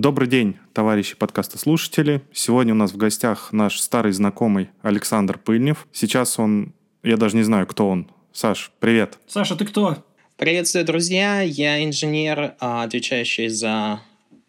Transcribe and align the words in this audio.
Добрый 0.00 0.28
день, 0.28 0.56
товарищи 0.72 1.14
подкаста 1.14 1.58
слушатели. 1.58 2.22
Сегодня 2.32 2.72
у 2.72 2.76
нас 2.78 2.92
в 2.92 2.96
гостях 2.96 3.52
наш 3.52 3.78
старый 3.78 4.12
знакомый 4.12 4.70
Александр 4.80 5.36
Пыльнев. 5.36 5.86
Сейчас 5.92 6.38
он, 6.38 6.72
я 7.02 7.18
даже 7.18 7.36
не 7.36 7.42
знаю, 7.42 7.66
кто 7.66 7.86
он. 7.86 8.10
Саш, 8.32 8.72
привет. 8.80 9.18
Саша, 9.26 9.56
ты 9.56 9.66
кто? 9.66 10.02
Приветствую, 10.38 10.86
друзья. 10.86 11.42
Я 11.42 11.84
инженер, 11.84 12.54
а, 12.60 12.84
отвечающий 12.84 13.48
за 13.48 14.00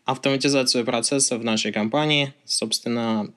автоматизацию 0.06 0.86
процессов 0.86 1.42
в 1.42 1.44
нашей 1.44 1.74
компании. 1.74 2.34
Собственно, 2.46 3.34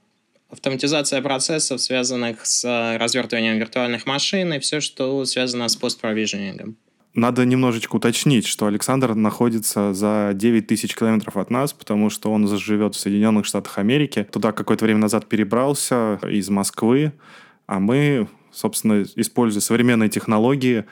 автоматизация 0.51 1.21
процессов, 1.21 1.81
связанных 1.81 2.47
с 2.47 2.97
развертыванием 2.97 3.59
виртуальных 3.59 4.07
машин 4.07 4.53
и 4.53 4.61
все, 4.61 4.79
что 4.81 5.25
связано 5.25 5.67
с 5.67 5.75
постпровиженингом. 5.75 6.77
Надо 7.15 7.45
немножечко 7.45 7.97
уточнить, 7.97 8.45
что 8.45 8.67
Александр 8.67 9.15
находится 9.15 9.95
за 9.95 10.33
9 10.35 10.67
тысяч 10.67 10.97
километров 10.97 11.37
от 11.37 11.49
нас, 11.49 11.73
потому 11.73 12.11
что 12.11 12.33
он 12.33 12.49
живет 12.59 12.97
в 12.97 12.99
Соединенных 12.99 13.47
Штатах 13.47 13.79
Америки. 13.79 14.27
Туда 14.33 14.51
какое-то 14.51 14.85
время 14.85 14.99
назад 14.99 15.27
перебрался 15.27 16.19
из 16.29 16.51
Москвы, 16.51 17.13
а 17.67 17.79
мы, 17.79 18.27
собственно, 18.51 19.05
используя 19.15 19.61
современные 19.61 20.09
технологии, 20.09 20.87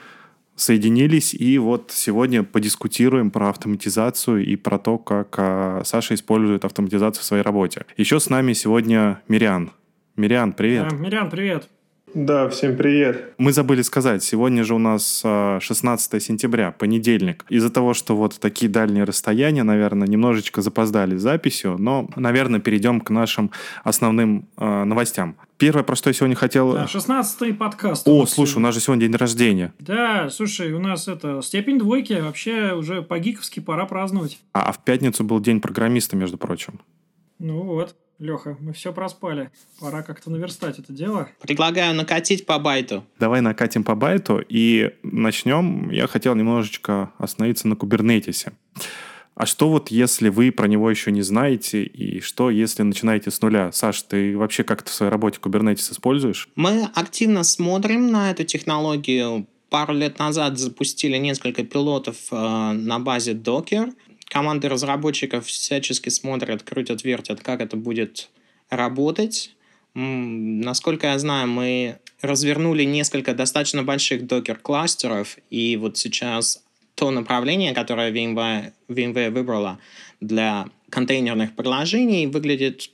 соединились, 0.55 1.33
и 1.33 1.57
вот 1.57 1.91
сегодня 1.93 2.43
подискутируем 2.43 3.29
про 3.29 3.49
автоматизацию 3.49 4.45
и 4.45 4.55
про 4.55 4.77
то, 4.77 4.97
как 4.97 5.35
а, 5.37 5.81
Саша 5.83 6.13
использует 6.13 6.63
автоматизацию 6.63 7.21
в 7.21 7.25
своей 7.25 7.43
работе. 7.43 7.85
Еще 7.97 8.19
с 8.19 8.29
нами 8.29 8.53
сегодня 8.53 9.21
Мириан. 9.27 9.71
Мириан, 10.15 10.53
привет. 10.53 10.93
А, 10.93 10.95
Мириан, 10.95 11.29
привет. 11.29 11.67
Да, 12.13 12.47
всем 12.47 12.77
привет. 12.77 13.33
Мы 13.39 13.53
забыли 13.53 13.81
сказать, 13.81 14.23
сегодня 14.23 14.63
же 14.63 14.75
у 14.75 14.77
нас 14.77 15.21
16 15.23 16.13
а, 16.13 16.19
сентября, 16.19 16.71
понедельник. 16.71 17.43
Из-за 17.49 17.71
того, 17.71 17.95
что 17.95 18.15
вот 18.15 18.39
такие 18.39 18.69
дальние 18.69 19.03
расстояния, 19.03 19.63
наверное, 19.63 20.07
немножечко 20.07 20.61
запоздали 20.61 21.17
с 21.17 21.23
записью, 21.23 21.75
но, 21.79 22.07
наверное, 22.15 22.59
перейдем 22.59 23.01
к 23.01 23.09
нашим 23.09 23.49
основным 23.83 24.47
э, 24.57 24.83
новостям. 24.83 25.37
Первое, 25.57 25.81
про 25.81 25.95
что 25.95 26.11
я 26.11 26.13
сегодня 26.13 26.35
хотел... 26.35 26.73
Да, 26.73 26.85
16-й 26.85 27.53
подкаст. 27.55 28.07
О, 28.07 28.27
слушай, 28.27 28.57
у 28.57 28.61
нас 28.61 28.75
же 28.75 28.79
сегодня 28.79 29.07
день 29.07 29.15
рождения. 29.15 29.73
Да, 29.79 30.29
слушай, 30.29 30.71
у 30.71 30.79
нас 30.79 31.07
это 31.07 31.41
степень 31.41 31.79
двойки, 31.79 32.13
вообще 32.13 32.73
уже 32.73 33.01
по-гиковски 33.01 33.59
пора 33.59 33.87
праздновать. 33.87 34.39
А, 34.53 34.69
а 34.69 34.71
в 34.71 34.83
пятницу 34.83 35.23
был 35.23 35.39
день 35.39 35.61
программиста, 35.61 36.15
между 36.15 36.37
прочим. 36.37 36.79
Ну 37.39 37.63
вот. 37.63 37.95
Леха, 38.23 38.57
мы 38.61 38.71
все 38.71 38.93
проспали. 38.93 39.51
Пора 39.79 40.01
как-то 40.01 40.31
наверстать 40.31 40.79
это 40.79 40.93
дело. 40.93 41.29
Предлагаю 41.41 41.93
накатить 41.93 42.45
по 42.45 42.57
байту. 42.57 43.03
Давай 43.19 43.41
накатим 43.41 43.83
по 43.83 43.95
байту 43.95 44.41
и 44.47 44.91
начнем. 45.03 45.89
Я 45.89 46.07
хотел 46.07 46.33
немножечко 46.33 47.11
остановиться 47.17 47.67
на 47.67 47.75
кубернетисе. 47.75 48.53
А 49.35 49.45
что 49.45 49.69
вот 49.69 49.89
если 49.89 50.29
вы 50.29 50.51
про 50.51 50.67
него 50.67 50.89
еще 50.89 51.11
не 51.11 51.21
знаете, 51.21 51.83
и 51.83 52.21
что 52.21 52.49
если 52.49 52.83
начинаете 52.83 53.29
с 53.29 53.41
нуля? 53.41 53.71
Саш, 53.71 54.03
ты 54.03 54.37
вообще 54.37 54.63
как-то 54.63 54.89
в 54.89 54.93
своей 54.93 55.11
работе 55.11 55.39
Kubernetes 55.41 55.91
используешь? 55.91 56.47
Мы 56.55 56.87
активно 56.95 57.43
смотрим 57.43 58.09
на 58.11 58.31
эту 58.31 58.45
технологию. 58.45 59.47
Пару 59.69 59.93
лет 59.93 60.19
назад 60.19 60.59
запустили 60.59 61.17
несколько 61.17 61.63
пилотов 61.63 62.15
э, 62.31 62.35
на 62.35 62.99
базе 62.99 63.33
Docker 63.33 63.91
команды 64.33 64.67
разработчиков 64.67 65.45
всячески 65.45 66.09
смотрят, 66.09 66.63
крутят, 66.63 67.03
вертят, 67.03 67.41
как 67.41 67.61
это 67.61 67.77
будет 67.77 68.29
работать. 68.71 69.55
Насколько 69.93 71.07
я 71.07 71.19
знаю, 71.19 71.47
мы 71.47 71.99
развернули 72.19 72.83
несколько 72.83 73.35
достаточно 73.35 73.83
больших 73.83 74.25
докер-кластеров, 74.25 75.37
и 75.51 75.77
вот 75.77 75.99
сейчас 75.99 76.63
то 76.95 77.11
направление, 77.11 77.75
которое 77.75 78.11
VMware, 78.11 78.73
VMware 78.87 79.29
выбрала 79.29 79.77
для 80.19 80.67
контейнерных 80.89 81.55
приложений, 81.55 82.25
выглядит, 82.25 82.89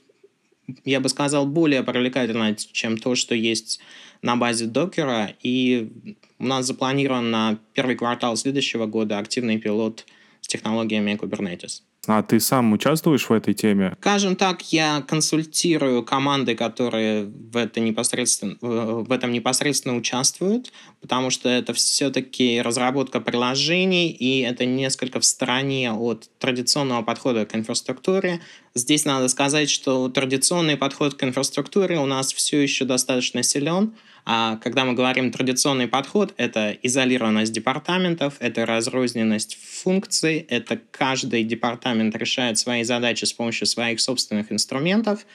я 0.84 1.00
бы 1.00 1.08
сказал, 1.08 1.46
более 1.46 1.82
привлекательно, 1.82 2.54
чем 2.54 2.98
то, 2.98 3.14
что 3.14 3.34
есть 3.34 3.80
на 4.20 4.36
базе 4.36 4.66
докера. 4.66 5.32
И 5.42 5.90
у 6.38 6.44
нас 6.44 6.66
запланирован 6.66 7.30
на 7.30 7.58
первый 7.72 7.96
квартал 7.96 8.36
следующего 8.36 8.84
года 8.84 9.18
активный 9.18 9.56
пилот– 9.56 10.04
технологиями 10.40 11.18
Kubernetes. 11.20 11.82
А 12.06 12.22
ты 12.22 12.40
сам 12.40 12.72
участвуешь 12.72 13.28
в 13.28 13.32
этой 13.32 13.52
теме? 13.52 13.94
Скажем 14.00 14.34
так, 14.34 14.62
я 14.72 15.02
консультирую 15.06 16.02
команды, 16.02 16.54
которые 16.54 17.26
в, 17.26 17.56
это 17.56 17.80
непосредственно, 17.80 18.56
в 18.60 19.12
этом 19.12 19.32
непосредственно 19.32 19.96
участвуют, 19.96 20.72
потому 21.02 21.28
что 21.28 21.48
это 21.50 21.74
все-таки 21.74 22.60
разработка 22.62 23.20
приложений, 23.20 24.12
и 24.12 24.40
это 24.40 24.64
несколько 24.64 25.20
в 25.20 25.24
стороне 25.26 25.92
от 25.92 26.30
традиционного 26.38 27.02
подхода 27.02 27.44
к 27.44 27.54
инфраструктуре. 27.54 28.40
Здесь 28.74 29.04
надо 29.04 29.26
сказать, 29.26 29.68
что 29.68 30.08
традиционный 30.08 30.76
подход 30.76 31.14
к 31.14 31.24
инфраструктуре 31.24 31.98
у 31.98 32.06
нас 32.06 32.32
все 32.32 32.60
еще 32.60 32.84
достаточно 32.84 33.42
силен, 33.42 33.94
а 34.24 34.58
когда 34.58 34.84
мы 34.84 34.92
говорим 34.92 35.32
традиционный 35.32 35.88
подход, 35.88 36.34
это 36.36 36.70
изолированность 36.82 37.52
департаментов, 37.52 38.34
это 38.38 38.64
разрозненность 38.66 39.58
функций, 39.60 40.46
это 40.48 40.80
каждый 40.92 41.42
департамент 41.42 42.14
решает 42.14 42.58
свои 42.58 42.84
задачи 42.84 43.24
с 43.24 43.32
помощью 43.32 43.66
своих 43.66 44.00
собственных 44.00 44.52
инструментов. 44.52 45.26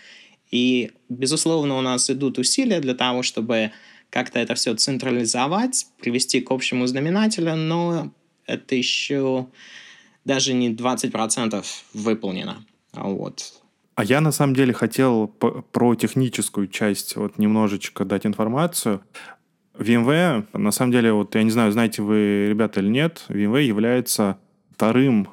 И, 0.50 0.92
безусловно, 1.10 1.78
у 1.78 1.82
нас 1.82 2.10
идут 2.10 2.38
усилия 2.38 2.80
для 2.80 2.94
того, 2.94 3.22
чтобы 3.22 3.72
как-то 4.10 4.40
это 4.40 4.56
все 4.56 4.76
централизовать, 4.76 5.88
привести 6.00 6.40
к 6.40 6.52
общему 6.52 6.88
знаменателю, 6.88 7.56
но 7.56 8.14
это 8.46 8.76
еще 8.76 9.48
даже 10.24 10.54
не 10.54 10.74
20% 10.74 11.66
выполнено. 11.94 12.66
Вот. 12.96 13.54
А 13.96 14.04
я 14.04 14.20
на 14.20 14.32
самом 14.32 14.56
деле 14.56 14.74
хотел 14.74 15.28
про 15.28 15.96
техническую 15.96 16.68
часть 16.68 17.16
вот 17.16 17.38
немножечко 17.38 18.04
дать 18.04 18.26
информацию. 18.26 19.02
VMware, 19.74 20.46
на 20.54 20.72
самом 20.72 20.92
деле, 20.92 21.14
вот 21.14 21.36
я 21.36 21.44
не 21.44 21.52
знаю, 21.52 21.72
знаете 21.72 22.02
вы, 22.02 22.48
ребята, 22.50 22.80
или 22.80 22.90
нет, 22.90 23.26
VMware 23.30 23.64
является 23.64 24.38
вторым 24.72 25.28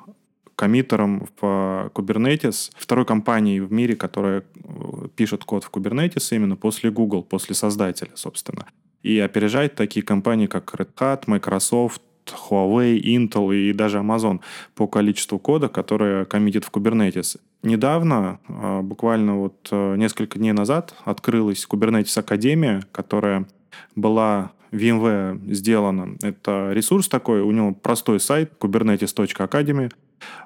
коммитером 0.56 1.26
в 1.40 1.90
Kubernetes, 1.94 2.70
второй 2.76 3.04
компанией 3.04 3.60
в 3.60 3.72
мире, 3.72 3.96
которая 3.96 4.44
э, 4.54 5.08
пишет 5.16 5.44
код 5.44 5.64
в 5.64 5.70
Kubernetes 5.70 6.34
именно 6.36 6.56
после 6.56 6.90
Google, 6.90 7.22
после 7.24 7.54
создателя, 7.54 8.12
собственно. 8.14 8.66
И 9.02 9.18
опережает 9.18 9.74
такие 9.74 10.04
компании, 10.04 10.46
как 10.46 10.72
Red 10.74 10.94
Hat, 10.94 11.24
Microsoft, 11.26 12.02
Huawei, 12.26 13.00
Intel 13.00 13.54
и 13.54 13.72
даже 13.72 13.98
Amazon 13.98 14.40
по 14.74 14.86
количеству 14.86 15.38
кода, 15.40 15.68
которое 15.68 16.24
коммитит 16.24 16.64
в 16.64 16.70
Kubernetes. 16.70 17.40
Недавно, 17.62 18.40
а, 18.48 18.82
буквально 18.82 19.38
вот 19.38 19.68
э, 19.70 19.96
несколько 19.96 20.38
дней 20.38 20.52
назад, 20.52 20.94
открылась 21.04 21.66
Kubernetes 21.70 22.18
Академия, 22.18 22.82
которая 22.90 23.46
была 23.94 24.50
VMware 24.72 25.38
сделана. 25.52 26.16
Это 26.22 26.72
ресурс 26.72 27.08
такой, 27.08 27.42
у 27.42 27.50
него 27.52 27.72
простой 27.72 28.18
сайт 28.18 28.52
kubernetes.academy, 28.58 29.92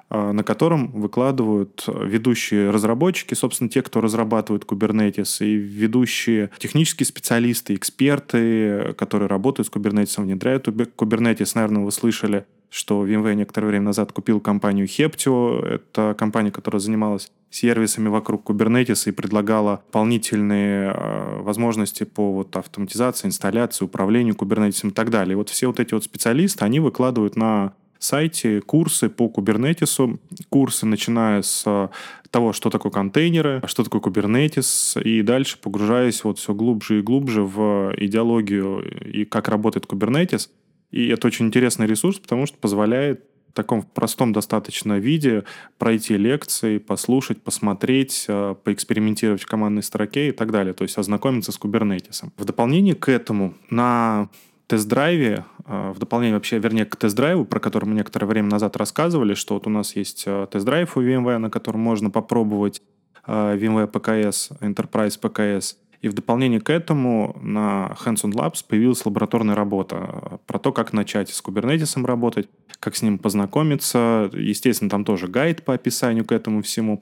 а, 0.09 0.31
на 0.31 0.43
котором 0.43 0.91
выкладывают 0.91 1.85
ведущие 1.87 2.69
разработчики, 2.69 3.33
собственно, 3.33 3.69
те, 3.69 3.81
кто 3.81 3.99
разрабатывает 3.99 4.65
Kubernetes, 4.65 5.43
и 5.43 5.55
ведущие 5.55 6.51
технические 6.59 7.07
специалисты, 7.07 7.73
эксперты, 7.73 8.93
которые 8.95 9.27
работают 9.27 9.67
с 9.67 9.71
Kubernetes, 9.71 10.21
внедряют 10.21 10.67
Kubernetes. 10.67 11.51
Наверное, 11.55 11.83
вы 11.83 11.91
слышали, 11.91 12.45
что 12.69 13.05
VMware 13.07 13.35
некоторое 13.35 13.67
время 13.67 13.85
назад 13.85 14.11
купил 14.11 14.39
компанию 14.39 14.85
Heptio. 14.85 15.65
Это 15.65 16.15
компания, 16.17 16.51
которая 16.51 16.79
занималась 16.79 17.31
сервисами 17.49 18.09
вокруг 18.09 18.49
Kubernetes 18.49 19.07
и 19.07 19.11
предлагала 19.11 19.83
дополнительные 19.87 20.91
э, 20.93 21.41
возможности 21.41 22.03
по 22.03 22.33
вот, 22.33 22.55
автоматизации, 22.55 23.27
инсталляции, 23.27 23.85
управлению 23.85 24.35
Kubernetes 24.35 24.87
и 24.87 24.91
так 24.91 25.09
далее. 25.09 25.33
И 25.33 25.35
вот 25.35 25.49
все 25.49 25.67
вот 25.67 25.79
эти 25.79 25.93
вот 25.93 26.03
специалисты, 26.03 26.65
они 26.65 26.79
выкладывают 26.79 27.35
на 27.35 27.73
сайте 27.99 28.61
курсы 28.61 29.09
по 29.09 29.29
кубернетису, 29.29 30.19
курсы, 30.49 30.85
начиная 30.85 31.41
с 31.41 31.89
того, 32.29 32.53
что 32.53 32.69
такое 32.69 32.91
контейнеры, 32.91 33.61
что 33.65 33.83
такое 33.83 34.01
кубернетис, 34.01 34.97
и 34.97 35.21
дальше 35.21 35.57
погружаясь 35.61 36.23
вот 36.23 36.39
все 36.39 36.53
глубже 36.53 36.99
и 36.99 37.01
глубже 37.01 37.43
в 37.43 37.93
идеологию 37.97 38.81
и 39.11 39.25
как 39.25 39.47
работает 39.47 39.85
кубернетис. 39.85 40.51
И 40.91 41.07
это 41.07 41.27
очень 41.27 41.47
интересный 41.47 41.87
ресурс, 41.87 42.19
потому 42.19 42.45
что 42.45 42.57
позволяет 42.57 43.25
в 43.49 43.53
таком 43.53 43.81
простом 43.81 44.33
достаточно 44.33 44.99
виде 44.99 45.43
пройти 45.77 46.15
лекции, 46.15 46.77
послушать, 46.77 47.41
посмотреть, 47.41 48.25
э, 48.27 48.55
поэкспериментировать 48.63 49.41
в 49.41 49.47
командной 49.47 49.83
строке 49.83 50.29
и 50.29 50.31
так 50.31 50.51
далее. 50.51 50.73
То 50.73 50.83
есть 50.83 50.97
ознакомиться 50.97 51.51
с 51.51 51.57
кубернетисом. 51.57 52.31
В 52.37 52.45
дополнение 52.45 52.95
к 52.95 53.09
этому 53.09 53.55
на 53.69 54.29
тест-драйве, 54.67 55.45
а, 55.65 55.93
в 55.93 55.99
дополнение 55.99 56.35
вообще, 56.35 56.59
вернее, 56.59 56.85
к 56.85 56.95
тест-драйву, 56.97 57.45
про 57.45 57.59
который 57.59 57.85
мы 57.85 57.95
некоторое 57.95 58.27
время 58.27 58.49
назад 58.49 58.75
рассказывали, 58.75 59.33
что 59.33 59.53
вот 59.53 59.65
у 59.65 59.69
нас 59.69 59.95
есть 59.95 60.25
а, 60.27 60.45
тест-драйв 60.45 60.95
у 60.97 61.01
VMware, 61.01 61.37
на 61.37 61.49
котором 61.49 61.79
можно 61.79 62.09
попробовать 62.09 62.81
VMware 63.25 63.91
PKS, 63.91 64.59
Enterprise 64.61 65.19
PKS. 65.19 65.75
И 66.01 66.09
в 66.09 66.13
дополнение 66.13 66.59
к 66.59 66.69
этому 66.69 67.35
на 67.41 67.95
Hands-on 68.03 68.31
Labs 68.31 68.63
появилась 68.67 69.05
лабораторная 69.05 69.55
работа 69.55 70.39
про 70.45 70.59
то, 70.59 70.71
как 70.71 70.93
начать 70.93 71.29
с 71.29 71.43
Kubernetes 71.43 72.05
работать, 72.05 72.49
как 72.79 72.95
с 72.95 73.01
ним 73.01 73.17
познакомиться. 73.17 74.29
Естественно, 74.33 74.89
там 74.89 75.03
тоже 75.03 75.27
гайд 75.27 75.65
по 75.65 75.73
описанию 75.73 76.25
к 76.25 76.31
этому 76.31 76.61
всему. 76.61 77.01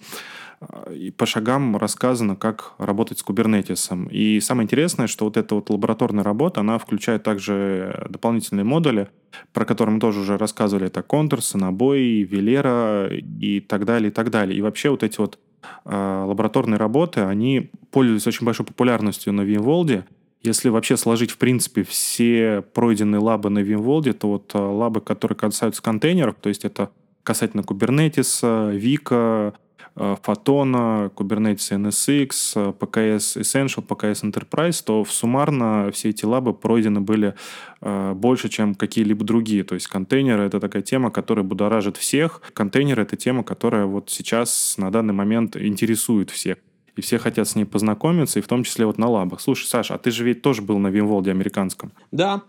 И 0.90 1.12
по 1.12 1.26
шагам 1.26 1.76
рассказано, 1.76 2.38
как 2.38 2.74
работать 2.78 3.20
с 3.20 3.24
кубернетисом. 3.24 4.08
И 4.08 4.40
самое 4.40 4.66
интересное, 4.66 5.08
что 5.08 5.26
вот 5.26 5.36
эта 5.36 5.56
вот 5.56 5.70
лабораторная 5.70 6.24
работа, 6.24 6.62
она 6.62 6.78
включает 6.78 7.24
также 7.24 8.08
дополнительные 8.10 8.64
модули, 8.64 9.10
про 9.52 9.66
которые 9.66 9.96
мы 9.96 10.00
тоже 10.00 10.22
уже 10.22 10.38
рассказывали. 10.38 10.88
Это 10.88 11.04
контурсы, 11.04 11.58
набой, 11.58 12.24
велера 12.24 13.10
и 13.12 13.60
так 13.60 13.84
далее, 13.84 14.10
и 14.10 14.14
так 14.14 14.32
далее. 14.32 14.58
И 14.58 14.62
вообще 14.62 14.90
вот 14.90 15.04
эти 15.04 15.20
вот 15.20 15.38
лабораторные 15.86 16.78
работы, 16.78 17.22
они 17.22 17.72
пользуются 17.92 18.30
очень 18.30 18.46
большой 18.46 18.66
популярностью 18.66 19.34
на 19.34 19.42
VMworld. 19.42 20.04
Если 20.42 20.70
вообще 20.70 20.98
сложить, 20.98 21.32
в 21.32 21.38
принципе, 21.38 21.84
все 21.84 22.64
пройденные 22.74 23.20
лабы 23.20 23.50
на 23.50 23.60
VMworld, 23.60 24.14
то 24.14 24.28
вот 24.28 24.52
э, 24.54 24.58
лабы, 24.58 25.02
которые 25.02 25.36
касаются 25.38 25.82
контейнеров, 25.82 26.36
то 26.40 26.50
есть 26.50 26.66
это 26.66 26.92
касательно 27.24 27.62
Kubernetes, 27.62 28.42
Vika, 28.80 29.56
Фотона, 29.96 31.10
Kubernetes 31.16 31.72
NSX, 31.72 32.78
PKS 32.78 33.40
Essential, 33.42 33.86
PKS 33.86 34.24
Enterprise, 34.24 34.84
то 34.84 35.04
в 35.04 35.12
суммарно 35.12 35.90
все 35.94 36.10
эти 36.10 36.26
лабы 36.26 36.54
пройдены 36.54 37.00
были 37.00 37.34
э, 37.82 38.14
больше, 38.14 38.50
чем 38.50 38.76
какие-либо 38.76 39.24
другие. 39.24 39.64
То 39.64 39.76
есть 39.76 39.88
контейнеры— 39.88 40.44
это 40.46 40.60
такая 40.60 40.82
тема, 40.82 41.12
которая 41.12 41.46
будоражит 41.46 41.96
всех. 41.96 42.42
Контейнеры— 42.54 43.02
это 43.04 43.16
тема, 43.16 43.44
которая 43.44 43.86
вот 43.86 44.10
сейчас 44.10 44.76
на 44.78 44.92
данный 44.92 45.14
момент 45.14 45.56
интересует 45.56 46.30
всех 46.30 46.58
и 46.96 47.02
все 47.02 47.18
хотят 47.18 47.48
с 47.48 47.56
ней 47.56 47.66
познакомиться, 47.66 48.40
и 48.40 48.42
в 48.42 48.48
том 48.48 48.64
числе 48.64 48.86
вот 48.86 48.98
на 48.98 49.10
лабах. 49.10 49.42
Слушай, 49.42 49.66
Саша, 49.66 49.96
а 49.96 49.98
ты 49.98 50.12
же 50.12 50.24
ведь 50.24 50.42
тоже 50.42 50.62
был 50.62 50.78
на 50.80 50.88
Вимволде 50.88 51.32
американском. 51.32 51.92
Да, 52.12 52.44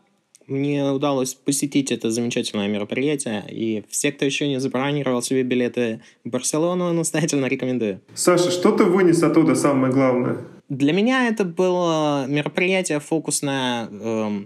мне 0.47 0.85
удалось 0.91 1.35
посетить 1.35 1.93
это 1.93 2.11
замечательное 2.11 2.69
мероприятие, 2.69 3.45
и 3.49 3.85
все, 3.89 4.13
кто 4.13 4.25
еще 4.25 4.49
не 4.49 4.61
забронировал 4.61 5.23
себе 5.23 5.43
билеты 5.43 6.01
в 6.25 6.31
Барселону, 6.31 6.93
настоятельно 6.93 7.47
рекомендую. 7.47 8.01
Саша, 8.15 8.51
что 8.51 8.73
ты 8.73 8.85
вынес 8.85 9.23
оттуда 9.23 9.55
самое 9.55 9.93
главное? 9.93 10.39
Для 10.69 10.93
меня 10.93 11.29
это 11.29 11.45
было 11.45 12.27
мероприятие 12.27 12.99
фокусное, 12.99 13.89
э, 13.91 14.45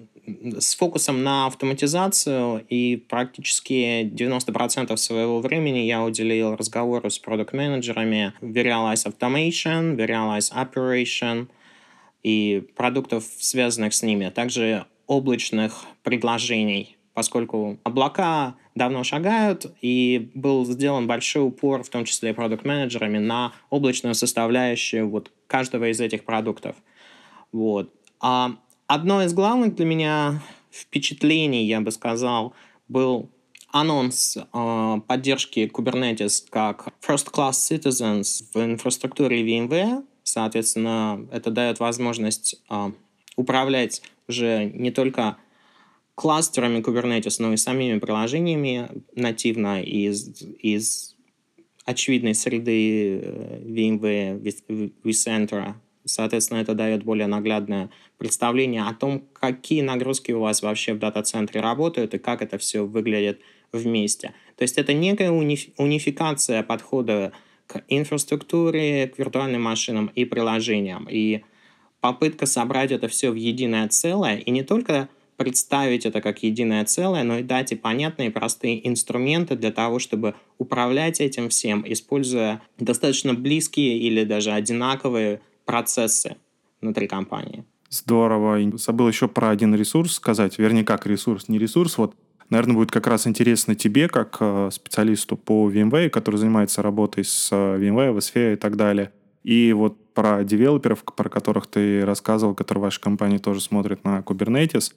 с 0.58 0.74
фокусом 0.74 1.22
на 1.22 1.46
автоматизацию, 1.46 2.64
и 2.68 2.96
практически 2.96 4.02
90% 4.04 4.96
своего 4.96 5.40
времени 5.40 5.78
я 5.78 6.02
уделил 6.02 6.56
разговору 6.56 7.08
с 7.10 7.18
продукт-менеджерами 7.18 8.34
Verialize 8.40 9.06
Automation, 9.06 9.96
Verialize 9.96 10.52
Operation 10.54 11.48
и 12.22 12.62
продуктов, 12.76 13.24
связанных 13.38 13.94
с 13.94 14.02
ними. 14.02 14.30
Также 14.34 14.84
облачных 15.10 15.86
предложений, 16.04 16.96
поскольку 17.14 17.80
облака 17.82 18.54
давно 18.76 19.02
шагают, 19.02 19.66
и 19.82 20.30
был 20.36 20.64
сделан 20.64 21.08
большой 21.08 21.48
упор, 21.48 21.82
в 21.82 21.88
том 21.88 22.04
числе 22.04 22.32
продукт-менеджерами, 22.32 23.18
на 23.18 23.52
облачную 23.70 24.14
составляющую 24.14 25.10
вот 25.10 25.32
каждого 25.48 25.90
из 25.90 26.00
этих 26.00 26.24
продуктов. 26.24 26.76
Вот. 27.50 27.92
А 28.20 28.52
одно 28.86 29.24
из 29.24 29.34
главных 29.34 29.74
для 29.74 29.84
меня 29.84 30.42
впечатлений, 30.70 31.66
я 31.66 31.80
бы 31.80 31.90
сказал, 31.90 32.54
был 32.86 33.30
анонс 33.72 34.36
э, 34.36 35.00
поддержки 35.08 35.68
Kubernetes 35.74 36.44
как 36.48 36.94
First 37.04 37.32
Class 37.32 37.54
Citizens 37.68 38.44
в 38.54 38.64
инфраструктуре 38.64 39.42
VMware. 39.42 40.04
Соответственно, 40.22 41.26
это 41.32 41.50
дает 41.50 41.80
возможность 41.80 42.62
э, 42.70 42.92
управлять 43.34 44.02
уже 44.30 44.64
не 44.64 44.90
только 44.90 45.36
кластерами 46.14 46.80
Kubernetes, 46.80 47.36
но 47.38 47.52
и 47.52 47.56
самими 47.56 47.98
приложениями 47.98 48.88
нативно 49.14 49.82
из, 49.82 50.42
из 50.58 51.16
очевидной 51.84 52.34
среды 52.34 53.20
э, 53.22 53.62
VMware 53.64 54.94
vCenter. 55.04 55.74
Соответственно, 56.04 56.58
это 56.58 56.74
дает 56.74 57.04
более 57.04 57.26
наглядное 57.26 57.90
представление 58.18 58.82
о 58.82 58.94
том, 58.94 59.24
какие 59.32 59.82
нагрузки 59.82 60.32
у 60.32 60.40
вас 60.40 60.62
вообще 60.62 60.94
в 60.94 60.98
дата-центре 60.98 61.60
работают 61.60 62.14
и 62.14 62.18
как 62.18 62.42
это 62.42 62.58
все 62.58 62.86
выглядит 62.86 63.40
вместе. 63.72 64.34
То 64.56 64.62
есть 64.62 64.78
это 64.78 64.92
некая 64.92 65.30
униф- 65.30 65.72
унификация 65.78 66.62
подхода 66.62 67.32
к 67.66 67.82
инфраструктуре, 67.88 69.08
к 69.08 69.18
виртуальным 69.18 69.62
машинам 69.62 70.10
и 70.14 70.24
приложениям. 70.24 71.06
И 71.10 71.42
попытка 72.00 72.46
собрать 72.46 72.92
это 72.92 73.08
все 73.08 73.30
в 73.30 73.34
единое 73.34 73.88
целое, 73.88 74.36
и 74.36 74.50
не 74.50 74.62
только 74.62 75.08
представить 75.36 76.04
это 76.04 76.20
как 76.20 76.42
единое 76.42 76.84
целое, 76.84 77.22
но 77.22 77.38
и 77.38 77.42
дать 77.42 77.72
и 77.72 77.74
понятные 77.74 78.28
и 78.28 78.30
простые 78.30 78.86
инструменты 78.86 79.56
для 79.56 79.72
того, 79.72 79.98
чтобы 79.98 80.34
управлять 80.58 81.20
этим 81.20 81.48
всем, 81.48 81.82
используя 81.86 82.60
достаточно 82.78 83.32
близкие 83.32 83.96
или 83.98 84.24
даже 84.24 84.52
одинаковые 84.52 85.40
процессы 85.64 86.36
внутри 86.82 87.08
компании. 87.08 87.64
Здорово. 87.88 88.58
Забыл 88.76 89.08
еще 89.08 89.28
про 89.28 89.48
один 89.48 89.74
ресурс 89.74 90.14
сказать. 90.14 90.58
Вернее, 90.58 90.84
как 90.84 91.06
ресурс, 91.06 91.48
не 91.48 91.58
ресурс. 91.58 91.96
Вот, 91.96 92.14
наверное, 92.50 92.76
будет 92.76 92.90
как 92.90 93.06
раз 93.06 93.26
интересно 93.26 93.74
тебе, 93.74 94.08
как 94.08 94.36
э, 94.40 94.68
специалисту 94.70 95.36
по 95.36 95.70
VMware, 95.70 96.10
который 96.10 96.36
занимается 96.36 96.82
работой 96.82 97.24
с 97.24 97.48
э, 97.50 97.78
VMware, 97.78 98.14
VSphere 98.14 98.52
и 98.52 98.56
так 98.56 98.76
далее. 98.76 99.10
И 99.42 99.72
вот 99.72 99.96
про 100.14 100.44
девелоперов, 100.44 101.04
про 101.04 101.28
которых 101.28 101.66
ты 101.66 102.04
рассказывал, 102.04 102.54
которые 102.54 102.82
ваша 102.82 103.00
компания 103.00 103.38
тоже 103.38 103.60
смотрит 103.60 104.04
на 104.04 104.20
Kubernetes. 104.20 104.92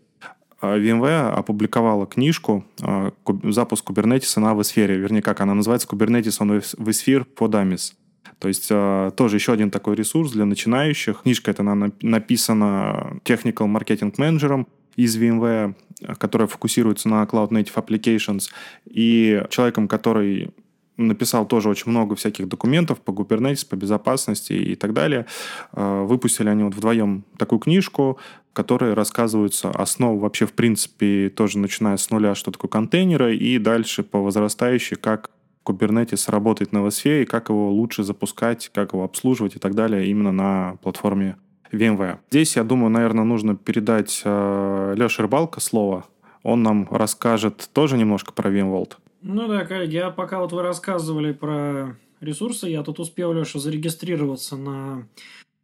А, 0.62 0.78
VMware 0.78 1.32
опубликовала 1.32 2.06
книжку 2.06 2.64
а, 2.82 3.12
«Запуск 3.44 3.90
Kubernetes 3.90 4.40
на 4.40 4.54
vSphere». 4.54 4.96
Вернее, 4.96 5.22
как 5.22 5.42
она 5.42 5.54
называется? 5.54 5.88
Kubernetes 5.88 6.40
on 6.40 6.64
vSphere 6.78 7.26
for 7.38 7.50
Dummies. 7.50 7.94
То 8.40 8.48
есть 8.48 8.68
а, 8.72 9.12
тоже 9.12 9.38
еще 9.38 9.54
один 9.54 9.72
такой 9.72 9.96
ресурс 9.96 10.32
для 10.32 10.46
начинающих. 10.46 11.24
Книжка 11.24 11.52
эта 11.52 11.64
написана 11.64 13.20
technical 13.26 13.68
маркетинг 13.68 14.18
менеджером 14.18 14.68
из 14.96 15.18
VMware, 15.18 15.76
которая 16.18 16.48
фокусируется 16.48 17.10
на 17.10 17.24
Cloud 17.24 17.50
Native 17.50 17.74
Applications, 17.76 18.50
и 18.86 19.44
человеком, 19.50 19.88
который 19.88 20.52
написал 20.98 21.46
тоже 21.46 21.70
очень 21.70 21.92
много 21.92 22.16
всяких 22.16 22.48
документов 22.48 23.02
по 23.02 23.12
Kubernetes, 23.12 23.68
по 23.68 23.76
безопасности 23.76 24.54
и 24.54 24.76
так 24.76 24.94
далее. 24.94 25.26
А, 25.72 26.04
выпустили 26.04 26.50
они 26.50 26.64
вот 26.64 26.76
вдвоем 26.76 27.24
такую 27.38 27.60
книжку, 27.60 28.20
в 28.52 28.54
которой 28.54 28.94
рассказываются 28.94 29.70
основы 29.72 30.20
вообще, 30.20 30.46
в 30.46 30.54
принципе, 30.54 31.30
тоже 31.30 31.58
начиная 31.58 31.98
с 31.98 32.10
нуля, 32.10 32.36
что 32.36 32.52
такое 32.52 32.70
контейнеры, 32.70 33.36
и 33.36 33.58
дальше 33.58 34.04
по 34.04 34.20
возрастающей, 34.20 34.96
как 34.96 35.32
Kubernetes 35.66 36.30
работает 36.30 36.72
на 36.72 36.80
VSphere, 36.80 37.24
и 37.24 37.26
как 37.26 37.50
его 37.50 37.72
лучше 37.72 38.04
запускать, 38.04 38.70
как 38.74 38.94
его 38.94 39.04
обслуживать 39.04 39.56
и 39.56 39.60
так 39.60 39.76
далее 39.76 40.08
именно 40.08 40.32
на 40.32 40.76
платформе 40.84 41.38
VMware. 41.72 42.20
Здесь, 42.30 42.56
я 42.56 42.64
думаю, 42.64 42.92
наверное, 42.92 43.24
нужно 43.24 43.56
передать 43.56 44.22
э, 44.24 44.94
Леше 44.96 45.24
Рыбалко 45.24 45.60
слово. 45.60 46.06
Он 46.44 46.62
нам 46.62 46.88
расскажет 46.92 47.70
тоже 47.74 47.98
немножко 47.98 48.34
про 48.34 48.52
VMworld. 48.52 48.98
Ну 49.26 49.48
да, 49.48 49.64
коллеги, 49.64 49.96
я 49.96 50.10
пока 50.10 50.42
вот 50.42 50.52
вы 50.52 50.62
рассказывали 50.64 51.32
про 51.32 51.96
ресурсы, 52.20 52.68
я 52.68 52.84
тут 52.84 53.00
успел, 53.00 53.32
Леша, 53.32 53.58
зарегистрироваться 53.58 54.58
на 54.58 55.08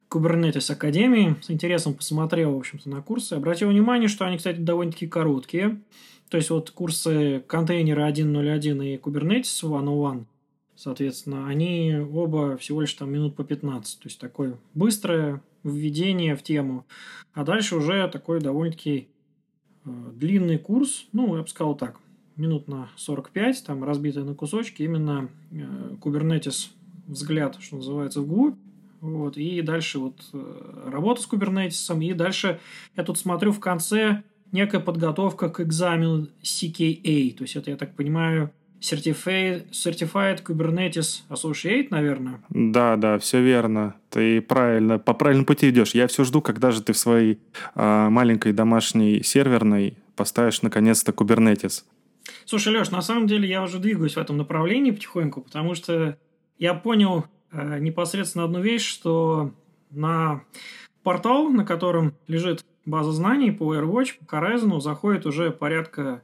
Kubernetes 0.10 0.72
Академии. 0.72 1.36
С 1.42 1.52
интересом 1.52 1.94
посмотрел, 1.94 2.54
в 2.54 2.58
общем-то, 2.58 2.90
на 2.90 3.02
курсы. 3.02 3.34
Обратил 3.34 3.68
внимание, 3.68 4.08
что 4.08 4.26
они, 4.26 4.38
кстати, 4.38 4.60
довольно-таки 4.60 5.08
короткие. 5.08 5.82
То 6.30 6.38
есть 6.38 6.50
вот 6.52 6.72
курсы 6.72 7.44
контейнера 7.48 8.10
1.0.1 8.10 8.94
и 8.94 8.98
Kubernetes 8.98 9.62
1.0.1, 9.62 10.24
соответственно, 10.78 11.50
они 11.50 11.98
оба 12.14 12.56
всего 12.56 12.80
лишь 12.80 12.94
там 12.94 13.12
минут 13.12 13.36
по 13.36 13.44
15. 13.44 14.00
То 14.00 14.08
есть 14.08 14.22
такое 14.22 14.58
быстрое 14.74 15.42
введение 15.64 16.38
в 16.38 16.44
тему. 16.44 16.86
А 17.34 17.44
дальше 17.44 17.76
уже 17.76 18.08
такой 18.08 18.40
довольно-таки 18.40 19.10
э, 19.84 19.90
длинный 20.14 20.60
курс. 20.60 21.08
Ну, 21.12 21.36
я 21.36 21.42
бы 21.42 21.48
сказал 21.50 21.76
так, 21.76 22.00
минут 22.40 22.68
на 22.68 22.90
45, 22.96 23.64
там 23.66 23.84
разбитые 23.84 24.26
на 24.26 24.34
кусочки, 24.34 24.84
именно 24.84 25.30
э, 25.52 25.56
Kubernetes 26.02 26.70
взгляд, 27.08 27.58
что 27.60 27.78
называется, 27.78 28.22
вглубь. 28.22 28.56
Вот, 29.02 29.38
и 29.38 29.62
дальше 29.62 30.00
вот 30.00 30.16
э, 30.34 30.90
работа 30.92 31.22
с 31.22 31.30
Kubernetes, 31.30 32.04
и 32.04 32.14
дальше 32.14 32.60
я 32.98 33.04
тут 33.04 33.18
смотрю 33.18 33.52
в 33.52 33.60
конце 33.60 34.24
некая 34.52 34.80
подготовка 34.80 35.50
к 35.50 35.62
экзамену 35.62 36.28
CKA, 36.44 37.36
то 37.36 37.44
есть 37.44 37.56
это, 37.56 37.72
я 37.72 37.78
так 37.78 37.96
понимаю, 37.96 38.52
Certified, 38.82 39.72
Certified 39.72 40.44
Kubernetes 40.44 41.22
Associate, 41.30 41.88
наверное. 41.92 42.42
Да, 42.50 42.96
да, 42.96 43.20
все 43.20 43.42
верно. 43.42 43.96
Ты 44.10 44.42
правильно, 44.42 44.98
по 44.98 45.14
правильному 45.14 45.46
пути 45.46 45.70
идешь. 45.70 45.94
Я 45.94 46.08
все 46.08 46.24
жду, 46.24 46.42
когда 46.42 46.72
же 46.72 46.82
ты 46.82 46.94
в 46.94 46.98
своей 46.98 47.40
э, 47.76 48.10
маленькой 48.10 48.54
домашней 48.54 49.22
серверной 49.22 49.98
поставишь 50.16 50.62
наконец-то 50.62 51.12
Kubernetes. 51.12 51.84
Слушай, 52.46 52.74
Леш, 52.74 52.90
на 52.92 53.02
самом 53.02 53.28
деле 53.28 53.48
я 53.48 53.64
уже 53.64 53.80
двигаюсь 53.80 54.14
в 54.14 54.20
этом 54.20 54.38
направлении 54.38 54.92
потихоньку, 54.92 55.42
потому 55.42 55.76
что 55.76 56.18
я 56.58 56.74
понял 56.74 57.26
э, 57.52 57.80
непосредственно 57.80 58.46
одну 58.46 58.62
вещь, 58.62 58.86
что 58.86 59.52
на 59.92 60.44
портал, 61.04 61.50
на 61.50 61.66
котором 61.66 62.14
лежит 62.28 62.66
база 62.86 63.12
знаний 63.12 63.52
по 63.52 63.76
AirWatch, 63.76 64.26
по 64.26 64.36
Horizon, 64.36 64.80
заходит 64.80 65.26
уже 65.26 65.52
порядка 65.52 66.24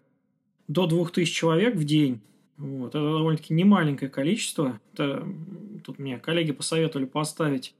до 0.67 0.87
2000 0.87 1.31
человек 1.31 1.75
в 1.75 1.83
день. 1.83 2.21
Вот. 2.57 2.89
Это 2.89 3.01
довольно-таки 3.01 3.53
немаленькое 3.53 4.09
количество. 4.09 4.79
Это, 4.93 5.27
тут 5.83 5.99
мне 5.99 6.17
коллеги 6.17 6.51
посоветовали 6.51 7.05
поставить 7.05 7.75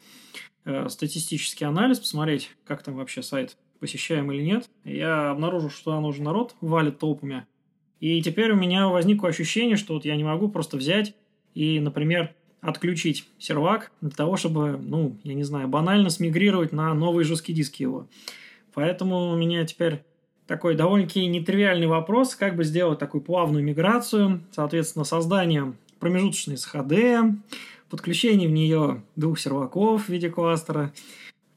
э, 0.66 0.90
статистический 0.90 1.66
анализ, 1.66 2.00
посмотреть, 2.00 2.52
как 2.66 2.84
там 2.84 2.96
вообще 2.96 3.24
сайт 3.24 3.58
посещаем 3.80 4.32
или 4.32 4.42
нет. 4.42 4.70
Я 4.84 5.32
обнаружил, 5.32 5.70
что 5.70 5.86
туда 5.86 6.00
нужен 6.00 6.24
народ 6.26 6.56
валит 6.62 7.00
толпами. 7.00 7.46
И 8.00 8.22
теперь 8.22 8.52
у 8.52 8.56
меня 8.56 8.88
возникло 8.88 9.30
ощущение, 9.30 9.78
что 9.78 9.94
вот 9.94 10.06
я 10.06 10.16
не 10.16 10.24
могу 10.24 10.50
просто 10.50 10.78
взять 10.78 11.16
и, 11.54 11.80
например, 11.80 12.34
отключить 12.62 13.28
сервак 13.38 13.92
для 14.02 14.12
того, 14.12 14.38
чтобы, 14.38 14.80
ну, 14.82 15.18
я 15.24 15.34
не 15.34 15.44
знаю, 15.44 15.68
банально 15.68 16.10
смигрировать 16.10 16.72
на 16.72 16.94
новый 16.94 17.24
жесткий 17.24 17.54
диск 17.54 17.76
его. 17.76 18.08
Поэтому 18.74 19.30
у 19.32 19.36
меня 19.36 19.66
теперь 19.66 20.02
такой 20.48 20.76
довольно-таки 20.76 21.26
нетривиальный 21.26 21.88
вопрос, 21.88 22.36
как 22.36 22.56
бы 22.56 22.64
сделать 22.64 23.00
такую 23.00 23.22
плавную 23.22 23.64
миграцию, 23.64 24.42
соответственно, 24.52 25.06
создание 25.06 25.74
промежуточной 26.00 26.56
SHD, 26.56 27.36
подключение 27.90 28.48
в 28.48 28.52
нее 28.52 29.04
двух 29.16 29.40
серваков 29.40 30.06
в 30.06 30.10
виде 30.10 30.30
кластера, 30.30 30.94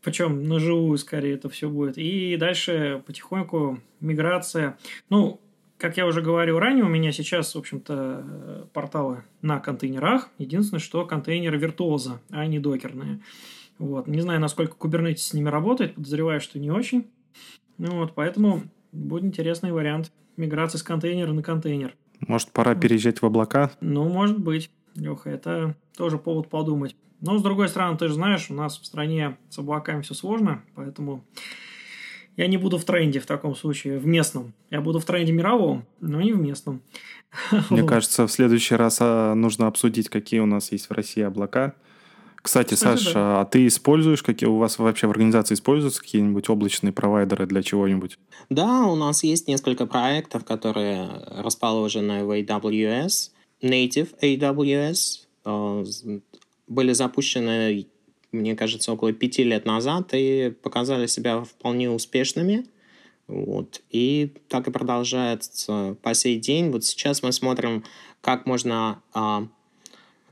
причем 0.02 0.44
на 0.44 0.58
живую 0.58 0.96
скорее 0.98 1.34
это 1.34 1.48
все 1.48 1.68
будет, 1.68 1.98
и 1.98 2.36
дальше 2.36 3.02
потихоньку 3.06 3.80
миграция. 4.00 4.78
Ну, 5.10 5.40
как 5.78 5.96
я 5.96 6.06
уже 6.06 6.20
говорил 6.22 6.58
ранее, 6.58 6.84
у 6.84 6.88
меня 6.88 7.12
сейчас, 7.12 7.54
в 7.54 7.58
общем-то, 7.58 8.68
порталы 8.72 9.24
на 9.42 9.60
контейнерах. 9.60 10.28
Единственное, 10.38 10.80
что 10.80 11.06
контейнеры 11.06 11.56
виртуоза, 11.56 12.20
а 12.30 12.46
не 12.46 12.58
докерные. 12.58 13.20
Вот. 13.78 14.08
Не 14.08 14.20
знаю, 14.20 14.40
насколько 14.40 14.76
Kubernetes 14.76 15.18
с 15.18 15.34
ними 15.34 15.48
работает, 15.48 15.94
подозреваю, 15.94 16.40
что 16.40 16.58
не 16.58 16.70
очень. 16.70 17.06
Ну 17.78 17.98
вот, 17.98 18.14
поэтому 18.14 18.62
будет 18.90 19.24
интересный 19.24 19.70
вариант 19.70 20.12
миграции 20.36 20.78
с 20.78 20.82
контейнера 20.82 21.32
на 21.32 21.42
контейнер. 21.42 21.94
Может, 22.26 22.50
пора 22.50 22.74
переезжать 22.74 23.22
в 23.22 23.26
облака? 23.26 23.70
Ну, 23.80 24.08
может 24.08 24.38
быть, 24.38 24.70
Леха, 24.96 25.30
это 25.30 25.76
тоже 25.96 26.18
повод 26.18 26.48
подумать. 26.48 26.96
Но, 27.20 27.38
с 27.38 27.42
другой 27.42 27.68
стороны, 27.68 27.96
ты 27.96 28.08
же 28.08 28.14
знаешь, 28.14 28.50
у 28.50 28.54
нас 28.54 28.78
в 28.78 28.84
стране 28.84 29.36
с 29.48 29.58
облаками 29.58 30.02
все 30.02 30.14
сложно, 30.14 30.62
поэтому 30.74 31.24
я 32.38 32.46
не 32.46 32.56
буду 32.56 32.78
в 32.78 32.84
тренде 32.84 33.18
в 33.18 33.26
таком 33.26 33.56
случае, 33.56 33.98
в 33.98 34.06
местном. 34.06 34.54
Я 34.70 34.80
буду 34.80 35.00
в 35.00 35.04
тренде 35.04 35.32
мировом, 35.32 35.84
но 36.00 36.22
не 36.22 36.32
в 36.32 36.38
местном. 36.38 36.80
Мне 37.70 37.82
кажется, 37.82 38.28
в 38.28 38.30
следующий 38.30 38.76
раз 38.76 38.98
а, 39.00 39.34
нужно 39.34 39.66
обсудить, 39.66 40.08
какие 40.08 40.38
у 40.38 40.46
нас 40.46 40.70
есть 40.70 40.88
в 40.88 40.92
России 40.92 41.22
облака. 41.22 41.74
Кстати, 42.36 42.74
Кстати 42.74 42.98
Саша, 43.00 43.14
да. 43.14 43.40
а 43.40 43.44
ты 43.44 43.66
используешь, 43.66 44.22
какие 44.22 44.48
у 44.48 44.56
вас 44.56 44.78
вообще 44.78 45.08
в 45.08 45.10
организации 45.10 45.54
используются 45.54 46.00
какие-нибудь 46.00 46.48
облачные 46.48 46.92
провайдеры 46.92 47.46
для 47.46 47.60
чего-нибудь? 47.60 48.20
Да, 48.48 48.86
у 48.86 48.94
нас 48.94 49.24
есть 49.24 49.48
несколько 49.48 49.86
проектов, 49.86 50.44
которые 50.44 51.08
расположены 51.26 52.24
в 52.24 52.30
AWS, 52.30 53.30
Native 53.60 54.10
AWS, 54.22 55.26
э, 55.44 55.84
были 56.68 56.92
запущены 56.92 57.88
мне 58.32 58.54
кажется, 58.54 58.92
около 58.92 59.12
пяти 59.12 59.44
лет 59.44 59.64
назад 59.64 60.10
и 60.12 60.54
показали 60.62 61.06
себя 61.06 61.42
вполне 61.42 61.90
успешными. 61.90 62.66
Вот. 63.26 63.82
И 63.90 64.32
так 64.48 64.68
и 64.68 64.70
продолжается 64.70 65.96
по 66.02 66.14
сей 66.14 66.38
день. 66.38 66.70
Вот 66.70 66.84
сейчас 66.84 67.22
мы 67.22 67.32
смотрим, 67.32 67.84
как 68.20 68.46
можно 68.46 69.02
а, 69.12 69.46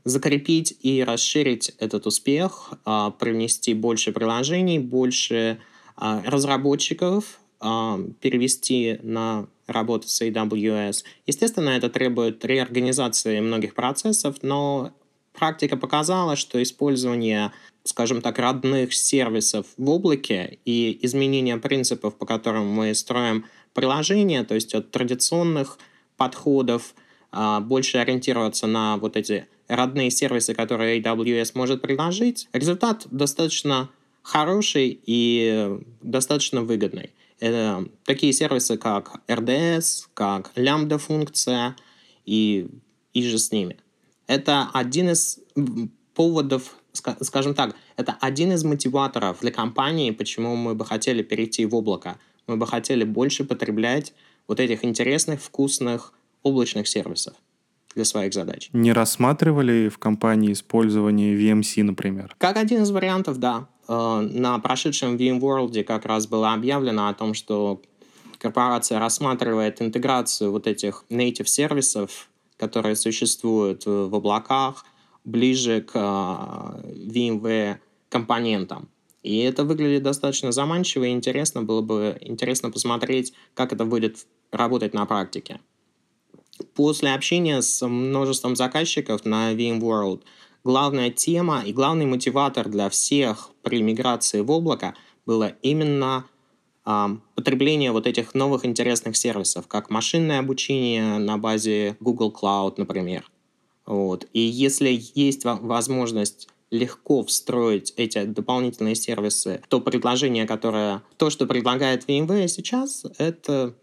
закрепить 0.03 0.77
и 0.81 1.03
расширить 1.03 1.73
этот 1.79 2.07
успех, 2.07 2.73
а, 2.85 3.11
привнести 3.11 3.73
больше 3.73 4.11
приложений, 4.11 4.79
больше 4.79 5.59
а, 5.95 6.21
разработчиков, 6.25 7.39
а, 7.59 7.99
перевести 8.21 8.99
на 9.03 9.47
работу 9.67 10.07
с 10.07 10.21
AWS. 10.21 11.03
Естественно, 11.25 11.69
это 11.69 11.89
требует 11.89 12.43
реорганизации 12.45 13.39
многих 13.41 13.75
процессов, 13.75 14.37
но 14.41 14.93
практика 15.33 15.77
показала, 15.77 16.35
что 16.35 16.61
использование 16.61 17.51
скажем 17.89 18.21
так, 18.21 18.39
родных 18.39 18.93
сервисов 18.93 19.65
в 19.77 19.89
облаке 19.89 20.59
и 20.65 20.99
изменение 21.01 21.57
принципов, 21.57 22.15
по 22.15 22.25
которым 22.25 22.67
мы 22.67 22.93
строим 22.93 23.45
приложения, 23.73 24.43
то 24.43 24.55
есть 24.55 24.73
от 24.73 24.91
традиционных 24.91 25.77
подходов 26.17 26.95
а, 27.31 27.59
больше 27.59 27.97
ориентироваться 27.97 28.67
на 28.67 28.97
вот 28.97 29.15
эти 29.15 29.47
родные 29.67 30.09
сервисы, 30.11 30.53
которые 30.53 31.01
AWS 31.01 31.51
может 31.53 31.81
предложить, 31.81 32.47
результат 32.53 33.05
достаточно 33.11 33.89
хороший 34.23 34.99
и 35.05 35.79
достаточно 36.01 36.63
выгодный. 36.63 37.11
Это 37.39 37.87
такие 38.03 38.33
сервисы, 38.33 38.77
как 38.77 39.21
RDS, 39.27 40.07
как 40.13 40.51
лямбда-функция 40.55 41.75
и, 42.25 42.67
и 43.13 43.23
же 43.23 43.37
с 43.37 43.51
ними. 43.51 43.77
Это 44.25 44.69
один 44.73 45.11
из 45.11 45.39
поводов 46.13 46.75
скажем 46.97 47.53
так, 47.53 47.75
это 47.95 48.17
один 48.19 48.51
из 48.51 48.63
мотиваторов 48.63 49.39
для 49.41 49.51
компании, 49.51 50.11
почему 50.11 50.55
мы 50.55 50.75
бы 50.75 50.85
хотели 50.85 51.23
перейти 51.23 51.65
в 51.65 51.75
облако. 51.75 52.17
Мы 52.47 52.57
бы 52.57 52.67
хотели 52.67 53.03
больше 53.03 53.43
потреблять 53.43 54.13
вот 54.47 54.59
этих 54.59 54.83
интересных, 54.85 55.41
вкусных 55.41 56.13
облачных 56.43 56.87
сервисов 56.87 57.33
для 57.95 58.05
своих 58.05 58.33
задач. 58.33 58.69
Не 58.73 58.93
рассматривали 58.93 59.89
в 59.89 59.97
компании 59.97 60.53
использование 60.53 61.35
VMC, 61.35 61.83
например? 61.83 62.35
Как 62.37 62.57
один 62.57 62.83
из 62.83 62.91
вариантов, 62.91 63.37
да. 63.39 63.67
Э, 63.87 64.21
на 64.21 64.59
прошедшем 64.59 65.17
VMworld 65.17 65.83
как 65.83 66.05
раз 66.05 66.27
было 66.27 66.53
объявлено 66.53 67.09
о 67.09 67.13
том, 67.13 67.33
что 67.33 67.81
корпорация 68.37 68.99
рассматривает 68.99 69.81
интеграцию 69.81 70.51
вот 70.51 70.67
этих 70.67 71.05
native 71.09 71.47
сервисов, 71.47 72.29
которые 72.57 72.95
существуют 72.95 73.85
в 73.85 74.15
облаках– 74.15 74.85
ближе 75.27 75.81
к 75.81 75.93
VMware 75.93 77.73
а, 77.73 77.79
компонентам. 78.09 78.89
И 79.23 79.39
это 79.39 79.65
выглядит 79.65 80.03
достаточно 80.03 80.53
заманчиво 80.53 81.03
и 81.03 81.11
интересно. 81.11 81.63
Было 81.63 81.81
бы 81.81 82.17
интересно 82.21 82.71
посмотреть, 82.71 83.33
как 83.53 83.73
это 83.73 83.83
будет 83.83 84.25
работать 84.51 84.93
на 84.93 85.05
практике. 85.05 85.59
После 86.75 87.13
общения 87.13 87.61
с 87.61 87.85
множеством 87.85 88.55
заказчиков 88.55 89.25
на 89.25 89.53
VMworld, 89.53 90.21
главная 90.63 91.09
тема 91.09 91.61
и 91.65 91.73
главный 91.73 92.05
мотиватор 92.05 92.69
для 92.69 92.89
всех 92.89 93.51
при 93.63 93.81
миграции 93.81 94.39
в 94.39 94.49
облако 94.49 94.95
было 95.25 95.55
именно 95.61 96.25
э, 96.85 97.07
потребление 97.35 97.91
вот 97.91 98.07
этих 98.07 98.33
новых 98.33 98.65
интересных 98.65 99.17
сервисов, 99.17 99.67
как 99.67 99.89
машинное 99.89 100.39
обучение 100.39 101.17
на 101.17 101.37
базе 101.37 101.97
Google 101.99 102.33
Cloud, 102.33 102.75
например– 102.77 103.29
вот. 103.87 104.27
И 104.33 104.41
если 104.41 105.01
есть 105.15 105.45
возможность 105.45 106.49
легко 106.69 107.23
встроить 107.23 107.93
эти 107.95 108.25
дополнительные 108.25 108.95
сервисы, 108.95 109.61
то 109.69 109.79
предложение, 109.79 110.45
которое, 110.45 111.01
то, 111.15 111.29
что 111.29 111.45
предлагает 111.45 112.07
VMware 112.07 112.47
сейчас, 112.49 113.05
это, 113.17 113.73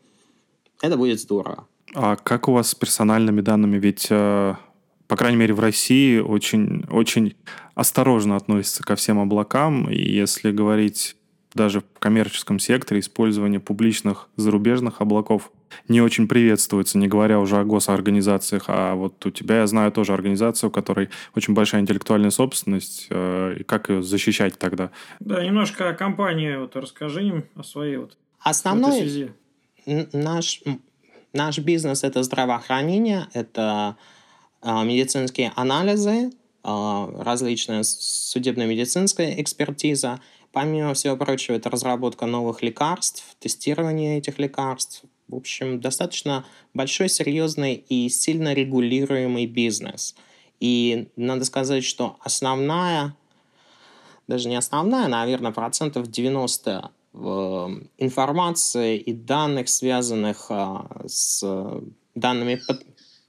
это 0.82 0.96
будет 0.96 1.20
здорово. 1.20 1.66
А 1.94 2.16
как 2.16 2.48
у 2.48 2.52
вас 2.52 2.70
с 2.70 2.74
персональными 2.74 3.40
данными? 3.40 3.78
Ведь, 3.78 4.08
э, 4.10 4.54
по 5.08 5.16
крайней 5.16 5.38
мере, 5.38 5.54
в 5.54 5.60
России 5.60 6.18
очень, 6.18 6.84
очень 6.90 7.36
осторожно 7.74 8.36
относятся 8.36 8.82
ко 8.82 8.96
всем 8.96 9.18
облакам. 9.18 9.90
И 9.90 9.96
если 9.96 10.52
говорить 10.52 11.16
даже 11.54 11.80
в 11.80 11.98
коммерческом 11.98 12.58
секторе, 12.58 13.00
использование 13.00 13.60
публичных 13.60 14.28
зарубежных 14.36 15.00
облаков 15.00 15.50
не 15.88 16.00
очень 16.00 16.28
приветствуется, 16.28 16.98
не 16.98 17.08
говоря 17.08 17.40
уже 17.40 17.58
о 17.58 17.64
госорганизациях. 17.64 18.64
А 18.68 18.94
вот 18.94 19.24
у 19.26 19.30
тебя, 19.30 19.58
я 19.58 19.66
знаю, 19.66 19.92
тоже 19.92 20.12
организация, 20.12 20.68
у 20.68 20.70
которой 20.70 21.10
очень 21.34 21.54
большая 21.54 21.80
интеллектуальная 21.80 22.30
собственность. 22.30 23.06
Э, 23.10 23.56
и 23.60 23.62
как 23.62 23.88
ее 23.88 24.02
защищать 24.02 24.58
тогда? 24.58 24.90
Да, 25.20 25.44
немножко 25.44 25.88
о 25.88 25.94
компании 25.94 26.56
вот 26.56 26.76
расскажи 26.76 27.24
им 27.24 27.44
о 27.54 27.62
своей 27.62 27.96
вот 27.96 28.16
Основной 28.44 29.32
наш, 29.86 30.62
наш 31.32 31.58
бизнес– 31.58 32.02
это 32.04 32.22
здравоохранение, 32.22 33.26
это 33.32 33.96
э, 34.62 34.84
медицинские 34.84 35.52
анализы, 35.56 36.30
э, 36.30 37.12
различная 37.18 37.82
судебно-медицинская 37.82 39.40
экспертиза. 39.40 40.20
Помимо 40.52 40.92
всего 40.94 41.16
прочего, 41.16 41.56
это 41.56 41.70
разработка 41.70 42.26
новых 42.26 42.62
лекарств, 42.62 43.24
тестирование 43.40 44.18
этих 44.18 44.38
лекарств, 44.38 45.04
в 45.28 45.36
общем, 45.36 45.80
достаточно 45.80 46.44
большой, 46.74 47.08
серьезный 47.08 47.74
и 47.74 48.08
сильно 48.08 48.54
регулируемый 48.54 49.46
бизнес. 49.46 50.14
И 50.60 51.08
надо 51.16 51.44
сказать, 51.44 51.84
что 51.84 52.16
основная, 52.20 53.16
даже 54.28 54.48
не 54.48 54.56
основная, 54.56 55.08
наверное, 55.08 55.52
процентов 55.52 56.08
90 56.08 56.90
информации 57.98 58.98
и 58.98 59.12
данных, 59.12 59.68
связанных 59.68 60.46
а, 60.48 61.02
с 61.06 61.44
данными 62.16 62.60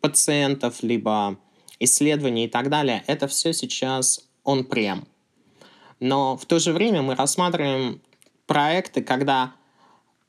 пациентов, 0.01 0.81
либо 0.81 1.37
исследований 1.79 2.45
и 2.45 2.49
так 2.49 2.69
далее, 2.69 3.03
это 3.05 3.27
все 3.27 3.53
сейчас 3.53 4.27
он 4.43 4.63
прям. 4.63 5.07
Но 5.99 6.35
в 6.35 6.45
то 6.45 6.59
же 6.59 6.73
время 6.73 7.01
мы 7.01 7.15
рассматриваем 7.15 8.01
проекты, 8.47 9.03
когда 9.03 9.53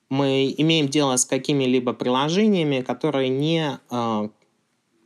мы 0.09 0.55
имеем 0.57 0.89
дело 0.89 1.17
с 1.17 1.25
какими-либо 1.25 1.93
приложениями, 1.93 2.81
которые 2.81 3.29
не 3.29 3.79
э, 3.91 4.29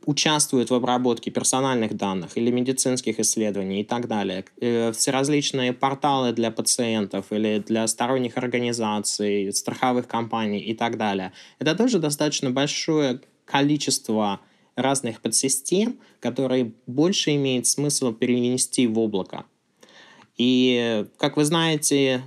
участвуют 0.05 0.69
в 0.69 0.73
обработке 0.73 1.31
персональных 1.31 1.95
данных 1.95 2.37
или 2.37 2.51
медицинских 2.51 3.19
исследований 3.19 3.81
и 3.81 3.83
так 3.83 4.07
далее. 4.07 4.45
Э, 4.59 4.91
все 4.91 5.11
порталы 5.73 6.33
для 6.33 6.51
пациентов 6.51 7.31
или 7.31 7.59
для 7.59 7.87
сторонних 7.87 8.37
организаций, 8.37 9.51
страховых 9.53 10.07
компаний 10.07 10.59
и 10.59 10.73
так 10.73 10.97
далее. 10.97 11.31
Это 11.59 11.75
тоже 11.75 11.99
достаточно 11.99 12.51
большое 12.51 13.21
количество 13.45 14.39
разных 14.75 15.21
подсистем, 15.21 15.99
которые 16.19 16.73
больше 16.87 17.35
имеет 17.35 17.67
смысл 17.67 18.13
перенести 18.13 18.87
в 18.87 18.97
облако. 18.99 19.45
И, 20.37 21.05
как 21.17 21.37
вы 21.37 21.45
знаете, 21.45 22.23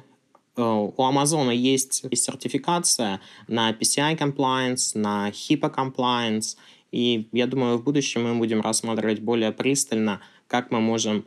у 0.63 1.03
Amazon 1.03 1.55
есть 1.55 2.05
сертификация 2.17 3.21
на 3.49 3.73
PCI 3.73 4.19
compliance, 4.19 4.97
на 4.99 5.31
HIPAA 5.31 5.75
compliance, 5.75 6.57
и 6.93 7.29
я 7.33 7.47
думаю, 7.47 7.79
в 7.79 7.85
будущем 7.85 8.25
мы 8.25 8.35
будем 8.37 8.61
рассматривать 8.61 9.21
более 9.21 9.51
пристально, 9.51 10.21
как 10.47 10.71
мы 10.71 10.81
можем 10.81 11.25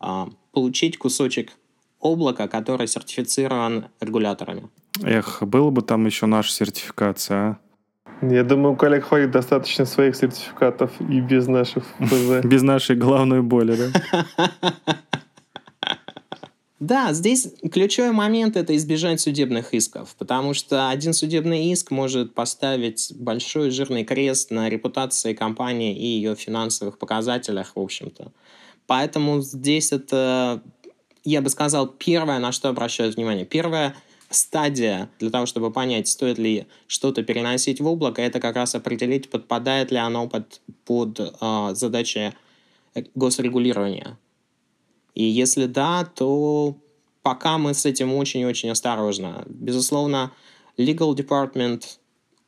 э, 0.00 0.26
получить 0.52 0.96
кусочек 0.96 1.52
облака, 2.00 2.46
который 2.46 2.86
сертифицирован 2.86 3.86
регуляторами. 4.00 4.68
Эх, 5.02 5.42
было 5.42 5.70
бы 5.70 5.82
там 5.82 6.06
еще 6.06 6.26
наша 6.26 6.52
сертификация, 6.52 7.36
а? 7.36 7.58
Я 8.20 8.42
думаю, 8.42 8.74
у 8.74 8.76
коллег 8.76 9.04
хватит 9.04 9.30
достаточно 9.30 9.84
своих 9.84 10.16
сертификатов 10.16 10.90
и 11.00 11.20
без 11.20 11.46
наших. 11.46 11.84
Без 12.42 12.62
нашей 12.62 12.96
головной 12.96 13.42
боли, 13.42 13.76
да? 13.76 14.26
Да, 16.80 17.12
здесь 17.12 17.48
ключевой 17.72 18.12
момент– 18.12 18.56
это 18.56 18.76
избежать 18.76 19.20
судебных 19.20 19.74
исков, 19.74 20.14
потому 20.16 20.54
что 20.54 20.90
один 20.90 21.12
судебный 21.12 21.72
иск 21.72 21.90
может 21.90 22.34
поставить 22.34 23.12
большой 23.16 23.70
жирный 23.70 24.04
крест 24.04 24.52
на 24.52 24.68
репутации 24.68 25.32
компании 25.34 25.96
и 25.96 26.06
ее 26.06 26.36
финансовых 26.36 26.98
показателях, 26.98 27.72
в 27.74 27.80
общем-то. 27.80 28.30
Поэтому 28.86 29.40
здесь 29.40 29.90
это, 29.90 30.62
я 31.24 31.42
бы 31.42 31.50
сказал, 31.50 31.88
первое, 31.88 32.38
на 32.38 32.52
что 32.52 32.68
обращают 32.68 33.16
внимание. 33.16 33.44
Первая 33.44 33.96
стадия 34.30 35.10
для 35.18 35.30
того, 35.30 35.46
чтобы 35.46 35.72
понять, 35.72 36.06
стоит 36.06 36.38
ли 36.38 36.66
что-то 36.86 37.24
переносить 37.24 37.80
в 37.80 37.86
облако, 37.88 38.22
это 38.22 38.38
как 38.38 38.54
раз 38.54 38.76
определить, 38.76 39.30
подпадает 39.30 39.90
ли 39.90 39.96
оно 39.98 40.28
под, 40.28 40.60
под 40.84 41.18
э, 41.18 41.70
задачи 41.74 42.34
госрегулирования. 43.16 44.16
И 45.18 45.24
если 45.24 45.66
да, 45.66 46.04
то 46.04 46.76
пока 47.22 47.58
мы 47.58 47.74
с 47.74 47.84
этим 47.84 48.14
очень-очень 48.14 48.70
осторожно. 48.70 49.42
Безусловно, 49.46 50.30
legal 50.78 51.12
department 51.16 51.82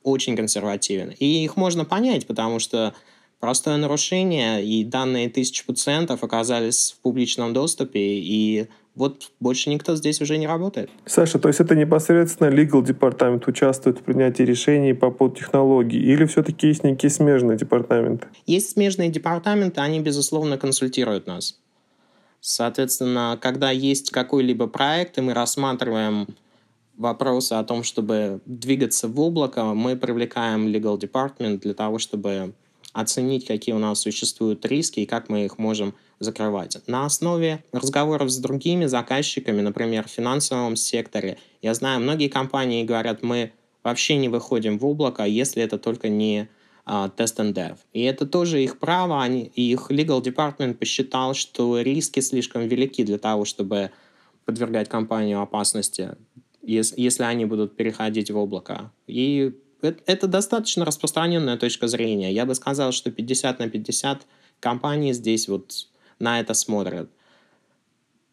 очень 0.04 0.36
консервативен. 0.36 1.12
И 1.18 1.42
их 1.44 1.56
можно 1.56 1.84
понять, 1.84 2.28
потому 2.28 2.60
что 2.60 2.94
простое 3.40 3.76
нарушение, 3.76 4.64
и 4.64 4.84
данные 4.84 5.28
тысяч 5.28 5.66
пациентов 5.66 6.22
оказались 6.22 6.94
в 6.96 7.02
публичном 7.02 7.52
доступе, 7.52 7.98
и 8.00 8.68
вот 8.94 9.32
больше 9.40 9.68
никто 9.68 9.96
здесь 9.96 10.20
уже 10.20 10.38
не 10.38 10.46
работает. 10.46 10.90
Саша, 11.06 11.40
то 11.40 11.48
есть 11.48 11.58
это 11.58 11.74
непосредственно 11.74 12.50
legal 12.50 12.86
департамент 12.86 13.48
участвует 13.48 13.98
в 13.98 14.02
принятии 14.02 14.44
решений 14.44 14.92
по 14.92 15.10
поводу 15.10 15.38
технологий, 15.40 15.98
или 15.98 16.24
все-таки 16.24 16.68
есть 16.68 16.84
некие 16.84 17.10
смежные 17.10 17.58
департаменты? 17.58 18.28
Есть 18.46 18.70
смежные 18.70 19.08
департаменты, 19.08 19.80
они, 19.80 19.98
безусловно, 19.98 20.56
консультируют 20.56 21.26
нас. 21.26 21.58
Соответственно, 22.40 23.38
когда 23.40 23.70
есть 23.70 24.10
какой-либо 24.10 24.66
проект, 24.66 25.18
и 25.18 25.20
мы 25.20 25.34
рассматриваем 25.34 26.26
вопросы 26.96 27.54
о 27.54 27.64
том, 27.64 27.82
чтобы 27.82 28.40
двигаться 28.46 29.08
в 29.08 29.18
облако, 29.20 29.64
мы 29.74 29.96
привлекаем 29.96 30.68
legal 30.68 30.98
department 30.98 31.60
для 31.60 31.74
того, 31.74 31.98
чтобы 31.98 32.54
оценить, 32.92 33.46
какие 33.46 33.74
у 33.74 33.78
нас 33.78 34.00
существуют 34.00 34.66
риски 34.66 35.00
и 35.00 35.06
как 35.06 35.28
мы 35.28 35.44
их 35.44 35.58
можем 35.58 35.94
закрывать. 36.18 36.76
На 36.86 37.06
основе 37.06 37.64
разговоров 37.72 38.30
с 38.30 38.38
другими 38.38 38.86
заказчиками, 38.86 39.60
например, 39.60 40.06
в 40.06 40.10
финансовом 40.10 40.76
секторе, 40.76 41.38
я 41.62 41.72
знаю, 41.74 42.00
многие 42.00 42.28
компании 42.28 42.84
говорят, 42.84 43.22
мы 43.22 43.52
вообще 43.82 44.16
не 44.16 44.28
выходим 44.28 44.78
в 44.78 44.86
облако, 44.86 45.24
если 45.24 45.62
это 45.62 45.78
только 45.78 46.08
не 46.08 46.48
Test 46.86 47.36
and 47.36 47.52
Dev. 47.52 47.76
И 47.92 48.02
это 48.02 48.26
тоже 48.26 48.62
их 48.62 48.78
право, 48.78 49.22
они, 49.22 49.44
их 49.44 49.90
legal 49.90 50.22
department 50.22 50.74
посчитал, 50.74 51.34
что 51.34 51.80
риски 51.80 52.20
слишком 52.20 52.66
велики 52.66 53.04
для 53.04 53.18
того, 53.18 53.44
чтобы 53.44 53.90
подвергать 54.44 54.88
компанию 54.88 55.40
опасности, 55.40 56.16
если, 56.62 57.00
если 57.00 57.24
они 57.24 57.44
будут 57.44 57.76
переходить 57.76 58.30
в 58.30 58.36
облако. 58.36 58.92
И 59.06 59.52
это, 59.82 60.02
это 60.06 60.26
достаточно 60.26 60.84
распространенная 60.84 61.56
точка 61.56 61.88
зрения. 61.88 62.32
Я 62.32 62.46
бы 62.46 62.54
сказал, 62.54 62.92
что 62.92 63.10
50 63.10 63.58
на 63.58 63.68
50 63.68 64.26
компаний 64.58 65.12
здесь 65.12 65.48
вот 65.48 65.88
на 66.18 66.40
это 66.40 66.54
смотрят 66.54 67.10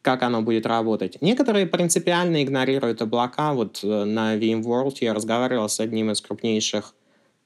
как 0.07 0.23
оно 0.23 0.41
будет 0.41 0.65
работать. 0.65 1.17
Некоторые 1.21 1.65
принципиально 1.65 2.41
игнорируют 2.41 3.01
облака. 3.01 3.53
Вот 3.53 3.81
э, 3.83 4.05
на 4.05 4.37
VMworld 4.37 4.99
я 5.01 5.13
разговаривал 5.13 5.67
с 5.67 5.81
одним 5.81 6.11
из 6.11 6.21
крупнейших 6.21 6.95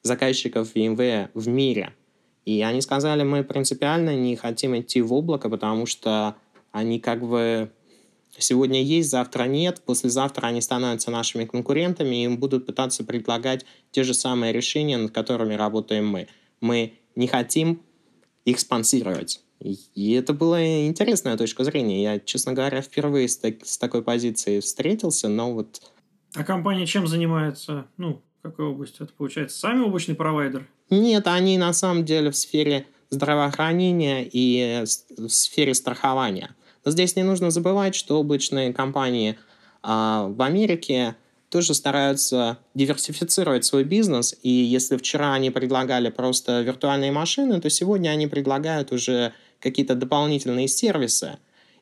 заказчиков 0.04 0.76
VMware 0.76 1.30
в 1.34 1.48
мире. 1.48 1.94
И 2.46 2.62
они 2.62 2.82
сказали, 2.82 3.24
мы 3.24 3.44
принципиально 3.44 4.16
не 4.16 4.36
хотим 4.36 4.80
идти 4.80 5.02
в 5.02 5.14
облако, 5.14 5.50
потому 5.50 5.86
что 5.86 6.36
они 6.72 7.00
как 7.00 7.28
бы 7.28 7.72
сегодня 8.38 8.82
есть, 8.82 9.10
завтра 9.10 9.44
нет, 9.44 9.82
послезавтра 9.86 10.48
они 10.48 10.62
становятся 10.62 11.12
нашими 11.12 11.46
конкурентами 11.46 12.16
и 12.16 12.26
им 12.26 12.38
будут 12.38 12.66
пытаться 12.66 13.04
предлагать 13.04 13.66
те 13.92 14.04
же 14.04 14.14
самые 14.14 14.54
решения, 14.54 14.98
над 14.98 15.12
которыми 15.12 15.54
работаем 15.54 16.08
мы. 16.08 16.28
Мы 16.62 16.94
не 17.16 17.28
хотим 17.28 17.82
их 18.46 18.60
спонсировать. 18.60 19.42
И 19.60 20.14
это 20.14 20.34
была 20.34 20.88
интересная 20.88 21.38
точка 21.38 21.64
зрения. 21.64 22.02
Я, 22.02 22.20
честно 22.20 22.54
говоря, 22.54 22.82
впервые 22.82 23.28
с, 23.28 23.38
так, 23.38 23.64
с 23.64 23.78
такой 23.78 24.02
позиции 24.02 24.60
встретился, 24.60 25.30
но 25.30 25.54
вот... 25.54 25.82
А 26.34 26.44
компания 26.44 26.88
чем 26.88 27.06
занимается? 27.06 27.86
Ну, 27.98 28.24
какой 28.42 28.66
области? 28.66 29.02
Это 29.02 29.14
получается 29.14 29.60
сами 29.60 29.82
облачный 29.82 30.16
провайдер? 30.16 30.68
Нет, 30.90 31.28
они 31.28 31.58
на 31.58 31.74
самом 31.74 32.06
деле 32.06 32.32
в 32.32 32.36
сфере 32.36 32.86
здравоохранения 33.10 34.28
и 34.32 34.84
в 35.18 35.30
сфере 35.30 35.74
страхования. 35.74 36.56
Но 36.84 36.92
здесь 36.92 37.16
не 37.16 37.24
нужно 37.24 37.52
забывать, 37.52 37.96
что 37.96 38.20
облачные 38.20 38.74
компании 38.74 39.38
а, 39.84 40.28
в 40.28 40.42
Америке 40.42 41.16
тоже 41.50 41.74
стараются 41.74 42.58
диверсифицировать 42.74 43.66
свой 43.66 43.84
бизнес, 43.84 44.36
и 44.42 44.50
если 44.50 44.96
вчера 44.96 45.34
они 45.34 45.52
предлагали 45.52 46.10
просто 46.10 46.62
виртуальные 46.62 47.12
машины, 47.12 47.60
то 47.60 47.70
сегодня 47.70 48.10
они 48.10 48.28
предлагают 48.28 48.94
уже 48.94 49.34
какие-то 49.60 49.96
дополнительные 49.96 50.70
сервисы. 50.70 51.38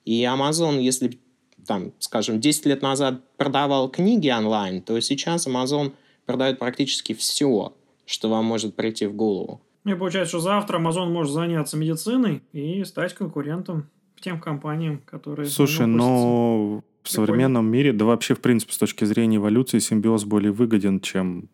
И 0.05 0.23
Amazon, 0.23 0.81
если 0.81 1.19
там, 1.67 1.93
скажем, 1.99 2.41
10 2.41 2.65
лет 2.65 2.81
назад 2.81 3.21
продавал 3.37 3.89
книги 3.89 4.29
онлайн, 4.29 4.81
то 4.81 4.99
сейчас 5.01 5.45
Amazon 5.45 5.93
продают 6.29 6.59
практически 6.59 7.15
все, 7.15 7.73
что 8.05 8.29
вам 8.29 8.45
может 8.45 8.75
прийти 8.75 9.07
в 9.07 9.15
голову. 9.15 9.61
Мне 9.83 9.95
получается, 9.95 10.37
что 10.37 10.39
завтра 10.41 10.77
Amazon 10.77 11.09
может 11.09 11.33
заняться 11.33 11.75
медициной 11.75 12.43
и 12.53 12.83
стать 12.83 13.15
конкурентом 13.15 13.89
тем 14.21 14.39
компаниям, 14.39 15.01
которые... 15.05 15.49
Слушай, 15.49 15.87
но 15.87 16.83
в 17.01 17.09
современном 17.09 17.65
мире, 17.65 17.93
да 17.93 18.05
вообще, 18.05 18.35
в 18.35 18.41
принципе, 18.41 18.73
с 18.73 18.77
точки 18.77 19.05
зрения 19.05 19.37
эволюции, 19.37 19.79
симбиоз 19.79 20.25
более 20.25 20.51
выгоден, 20.51 20.99
чем 20.99 21.49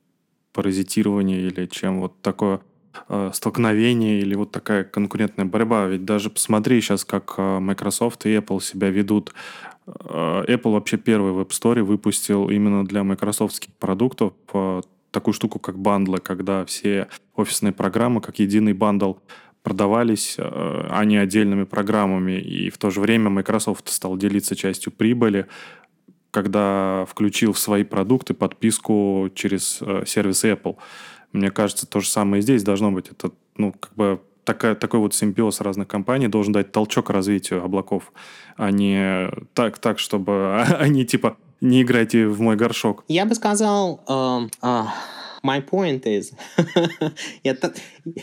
паразитирование 0.51 1.39
или 1.39 1.67
чем 1.67 2.01
вот 2.01 2.21
такое 2.21 2.59
э, 3.09 3.31
столкновение 3.33 4.19
или 4.19 4.35
вот 4.35 4.51
такая 4.51 4.83
конкурентная 4.83 5.45
борьба. 5.45 5.85
Ведь 5.85 6.05
даже 6.05 6.29
посмотри 6.29 6.81
сейчас, 6.81 7.05
как 7.05 7.35
э, 7.37 7.59
Microsoft 7.59 8.25
и 8.25 8.35
Apple 8.35 8.61
себя 8.61 8.89
ведут 8.89 9.33
Э, 9.87 10.43
Apple 10.47 10.71
вообще 10.71 10.97
первый 10.97 11.31
в 11.31 11.39
App 11.39 11.49
Store 11.49 11.81
выпустил 11.83 12.49
именно 12.49 12.85
для 12.85 13.03
майкрософтских 13.03 13.73
продуктов 13.73 14.33
э, 14.53 14.81
такую 15.11 15.33
штуку, 15.33 15.59
как 15.59 15.77
бандлы, 15.77 16.19
когда 16.19 16.65
все 16.65 17.07
офисные 17.35 17.71
программы, 17.71 18.21
как 18.21 18.39
единый 18.39 18.73
бандл, 18.73 19.15
продавались, 19.63 20.35
а 20.37 21.03
не 21.05 21.17
отдельными 21.17 21.63
программами. 21.63 22.33
И 22.33 22.69
в 22.69 22.77
то 22.77 22.91
же 22.91 23.01
время 23.01 23.31
Microsoft 23.31 23.89
стал 23.89 24.15
делиться 24.15 24.55
частью 24.55 24.91
прибыли, 24.91 25.47
когда 26.29 27.05
включил 27.09 27.53
в 27.53 27.57
свои 27.57 27.83
продукты 27.83 28.35
подписку 28.35 29.31
через 29.33 29.81
сервис 30.05 30.43
Apple. 30.43 30.75
Мне 31.35 31.51
кажется, 31.51 31.85
то 31.85 31.99
же 31.99 32.07
самое 32.07 32.39
и 32.39 32.43
здесь 32.43 32.63
должно 32.63 32.91
быть. 32.91 33.09
Это, 33.09 33.31
ну, 33.57 33.73
как 33.73 33.93
бы 33.95 34.21
такая, 34.45 34.73
такой 34.75 34.99
вот 35.01 35.13
симбиоз 35.13 35.59
разных 35.59 35.87
компаний 35.87 36.27
должен 36.27 36.53
дать 36.53 36.71
толчок 36.71 37.09
развитию 37.09 37.63
облаков, 37.63 38.13
а 38.55 38.71
не 38.71 39.29
так, 39.53 39.77
так 39.79 39.99
чтобы 39.99 40.61
они 40.79 41.05
типа 41.05 41.37
не 41.59 41.81
играйте 41.81 42.27
в 42.27 42.39
мой 42.41 42.55
горшок. 42.55 43.03
Я 43.07 43.25
бы 43.25 43.35
сказал, 43.35 44.01
э, 44.61 44.85
My 45.45 45.63
point 45.63 46.03
is... 46.05 46.33
я, 47.43 47.55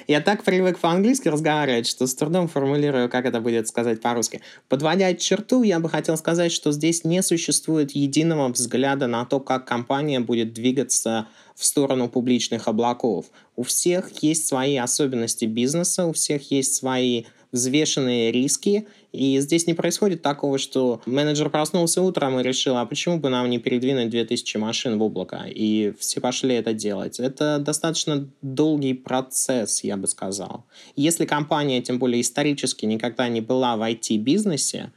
я 0.09 0.21
так 0.21 0.43
привык 0.43 0.81
по-английски 0.81 1.29
разговаривать, 1.29 1.87
что 1.87 2.09
с 2.09 2.15
трудом 2.17 2.49
формулирую, 2.49 3.09
как 3.09 3.27
это 3.27 3.41
будет 3.41 3.69
сказать 3.69 4.01
по-русски. 4.01 4.41
Подводя 4.69 5.15
черту, 5.15 5.63
я 5.63 5.79
бы 5.79 5.89
хотел 5.89 6.17
сказать, 6.17 6.51
что 6.51 6.73
здесь 6.73 7.05
не 7.05 7.23
существует 7.23 7.93
единого 7.93 8.49
взгляда 8.49 9.07
на 9.07 9.25
то, 9.25 9.39
как 9.39 9.67
компания 9.67 10.19
будет 10.19 10.53
двигаться 10.53 11.29
в 11.55 11.65
сторону 11.65 12.09
публичных 12.09 12.67
облаков. 12.67 13.27
У 13.55 13.63
всех 13.63 14.11
есть 14.21 14.49
свои 14.49 14.77
особенности 14.77 15.45
бизнеса, 15.45 16.07
у 16.07 16.13
всех 16.13 16.51
есть 16.51 16.75
свои 16.75 17.25
взвешенные 17.53 18.33
риски, 18.33 18.87
и 19.13 19.39
здесь 19.41 19.67
не 19.67 19.75
происходит 19.75 20.23
такого, 20.23 20.59
что 20.59 21.03
менеджер 21.05 21.51
проснулся 21.51 22.01
утром 22.01 22.41
и 22.41 22.43
решил, 22.43 22.79
а 22.79 22.87
почему 22.87 23.19
бы 23.19 23.29
нам 23.29 23.49
не 23.51 23.59
передвинуть 23.59 24.09
2000 24.09 24.57
машин 24.57 24.99
в 24.99 25.03
облако, 25.03 25.45
и 25.47 25.93
все 25.99 26.21
пошли 26.21 26.55
это 26.55 26.73
делать. 26.73 27.21
Это 27.21 27.59
достаточно 27.59 28.27
долгий 28.41 28.95
процесс, 28.95 29.85
я 29.85 29.99
бы 29.99 30.07
сказал. 30.07 30.65
Если 30.97 31.27
компания, 31.27 31.83
тем 31.83 31.99
более 31.99 32.23
исторически, 32.23 32.87
никогда 32.87 33.29
не 33.29 33.43
была 33.43 33.77
в 33.77 33.83
IT-бизнесе, 33.83 34.91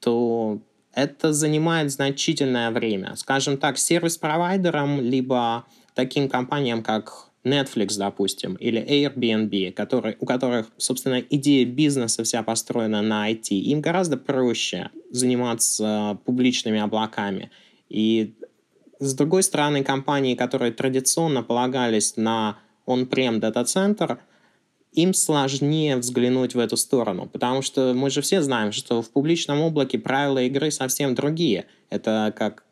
то 0.00 0.58
это 0.94 1.32
занимает 1.32 1.90
значительное 1.90 2.70
время. 2.70 3.14
Скажем 3.16 3.58
так, 3.58 3.78
сервис-провайдерам, 3.78 5.00
либо 5.00 5.64
таким 5.94 6.28
компаниям, 6.28 6.82
как 6.82 7.31
Netflix, 7.44 7.96
допустим, 7.98 8.54
или 8.54 8.80
Airbnb, 8.80 9.72
которые, 9.72 10.16
у 10.20 10.26
которых, 10.26 10.70
собственно, 10.76 11.20
идея 11.20 11.66
бизнеса 11.66 12.22
вся 12.22 12.42
построена 12.42 13.02
на 13.02 13.30
IT, 13.30 13.48
им 13.50 13.80
гораздо 13.80 14.16
проще 14.16 14.90
заниматься 15.10 16.18
публичными 16.24 16.80
облаками. 16.80 17.50
И 17.88 18.34
с 19.00 19.14
другой 19.14 19.42
стороны, 19.42 19.82
компании, 19.82 20.36
которые 20.36 20.72
традиционно 20.72 21.42
полагались 21.42 22.16
на 22.16 22.58
on-prem 22.86 23.38
дата-центр, 23.38 24.20
им 24.92 25.14
сложнее 25.14 25.96
взглянуть 25.96 26.54
в 26.54 26.58
эту 26.58 26.76
сторону, 26.76 27.26
потому 27.26 27.62
что 27.62 27.94
мы 27.94 28.10
же 28.10 28.20
все 28.20 28.42
знаем, 28.42 28.72
что 28.72 29.02
в 29.02 29.10
публичном 29.10 29.60
облаке 29.60 29.98
правила 29.98 30.42
игры 30.42 30.70
совсем 30.70 31.14
другие. 31.14 31.66
Это 31.88 32.32
как 32.36 32.64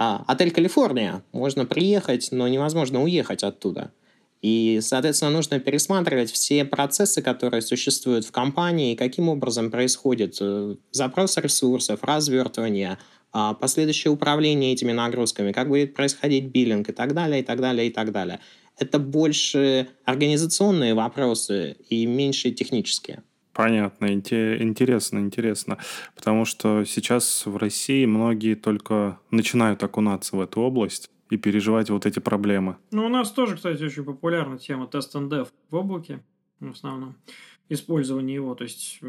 а, 0.00 0.24
отель 0.26 0.50
Калифорния. 0.50 1.22
Можно 1.32 1.66
приехать, 1.66 2.28
но 2.32 2.48
невозможно 2.48 3.02
уехать 3.02 3.44
оттуда. 3.44 3.92
И, 4.40 4.78
соответственно, 4.80 5.30
нужно 5.30 5.60
пересматривать 5.60 6.32
все 6.32 6.64
процессы, 6.64 7.20
которые 7.20 7.60
существуют 7.60 8.24
в 8.24 8.32
компании, 8.32 8.94
каким 8.94 9.28
образом 9.28 9.70
происходит 9.70 10.38
э, 10.40 10.76
запрос 10.90 11.36
ресурсов, 11.36 12.02
развертывание, 12.02 12.96
а, 13.32 13.52
последующее 13.52 14.10
управление 14.10 14.72
этими 14.72 14.92
нагрузками, 14.92 15.52
как 15.52 15.68
будет 15.68 15.92
происходить 15.92 16.46
биллинг 16.46 16.88
и 16.88 16.92
так 16.92 17.12
далее, 17.12 17.42
и 17.42 17.44
так 17.44 17.60
далее, 17.60 17.88
и 17.88 17.92
так 17.92 18.10
далее. 18.10 18.40
Это 18.78 18.98
больше 18.98 19.88
организационные 20.06 20.94
вопросы 20.94 21.76
и 21.90 22.06
меньше 22.06 22.52
технические. 22.52 23.22
Понятно, 23.62 24.12
интересно, 24.12 25.18
интересно. 25.18 25.78
Потому 26.14 26.44
что 26.44 26.84
сейчас 26.84 27.46
в 27.46 27.56
России 27.56 28.06
многие 28.06 28.54
только 28.54 29.18
начинают 29.30 29.82
окунаться 29.82 30.36
в 30.36 30.40
эту 30.40 30.60
область 30.60 31.10
и 31.30 31.36
переживать 31.36 31.90
вот 31.90 32.06
эти 32.06 32.18
проблемы. 32.18 32.76
Ну, 32.90 33.06
у 33.06 33.08
нас 33.08 33.30
тоже, 33.30 33.56
кстати, 33.56 33.82
очень 33.82 34.04
популярна 34.04 34.58
тема 34.58 34.86
тест 34.86 35.14
dev 35.14 35.48
в 35.70 35.76
облаке, 35.76 36.20
в 36.58 36.70
основном, 36.70 37.16
использование 37.70 38.34
его. 38.34 38.54
То 38.54 38.64
есть, 38.64 39.00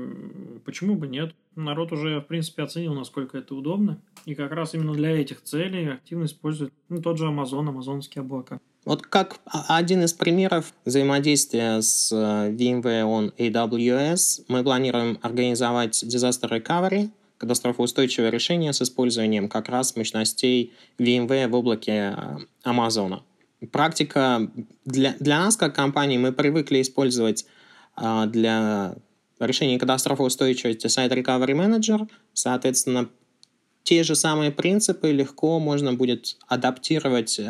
почему 0.63 0.95
бы 0.95 1.07
нет? 1.07 1.35
Народ 1.55 1.91
уже, 1.91 2.21
в 2.21 2.27
принципе, 2.27 2.63
оценил, 2.63 2.93
насколько 2.93 3.37
это 3.37 3.53
удобно. 3.55 3.99
И 4.25 4.35
как 4.35 4.51
раз 4.51 4.73
именно 4.73 4.93
для 4.93 5.19
этих 5.19 5.41
целей 5.43 5.87
активно 5.87 6.25
используют 6.25 6.71
ну, 6.87 7.01
тот 7.01 7.17
же 7.17 7.25
Amazon, 7.25 7.67
амазонские 7.67 8.21
облака. 8.21 8.61
Вот 8.85 9.03
как 9.03 9.39
один 9.67 10.03
из 10.03 10.13
примеров 10.13 10.73
взаимодействия 10.85 11.81
с 11.81 12.11
э, 12.11 12.51
VMware 12.51 13.03
on 13.03 13.35
AWS, 13.37 14.45
мы 14.47 14.63
планируем 14.63 15.19
организовать 15.21 16.03
Disaster 16.03 16.49
Recovery, 16.49 17.09
катастрофоустойчивое 17.37 18.29
решение 18.29 18.73
с 18.73 18.81
использованием 18.81 19.49
как 19.49 19.69
раз 19.69 19.95
мощностей 19.95 20.73
VMware 20.97 21.47
в 21.47 21.55
облаке 21.55 22.15
э, 22.17 22.37
Амазона. 22.63 23.23
Практика 23.71 24.49
для, 24.85 25.15
для 25.19 25.39
нас, 25.39 25.57
как 25.57 25.75
компании, 25.75 26.17
мы 26.17 26.31
привыкли 26.31 26.81
использовать 26.81 27.45
для 27.97 28.95
решения 29.39 29.79
катастрофоустойчивости 29.79 30.87
Site 30.87 31.11
Recovery 31.11 31.53
Manager, 31.53 32.07
соответственно, 32.33 33.09
те 33.83 34.03
же 34.03 34.15
самые 34.15 34.51
принципы 34.51 35.11
легко 35.11 35.59
можно 35.59 35.93
будет 35.93 36.37
адаптировать 36.47 37.39
э, 37.39 37.43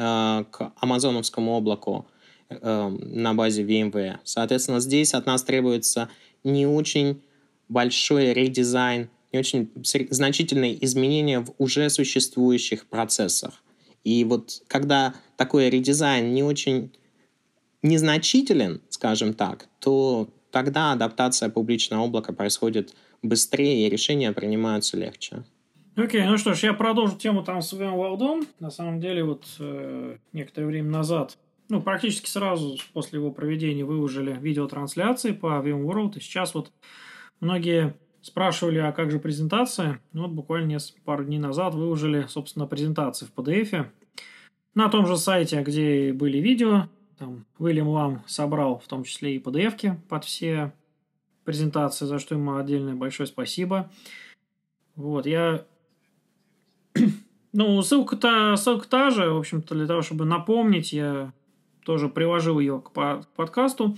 к 0.49 0.73
амазоновскому 0.79 1.51
облаку 1.51 2.07
э, 2.49 2.87
на 2.87 3.33
базе 3.33 3.63
VMware. 3.63 4.19
Соответственно, 4.23 4.79
здесь 4.79 5.13
от 5.13 5.25
нас 5.25 5.43
требуется 5.43 6.09
не 6.43 6.65
очень 6.65 7.21
большой 7.67 8.33
редизайн, 8.33 9.09
не 9.33 9.39
очень 9.39 9.71
значительные 10.09 10.83
изменения 10.85 11.41
в 11.41 11.53
уже 11.57 11.89
существующих 11.89 12.85
процессах. 12.87 13.61
И 14.03 14.23
вот 14.23 14.63
когда 14.67 15.13
такой 15.37 15.69
редизайн 15.69 16.33
не 16.33 16.43
очень 16.43 16.91
незначителен, 17.83 18.81
скажем 18.89 19.33
так, 19.33 19.67
то 19.79 20.29
тогда 20.51 20.91
адаптация 20.91 21.49
публичного 21.49 22.05
облака 22.05 22.33
происходит 22.33 22.93
быстрее 23.21 23.87
и 23.87 23.89
решения 23.89 24.31
принимаются 24.31 24.97
легче. 24.97 25.43
Окей, 25.95 26.21
okay, 26.21 26.25
ну 26.25 26.37
что 26.37 26.53
ж, 26.53 26.63
я 26.63 26.73
продолжу 26.73 27.17
тему 27.17 27.43
там 27.43 27.61
с 27.61 27.73
VMworld. 27.73 28.47
На 28.59 28.71
самом 28.71 29.01
деле, 29.01 29.23
вот 29.23 29.45
э, 29.59 30.17
некоторое 30.31 30.67
время 30.67 30.89
назад, 30.89 31.37
ну, 31.67 31.81
практически 31.81 32.29
сразу 32.29 32.77
после 32.93 33.19
его 33.19 33.31
проведения 33.31 33.83
выложили 33.83 34.37
видеотрансляции 34.39 35.33
по 35.33 35.61
VMworld. 35.63 36.17
И 36.17 36.21
сейчас 36.21 36.53
вот 36.53 36.71
многие 37.41 37.93
спрашивали, 38.21 38.79
а 38.79 38.91
как 38.93 39.11
же 39.11 39.19
презентация? 39.19 39.99
Ну, 40.13 40.23
вот 40.23 40.31
буквально 40.31 40.77
пару 41.03 41.25
дней 41.25 41.39
назад 41.39 41.73
выложили, 41.75 42.25
собственно, 42.29 42.67
презентации 42.67 43.25
в 43.25 43.33
PDF. 43.37 43.87
На 44.73 44.87
том 44.87 45.05
же 45.05 45.17
сайте, 45.17 45.61
где 45.61 46.13
были 46.13 46.37
видео, 46.37 46.87
там 47.21 47.45
Уильям 47.59 47.87
Лам 47.87 48.23
собрал 48.25 48.79
в 48.79 48.87
том 48.87 49.03
числе 49.03 49.35
и 49.35 49.39
PDF 49.39 49.95
под 50.09 50.25
все 50.25 50.73
презентации, 51.43 52.05
за 52.05 52.17
что 52.17 52.33
ему 52.33 52.55
отдельное 52.55 52.95
большое 52.95 53.27
спасибо. 53.27 53.91
Вот, 54.95 55.27
я 55.27 55.63
ну, 57.53 57.79
ссылка-то 57.83 58.55
ссылка 58.55 58.89
та 58.89 59.11
же, 59.11 59.29
в 59.29 59.37
общем-то, 59.37 59.75
для 59.75 59.85
того, 59.85 60.01
чтобы 60.01 60.25
напомнить, 60.25 60.93
я 60.93 61.31
тоже 61.85 62.09
приложил 62.09 62.59
ее 62.59 62.81
к 62.81 62.89
подкасту. 63.35 63.95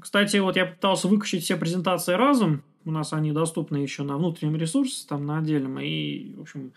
Кстати, 0.00 0.36
вот 0.36 0.54
я 0.54 0.66
пытался 0.66 1.08
выкачать 1.08 1.42
все 1.42 1.56
презентации 1.56 2.14
разом. 2.14 2.62
У 2.84 2.92
нас 2.92 3.12
они 3.12 3.32
доступны 3.32 3.78
еще 3.78 4.04
на 4.04 4.16
внутреннем 4.16 4.56
ресурсе, 4.56 5.04
там 5.08 5.26
на 5.26 5.38
отдельном. 5.38 5.80
И, 5.80 6.32
в 6.36 6.42
общем, 6.42 6.72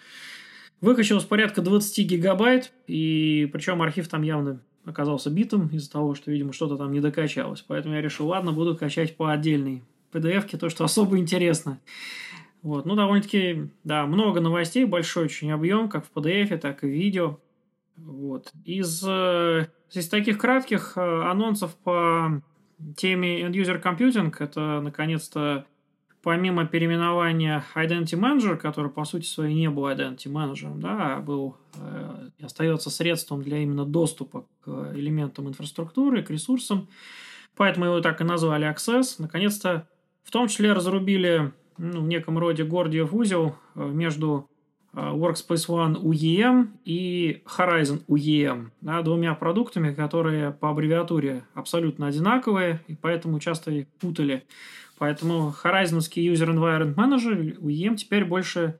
выкачалось 0.81 1.25
порядка 1.25 1.61
20 1.61 2.07
гигабайт. 2.07 2.73
И 2.87 3.47
причем 3.53 3.83
архив 3.83 4.07
там 4.07 4.23
явно 4.23 4.61
оказался 4.85 5.29
битым 5.29 5.67
из-за 5.67 5.91
того, 5.91 6.15
что, 6.15 6.31
видимо, 6.31 6.53
что-то 6.53 6.77
там 6.77 6.91
не 6.91 6.99
докачалось. 6.99 7.63
Поэтому 7.67 7.95
я 7.95 8.01
решил, 8.01 8.27
ладно, 8.27 8.51
буду 8.51 8.75
качать 8.77 9.17
по 9.17 9.31
отдельной 9.31 9.83
PDF-ке, 10.11 10.57
то, 10.57 10.69
что 10.69 10.83
особо 10.85 11.17
интересно. 11.17 11.79
Вот, 12.61 12.85
ну, 12.85 12.95
довольно-таки, 12.95 13.69
да, 13.83 14.05
много 14.07 14.41
новостей, 14.41 14.85
большой 14.85 15.25
очень 15.25 15.51
объем, 15.51 15.87
как 15.89 16.05
в 16.05 16.11
PDF, 16.17 16.57
так 16.57 16.83
и 16.83 16.87
в 16.87 16.89
видео. 16.89 17.39
Вот. 17.95 18.51
Из, 18.63 19.03
э, 19.07 19.67
из 19.91 20.09
таких 20.09 20.37
кратких 20.37 20.93
э, 20.95 21.21
анонсов 21.29 21.75
по 21.75 22.41
теме 22.97 23.41
End-User 23.41 23.81
Computing, 23.81 24.33
это, 24.39 24.81
наконец-то, 24.81 25.65
помимо 26.25 26.65
переименования 26.65 27.63
Identity 27.75 28.19
Manager, 28.19 28.57
который, 28.57 28.89
по 28.89 29.05
сути 29.05 29.27
своей, 29.27 29.53
не 29.53 29.69
был 29.69 29.87
Identity 29.87 30.25
Manager, 30.25 30.75
да, 30.75 31.17
а 31.17 31.21
был, 31.21 31.55
э, 31.75 32.29
остается 32.41 32.89
средством 32.89 33.43
для 33.43 33.59
именно 33.59 33.85
доступа 33.85 34.47
к 34.61 34.91
элементам 34.95 35.47
инфраструктуры, 35.47 36.23
к 36.23 36.31
ресурсам, 36.31 36.87
поэтому 37.55 37.85
его 37.85 38.01
так 38.01 38.21
и 38.21 38.23
назвали 38.23 38.67
Access, 38.67 39.17
наконец-то, 39.19 39.87
в 40.23 40.31
том 40.31 40.47
числе 40.47 40.73
разрубили 40.73 41.53
ну, 41.77 42.01
в 42.01 42.07
неком 42.07 42.39
роде 42.39 42.63
Гордиев 42.63 43.13
узел 43.13 43.55
э, 43.75 43.85
между 43.85 44.49
Workspace 44.95 45.67
ONE 45.67 45.97
UEM 45.97 46.69
и 46.85 47.43
Horizon 47.45 48.05
UEM, 48.07 48.69
да, 48.79 49.01
двумя 49.01 49.35
продуктами, 49.35 49.93
которые 49.93 50.51
по 50.51 50.69
аббревиатуре 50.69 51.43
абсолютно 51.53 52.07
одинаковые, 52.07 52.79
и 52.87 52.95
поэтому 52.95 53.39
часто 53.39 53.71
их 53.71 53.87
путали. 53.99 54.45
Поэтому 54.97 55.53
Horizon 55.63 55.99
User 55.99 56.47
Environment 56.47 56.95
Manager, 56.95 57.59
UEM, 57.59 57.97
теперь 57.97 58.23
больше 58.23 58.79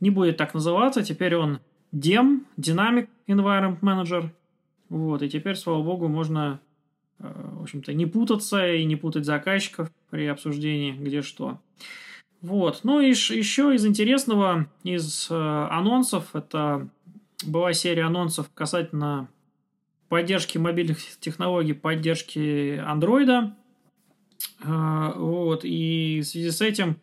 не 0.00 0.10
будет 0.10 0.36
так 0.36 0.54
называться, 0.54 1.04
теперь 1.04 1.36
он 1.36 1.60
DEM, 1.92 2.44
Dynamic 2.58 3.08
Environment 3.28 3.78
Manager. 3.80 4.30
Вот, 4.88 5.22
и 5.22 5.28
теперь, 5.28 5.54
слава 5.54 5.82
богу, 5.82 6.08
можно, 6.08 6.60
э, 7.20 7.50
в 7.58 7.62
общем-то, 7.62 7.92
не 7.94 8.06
путаться 8.06 8.66
и 8.66 8.84
не 8.84 8.96
путать 8.96 9.24
заказчиков 9.24 9.88
при 10.10 10.26
обсуждении, 10.26 10.92
где 10.92 11.22
что. 11.22 11.60
Вот. 12.44 12.80
Ну 12.82 13.00
и 13.00 13.08
еще 13.08 13.74
из 13.74 13.86
интересного, 13.86 14.68
из 14.82 15.28
э, 15.30 15.34
анонсов, 15.34 16.36
это 16.36 16.90
была 17.46 17.72
серия 17.72 18.02
анонсов 18.02 18.50
касательно 18.52 19.28
поддержки 20.10 20.58
мобильных 20.58 20.98
технологий, 21.20 21.72
поддержки 21.72 22.76
андроида. 22.76 23.56
Вот, 24.62 25.64
и 25.64 26.20
в 26.22 26.26
связи 26.26 26.50
с 26.50 26.60
этим 26.60 26.98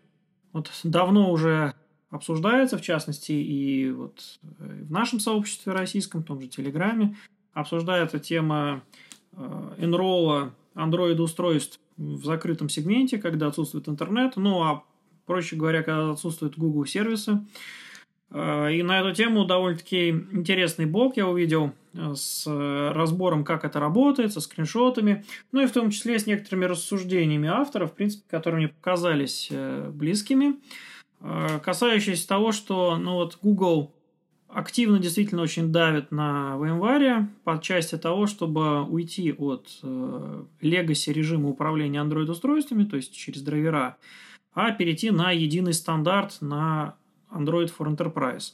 вот 0.54 0.69
давно 0.84 1.32
уже 1.32 1.73
обсуждается, 2.12 2.77
в 2.77 2.82
частности, 2.82 3.32
и 3.32 3.89
вот 3.91 4.39
в 4.60 4.91
нашем 4.91 5.19
сообществе 5.19 5.73
российском, 5.73 6.21
в 6.21 6.25
том 6.25 6.39
же 6.39 6.49
Телеграме, 6.49 7.15
обсуждается 7.54 8.19
тема 8.19 8.84
энролла 9.77 10.54
Android-устройств 10.75 11.80
в 11.97 12.23
закрытом 12.23 12.69
сегменте, 12.69 13.17
когда 13.17 13.47
отсутствует 13.47 13.89
интернет, 13.89 14.34
ну 14.38 14.62
а, 14.62 14.84
проще 15.25 15.55
говоря, 15.55 15.84
когда 15.84 16.12
отсутствуют 16.12 16.57
Google 16.57 16.86
сервисы. 16.86 17.39
Э, 18.29 18.73
и 18.73 18.84
на 18.84 18.99
эту 18.99 19.13
тему 19.13 19.45
довольно-таки 19.45 20.10
интересный 20.10 20.86
блог 20.86 21.17
я 21.17 21.27
увидел 21.27 21.71
э, 21.93 22.13
с 22.15 22.45
разбором, 22.93 23.43
как 23.43 23.65
это 23.65 23.79
работает, 23.79 24.34
со 24.34 24.41
скриншотами, 24.41 25.25
ну 25.51 25.62
и 25.62 25.67
в 25.67 25.71
том 25.71 25.89
числе 25.91 26.19
с 26.19 26.27
некоторыми 26.27 26.65
рассуждениями 26.65 27.49
авторов, 27.49 27.91
в 27.91 27.95
принципе, 27.95 28.23
которые 28.29 28.60
мне 28.60 28.67
показались 28.69 29.47
э, 29.51 29.89
близкими, 29.93 30.55
касающиеся 31.63 32.27
того, 32.27 32.51
что 32.51 32.97
ну 32.97 33.13
вот 33.13 33.38
Google 33.43 33.93
активно 34.53 34.99
действительно 34.99 35.41
очень 35.41 35.71
давит 35.71 36.12
на 36.12 36.55
VMware 36.57 37.27
по 37.43 37.60
части 37.62 37.97
того, 37.97 38.27
чтобы 38.27 38.84
уйти 38.84 39.34
от 39.34 39.69
э, 39.84 40.43
legacy 40.62 41.13
режима 41.13 41.49
управления 41.49 41.99
Android 41.99 42.29
устройствами, 42.29 42.84
то 42.84 42.97
есть 42.97 43.15
через 43.15 43.41
драйвера, 43.41 43.97
а 44.53 44.71
перейти 44.71 45.11
на 45.11 45.31
единый 45.31 45.73
стандарт 45.73 46.37
на 46.41 46.95
Android 47.31 47.71
for 47.75 47.87
Enterprise. 47.87 48.53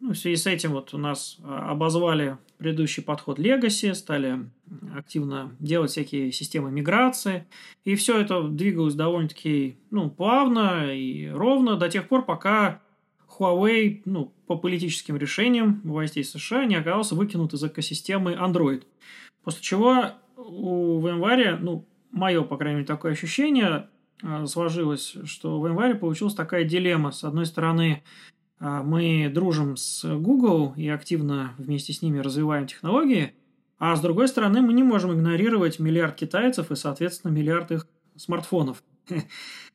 Ну, 0.00 0.12
в 0.12 0.16
связи 0.16 0.36
с 0.36 0.46
этим 0.46 0.72
вот 0.72 0.94
у 0.94 0.98
нас 0.98 1.38
а, 1.42 1.70
обозвали 1.72 2.38
предыдущий 2.56 3.02
подход 3.02 3.38
Legacy, 3.38 3.94
стали 3.94 4.48
активно 4.94 5.56
делать 5.58 5.90
всякие 5.90 6.30
системы 6.30 6.70
миграции. 6.70 7.46
И 7.84 7.96
все 7.96 8.20
это 8.20 8.42
двигалось 8.42 8.94
довольно-таки 8.94 9.76
ну, 9.90 10.10
плавно 10.10 10.94
и 10.94 11.28
ровно 11.28 11.76
до 11.76 11.88
тех 11.88 12.06
пор, 12.08 12.24
пока 12.24 12.80
Huawei 13.38 14.02
ну, 14.04 14.32
по 14.46 14.56
политическим 14.56 15.16
решениям 15.16 15.80
властей 15.82 16.24
США 16.24 16.64
не 16.64 16.76
оказался 16.76 17.14
выкинут 17.14 17.54
из 17.54 17.64
экосистемы 17.64 18.32
Android. 18.34 18.84
После 19.42 19.62
чего 19.62 20.12
у 20.36 21.00
VMware, 21.00 21.58
ну, 21.60 21.86
мое, 22.12 22.42
по 22.42 22.56
крайней 22.56 22.76
мере, 22.76 22.86
такое 22.86 23.12
ощущение 23.12 23.88
сложилось, 24.46 25.16
что 25.24 25.60
в 25.60 25.66
VMware 25.66 25.94
получилась 25.94 26.34
такая 26.34 26.64
дилемма. 26.64 27.12
С 27.12 27.24
одной 27.24 27.46
стороны, 27.46 28.02
а, 28.58 28.82
мы 28.82 29.30
дружим 29.32 29.76
с 29.76 30.04
Google 30.16 30.74
и 30.76 30.88
активно 30.88 31.54
вместе 31.58 31.92
с 31.92 32.02
ними 32.02 32.18
развиваем 32.18 32.66
технологии, 32.66 33.34
а 33.78 33.94
с 33.94 34.00
другой 34.00 34.28
стороны, 34.28 34.60
мы 34.60 34.72
не 34.72 34.82
можем 34.82 35.12
игнорировать 35.12 35.78
миллиард 35.78 36.16
китайцев 36.16 36.70
и, 36.70 36.76
соответственно, 36.76 37.32
миллиард 37.32 37.70
их 37.70 37.86
смартфонов. 38.16 38.82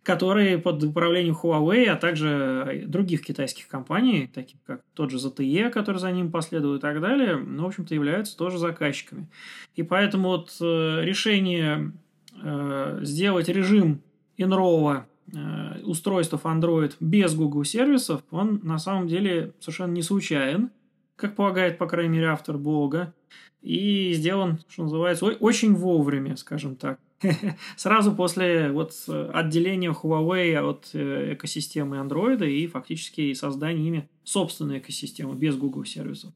которые 0.03 0.58
под 0.58 0.84
управлением 0.84 1.36
Huawei, 1.41 1.86
а 1.86 1.95
также 1.95 2.84
других 2.88 3.23
китайских 3.23 3.67
компаний, 3.69 4.29
таких 4.32 4.62
как 4.65 4.82
тот 4.93 5.12
же 5.12 5.17
ZTE, 5.17 5.69
который 5.69 5.97
за 5.97 6.12
ним 6.12 6.29
последует 6.29 6.79
и 6.79 6.82
так 6.82 6.99
далее, 6.99 7.38
ну, 7.38 7.63
в 7.63 7.67
общем-то, 7.67 7.95
являются 7.95 8.38
тоже 8.38 8.58
заказчиками. 8.58 9.29
И 9.75 9.84
поэтому 9.84 10.27
вот 10.27 10.56
э, 10.60 11.01
решение 11.03 11.93
э, 12.41 12.99
сделать 13.01 13.47
режим 13.47 14.01
инрова 14.38 15.08
э, 15.34 15.82
устройств 15.84 16.34
Android 16.34 16.93
без 17.00 17.36
Google 17.36 17.63
сервисов, 17.63 18.24
он 18.32 18.60
на 18.63 18.78
самом 18.78 19.08
деле 19.08 19.54
совершенно 19.60 19.91
не 19.91 20.02
случайен, 20.02 20.72
как 21.15 21.36
полагает, 21.36 21.78
по 21.78 21.88
крайней 21.88 22.17
мере, 22.17 22.28
автор 22.28 22.58
блога, 22.58 23.13
и 23.62 24.12
сделан, 24.13 24.60
что 24.67 24.84
называется, 24.84 25.26
очень 25.26 25.74
вовремя, 25.74 26.36
скажем 26.36 26.76
так. 26.76 27.00
сразу 27.78 28.13
после 28.13 28.72
вот 28.72 28.93
отделения 29.08 29.91
Huawei 29.91 30.56
от 30.58 30.89
э, 30.93 31.34
экосистемы 31.34 31.98
Android 31.98 32.46
и 32.46 32.67
фактически 32.67 33.34
создания 33.34 33.88
ими 33.88 34.10
собственной 34.24 34.80
экосистемы 34.80 35.36
без 35.36 35.56
Google 35.56 35.86
сервисов. 35.86 36.34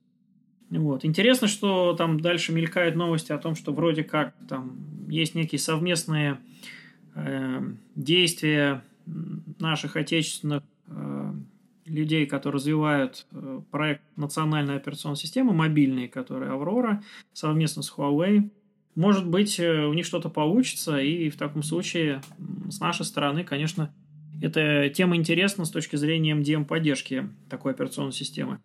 Вот. 0.70 1.06
Интересно, 1.06 1.48
что 1.48 1.94
там 1.94 2.20
дальше 2.20 2.54
мелькают 2.54 2.96
новости 2.96 3.32
о 3.32 3.38
том, 3.38 3.56
что 3.56 3.74
вроде 3.74 4.04
как 4.04 4.34
там 4.48 4.78
есть 5.10 5.36
некие 5.36 5.60
совместные 5.60 6.34
э, 6.34 6.38
действия 7.96 8.84
наших 9.60 9.96
отечественных 9.96 10.64
э, 10.88 11.34
людей, 11.86 12.26
которые 12.26 12.58
развивают 12.58 13.26
э, 13.32 13.62
проект 13.72 14.02
национальной 14.18 14.76
операционной 14.76 15.16
системы, 15.16 15.54
мобильной, 15.54 16.08
которая 16.08 16.52
Аврора, 16.52 17.02
совместно 17.34 17.82
с 17.82 17.94
Huawei– 17.96 18.50
может 18.98 19.28
быть, 19.28 19.60
э, 19.60 19.86
у 19.86 19.94
них 19.94 20.08
что-то 20.08 20.28
получится, 20.28 20.98
и 20.98 21.30
в 21.30 21.38
таком 21.38 21.62
случае 21.62 22.20
с 22.68 22.80
нашей 22.80 23.06
стороны, 23.06 23.44
конечно, 23.44 23.94
эта 24.42 24.90
тема 24.90 25.16
интересна 25.16 25.66
с 25.66 25.70
точки 25.70 25.96
зрения 25.98 26.34
MDM-поддержки 26.34 27.30
такой 27.48 27.74
операционной 27.74 28.12
системы. 28.12 28.60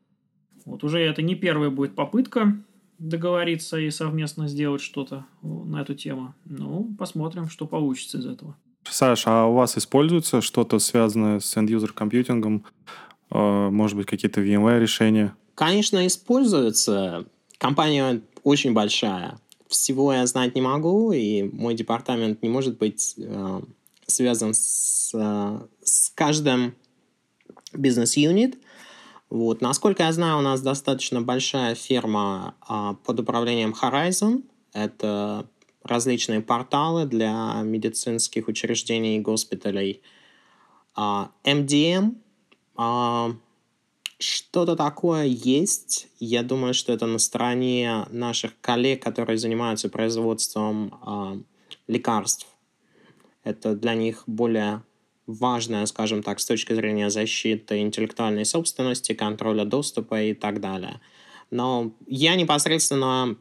Вот 0.64 0.84
уже 0.84 1.00
это 1.00 1.20
не 1.20 1.34
первая 1.34 1.68
будет 1.68 1.94
попытка 1.94 2.56
договориться 2.98 3.78
и 3.78 3.90
совместно 3.90 4.48
сделать 4.48 4.80
что-то 4.80 5.26
на 5.42 5.82
эту 5.82 5.94
тему. 5.94 6.34
Ну, 6.44 6.94
посмотрим, 6.98 7.48
что 7.48 7.66
получится 7.66 8.18
из 8.18 8.26
этого. 8.26 8.56
Саш, 8.84 9.24
а 9.26 9.46
у 9.46 9.54
вас 9.54 9.78
используется 9.78 10.40
что-то 10.40 10.78
связанное 10.78 11.40
с 11.40 11.56
end-user 11.56 11.92
компьютингом? 11.92 12.64
Э, 13.30 13.68
может 13.70 13.96
быть, 13.96 14.06
какие-то 14.06 14.40
VMware 14.40 14.80
решения? 14.80 15.34
Конечно, 15.54 16.06
используется. 16.06 17.26
Компания 17.58 18.22
очень 18.42 18.72
большая 18.72 19.38
всего 19.72 20.12
я 20.12 20.26
знать 20.26 20.54
не 20.54 20.60
могу, 20.60 21.12
и 21.12 21.42
мой 21.42 21.74
департамент 21.74 22.42
не 22.42 22.48
может 22.48 22.78
быть 22.78 23.14
э, 23.18 23.60
связан 24.06 24.54
с, 24.54 25.10
э, 25.14 25.60
с 25.82 26.10
каждым 26.10 26.74
бизнес-юнит. 27.72 28.58
Вот. 29.32 29.62
Насколько 29.62 30.02
я 30.02 30.12
знаю, 30.12 30.36
у 30.36 30.42
нас 30.42 30.60
достаточно 30.60 31.22
большая 31.22 31.74
фирма 31.74 32.54
э, 32.68 32.94
под 33.02 33.20
управлением 33.20 33.72
Horizon. 33.72 34.42
Это 34.74 35.48
различные 35.82 36.42
порталы 36.42 37.06
для 37.06 37.62
медицинских 37.62 38.46
учреждений 38.48 39.16
и 39.16 39.20
госпиталей. 39.20 40.02
Э, 40.98 41.28
MDM 41.44 42.16
э, 42.76 43.34
что-то 44.18 44.76
такое 44.76 45.24
есть. 45.24 46.08
Я 46.20 46.42
думаю, 46.42 46.74
что 46.74 46.92
это 46.92 47.06
на 47.06 47.18
стороне 47.18 48.04
наших 48.10 48.60
коллег, 48.60 49.02
которые 49.02 49.38
занимаются 49.38 49.88
производством 49.88 51.00
э, 51.06 51.42
лекарств. 51.90 52.46
Это 53.44 53.74
для 53.74 53.94
них 53.94 54.24
более 54.26 54.82
важное, 55.26 55.86
скажем 55.86 56.22
так, 56.22 56.40
с 56.40 56.46
точки 56.46 56.72
зрения 56.72 57.10
защиты 57.10 57.78
интеллектуальной 57.80 58.44
собственности, 58.44 59.14
контроля 59.14 59.64
доступа 59.64 60.22
и 60.22 60.34
так 60.34 60.60
далее. 60.60 61.00
Но 61.50 61.92
я 62.06 62.34
непосредственно 62.34 63.36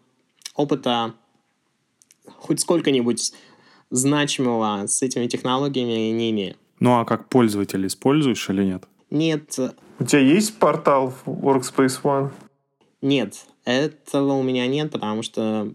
опыта 0.55 1.15
хоть 2.25 2.59
сколько-нибудь 2.59 3.33
значимого 3.89 4.87
с 4.87 5.01
этими 5.01 5.27
технологиями 5.27 6.11
не 6.11 6.31
имею. 6.31 6.55
Ну 6.79 6.99
а 6.99 7.05
как 7.05 7.29
пользователь 7.29 7.85
используешь 7.87 8.49
или 8.49 8.63
нет? 8.63 8.83
Нет. 9.09 9.57
У 9.99 10.05
тебя 10.05 10.21
есть 10.21 10.57
портал 10.57 11.13
Workspace 11.25 12.01
ONE? 12.01 12.31
Нет, 13.01 13.45
этого 13.65 14.33
у 14.33 14.43
меня 14.43 14.67
нет, 14.67 14.91
потому 14.91 15.21
что 15.21 15.73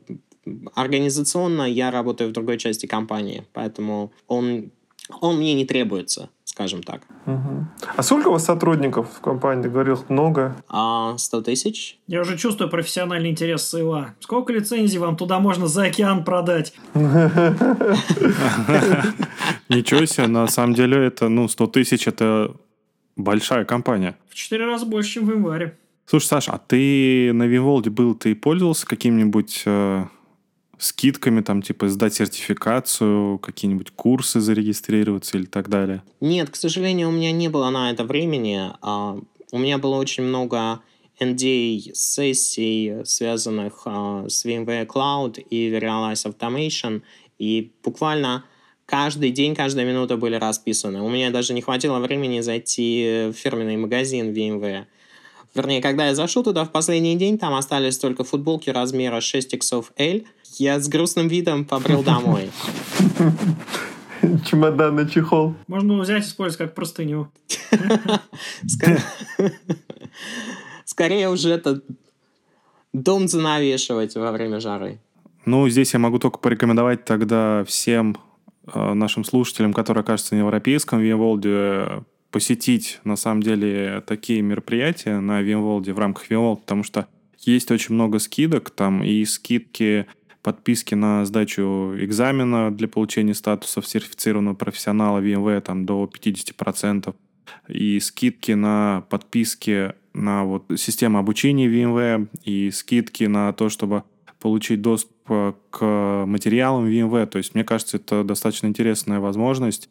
организационно 0.74 1.62
я 1.62 1.90
работаю 1.90 2.30
в 2.30 2.32
другой 2.32 2.58
части 2.58 2.86
компании, 2.86 3.44
поэтому 3.52 4.12
он, 4.26 4.70
он 5.20 5.36
мне 5.36 5.54
не 5.54 5.64
требуется, 5.64 6.30
скажем 6.44 6.82
так. 6.82 7.02
Угу. 7.26 7.66
А 7.96 8.02
сколько 8.02 8.28
у 8.28 8.32
вас 8.32 8.44
сотрудников 8.44 9.08
в 9.16 9.20
компании? 9.20 9.68
Говорил, 9.68 10.04
много. 10.08 10.56
А, 10.68 11.16
100 11.16 11.42
тысяч. 11.42 11.98
Я 12.06 12.20
уже 12.20 12.36
чувствую 12.36 12.70
профессиональный 12.70 13.30
интерес 13.30 13.68
сейла. 13.68 14.14
Сколько 14.20 14.52
лицензий 14.52 14.98
вам 14.98 15.16
туда 15.16 15.38
можно 15.38 15.66
за 15.66 15.84
океан 15.84 16.24
продать? 16.24 16.74
Ничего 19.68 20.06
себе, 20.06 20.26
на 20.26 20.46
самом 20.48 20.74
деле 20.74 21.06
это, 21.06 21.28
ну, 21.28 21.48
100 21.48 21.66
тысяч 21.68 22.08
это 22.08 22.54
Большая 23.16 23.64
компания. 23.64 24.14
В 24.28 24.34
четыре 24.34 24.66
раза 24.66 24.84
больше, 24.84 25.14
чем 25.14 25.26
в 25.26 25.30
январе. 25.30 25.78
Слушай, 26.04 26.26
Саша, 26.26 26.52
а 26.52 26.58
ты 26.58 27.32
на 27.32 27.44
Виволде 27.44 27.88
был, 27.88 28.14
ты 28.14 28.34
пользовался 28.34 28.86
какими-нибудь 28.86 29.62
э, 29.64 30.04
скидками, 30.78 31.40
там, 31.40 31.62
типа, 31.62 31.88
сдать 31.88 32.14
сертификацию, 32.14 33.38
какие-нибудь 33.38 33.90
курсы 33.90 34.40
зарегистрироваться 34.40 35.38
или 35.38 35.46
так 35.46 35.68
далее? 35.68 36.02
Нет, 36.20 36.50
к 36.50 36.56
сожалению, 36.56 37.08
у 37.08 37.12
меня 37.12 37.32
не 37.32 37.48
было 37.48 37.70
на 37.70 37.90
это 37.90 38.04
времени. 38.04 38.70
А, 38.82 39.18
у 39.52 39.58
меня 39.58 39.78
было 39.78 39.96
очень 39.96 40.24
много 40.24 40.80
NDA-сессий, 41.20 43.04
связанных 43.04 43.82
а, 43.84 44.26
с 44.28 44.44
VMware 44.44 44.86
Cloud 44.86 45.40
и 45.40 45.70
Realize 45.70 46.26
Automation, 46.26 47.02
и 47.38 47.72
буквально 47.82 48.44
каждый 48.86 49.30
день, 49.30 49.54
каждая 49.54 49.86
минута 49.86 50.16
были 50.16 50.36
расписаны. 50.36 51.02
У 51.02 51.08
меня 51.08 51.30
даже 51.30 51.52
не 51.54 51.62
хватило 51.62 51.98
времени 51.98 52.40
зайти 52.40 53.28
в 53.28 53.32
фирменный 53.32 53.76
магазин 53.76 54.32
VMware. 54.32 54.86
Вернее, 55.54 55.80
когда 55.80 56.08
я 56.08 56.14
зашел 56.14 56.42
туда 56.44 56.66
в 56.66 56.70
последний 56.70 57.16
день, 57.16 57.38
там 57.38 57.54
остались 57.54 57.96
только 57.96 58.24
футболки 58.24 58.68
размера 58.68 59.22
6 59.22 59.54
иксов 59.54 59.90
L. 59.96 60.22
Я 60.58 60.80
с 60.80 60.88
грустным 60.88 61.28
видом 61.28 61.66
побрел 61.66 62.02
домой. 62.02 62.50
Чемодан 64.46 64.96
на 64.96 65.08
чехол. 65.08 65.54
Можно 65.66 65.94
было 65.94 66.02
взять 66.02 66.24
и 66.24 66.26
использовать 66.26 66.68
как 66.68 66.74
простыню. 66.74 67.28
Скорее 70.84 71.28
уже 71.28 71.50
это 71.50 71.82
дом 72.94 73.28
занавешивать 73.28 74.14
во 74.14 74.32
время 74.32 74.58
жары. 74.60 74.98
Ну, 75.44 75.68
здесь 75.68 75.92
я 75.92 75.98
могу 75.98 76.18
только 76.18 76.38
порекомендовать 76.38 77.04
тогда 77.04 77.62
всем 77.64 78.16
э, 78.72 78.94
нашим 78.94 79.24
слушателям, 79.24 79.74
которые 79.74 80.00
окажутся 80.00 80.34
на 80.34 80.38
европейском 80.40 81.00
VMworld, 81.00 82.04
посетить, 82.30 83.00
на 83.04 83.16
самом 83.16 83.42
деле, 83.42 84.02
такие 84.06 84.40
мероприятия 84.40 85.20
на 85.20 85.42
VMworld 85.42 85.92
в 85.92 85.98
рамках 85.98 86.30
VMworld, 86.30 86.60
потому 86.60 86.82
что 86.82 87.06
есть 87.38 87.70
очень 87.70 87.94
много 87.94 88.18
скидок 88.18 88.70
там, 88.70 89.04
и 89.04 89.24
скидки 89.24 90.06
подписки 90.46 90.94
на 90.94 91.24
сдачу 91.24 91.96
экзамена 91.98 92.70
для 92.70 92.86
получения 92.86 93.34
статуса 93.34 93.82
сертифицированного 93.82 94.54
профессионала 94.54 95.18
VMware 95.18 95.60
там, 95.60 95.84
до 95.84 96.04
50%, 96.04 97.12
и 97.66 97.98
скидки 97.98 98.52
на 98.52 99.02
подписки 99.08 99.94
на 100.14 100.44
вот 100.44 100.66
систему 100.76 101.18
обучения 101.18 101.66
VMware, 101.66 102.28
и 102.44 102.70
скидки 102.70 103.24
на 103.24 103.52
то, 103.54 103.68
чтобы 103.68 104.04
получить 104.38 104.80
доступ 104.82 105.16
к 105.70 106.24
материалам 106.28 106.86
VMware. 106.86 107.26
То 107.26 107.38
есть, 107.38 107.56
мне 107.56 107.64
кажется, 107.64 107.96
это 107.96 108.22
достаточно 108.22 108.68
интересная 108.68 109.18
возможность 109.18 109.90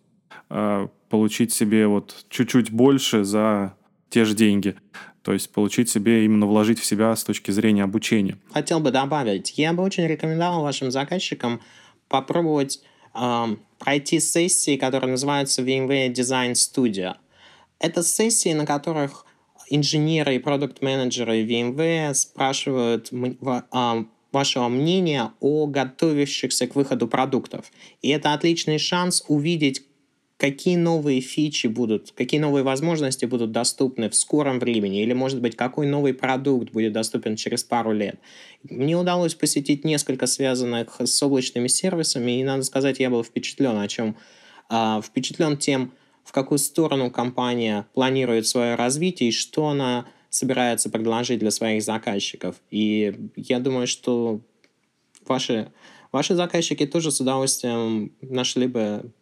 э, 0.50 0.88
получить 1.10 1.52
себе 1.52 1.88
вот 1.88 2.26
чуть-чуть 2.30 2.72
больше 2.72 3.26
за 3.26 3.76
те 4.10 4.24
же 4.24 4.34
деньги. 4.34 4.78
То 5.26 5.34
есть 5.34 5.52
получить 5.52 5.90
себе, 5.90 6.24
именно 6.24 6.46
вложить 6.46 6.80
в 6.80 6.86
себя 6.86 7.16
с 7.16 7.24
точки 7.24 7.50
зрения 7.50 7.82
обучения. 7.82 8.38
Хотел 8.54 8.80
бы 8.80 8.92
добавить, 8.92 9.58
я 9.58 9.74
бы 9.74 9.82
очень 9.82 10.06
рекомендовал 10.06 10.62
вашим 10.62 10.92
заказчикам 10.92 11.62
попробовать 12.08 12.80
э, 13.16 13.46
пройти 13.80 14.20
сессии, 14.20 14.78
которые 14.78 15.10
называются 15.10 15.64
VMware 15.64 16.14
Design 16.14 16.52
Studio. 16.52 17.16
Это 17.80 18.04
сессии, 18.04 18.54
на 18.54 18.68
которых 18.68 19.26
инженеры 19.68 20.36
и 20.36 20.40
продукт-менеджеры 20.40 21.44
VMware 21.44 22.14
спрашивают 22.14 23.10
э, 23.12 24.04
вашего 24.32 24.68
мнения 24.68 25.32
о 25.40 25.66
готовящихся 25.66 26.68
к 26.68 26.76
выходу 26.76 27.08
продуктов. 27.08 27.72
И 28.04 28.10
это 28.10 28.32
отличный 28.34 28.78
шанс 28.78 29.24
увидеть, 29.28 29.82
какие 30.38 30.76
новые 30.76 31.22
фичи 31.22 31.68
будут, 31.68 32.12
какие 32.12 32.40
новые 32.40 32.64
возможности 32.64 33.26
будут 33.26 33.52
доступны 33.52 34.10
в 34.10 34.16
скором 34.16 34.60
времени, 34.60 35.02
или, 35.02 35.14
может 35.14 35.42
быть, 35.42 35.56
какой 35.56 35.88
новый 35.88 36.14
продукт 36.14 36.72
будет 36.72 36.92
доступен 36.92 37.36
через 37.36 37.64
пару 37.64 37.94
лет. 37.94 38.20
Мне 38.64 38.98
удалось 38.98 39.34
посетить 39.34 39.86
несколько 39.86 40.28
связанных 40.28 41.00
с 41.00 41.24
облачными 41.24 41.68
сервисами, 41.68 42.40
и, 42.40 42.44
надо 42.44 42.64
сказать, 42.64 43.00
я 43.00 43.10
был 43.10 43.24
впечатлен, 43.24 43.78
о 43.78 43.88
чем 43.88 44.18
а, 44.70 45.02
впечатлен 45.02 45.58
тем, 45.58 45.94
в 46.26 46.32
какую 46.32 46.58
сторону 46.58 47.12
компания 47.12 47.88
планирует 47.94 48.48
свое 48.48 48.76
развитие 48.76 49.30
и 49.30 49.32
что 49.32 49.68
она 49.68 50.06
собирается 50.30 50.90
предложить 50.90 51.40
для 51.40 51.52
своих 51.52 51.82
заказчиков. 51.82 52.56
И 52.72 53.30
я 53.38 53.60
думаю, 53.60 53.88
что 53.88 54.42
ваши, 55.26 55.72
ваши 56.12 56.36
заказчики 56.36 56.86
тоже 56.86 57.12
с 57.12 57.22
удовольствием 57.22 58.12
нашли 58.22 58.68
бы 58.68 59.14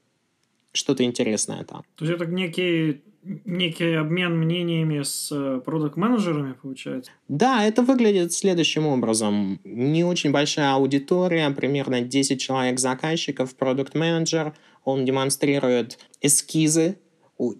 что-то 0.73 1.03
интересное 1.03 1.63
там. 1.63 1.83
То 1.95 2.05
есть 2.05 2.15
это 2.19 2.25
некий, 2.29 3.01
некий 3.23 3.93
обмен 3.93 4.37
мнениями 4.37 5.03
с 5.03 5.31
э, 5.31 5.61
продукт-менеджерами, 5.63 6.53
получается? 6.53 7.11
Да, 7.27 7.63
это 7.63 7.83
выглядит 7.83 8.33
следующим 8.33 8.87
образом. 8.87 9.59
Не 9.63 10.03
очень 10.03 10.31
большая 10.31 10.73
аудитория, 10.73 11.49
примерно 11.51 12.01
10 12.01 12.41
человек 12.41 12.79
заказчиков, 12.79 13.55
продукт-менеджер, 13.55 14.53
он 14.83 15.05
демонстрирует 15.05 15.99
эскизы 16.21 16.97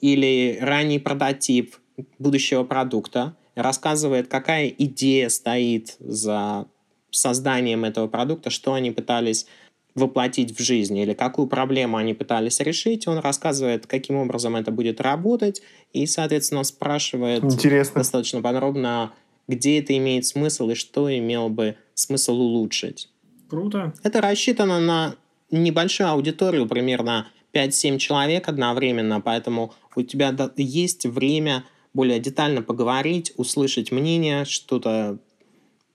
или 0.02 0.58
ранний 0.60 1.00
прототип 1.00 1.76
будущего 2.20 2.64
продукта, 2.64 3.38
рассказывает, 3.56 4.28
какая 4.28 4.68
идея 4.68 5.30
стоит 5.30 5.96
за 6.00 6.68
созданием 7.12 7.86
этого 7.86 8.08
продукта, 8.08 8.50
что 8.50 8.74
они 8.74 8.92
пытались 8.92 9.46
воплотить 9.96 10.58
в 10.58 10.62
жизнь 10.62 10.98
или 10.98 11.14
какую 11.14 11.48
проблему 11.48 11.98
они 11.98 12.14
пытались 12.14 12.60
решить. 12.60 13.08
Он 13.08 13.20
рассказывает, 13.20 13.86
каким 13.86 14.16
образом 14.16 14.56
это 14.56 14.72
будет 14.72 15.00
работать, 15.02 15.62
и, 15.92 16.06
соответственно, 16.08 16.64
спрашивает 16.64 17.44
Интересно. 17.44 18.00
достаточно 18.00 18.42
подробно, 18.42 19.14
где 19.48 19.80
это 19.80 19.96
имеет 19.98 20.26
смысл 20.26 20.70
и 20.70 20.76
что 20.76 21.16
имел 21.16 21.50
бы 21.50 21.76
смысл 21.94 22.34
улучшить. 22.34 23.10
Круто. 23.50 23.94
Это 24.02 24.22
рассчитано 24.22 24.80
на 24.80 25.16
небольшую 25.52 26.10
аудиторию, 26.10 26.68
примерно 26.68 27.28
5-7 27.54 28.00
человек 28.00 28.48
одновременно, 28.48 29.22
поэтому 29.22 29.74
у 29.96 30.02
тебя 30.02 30.36
есть 30.58 31.06
время 31.06 31.66
более 31.94 32.20
детально 32.20 32.64
поговорить, 32.64 33.32
услышать 33.38 33.92
мнение, 33.92 34.46
что-то 34.46 35.20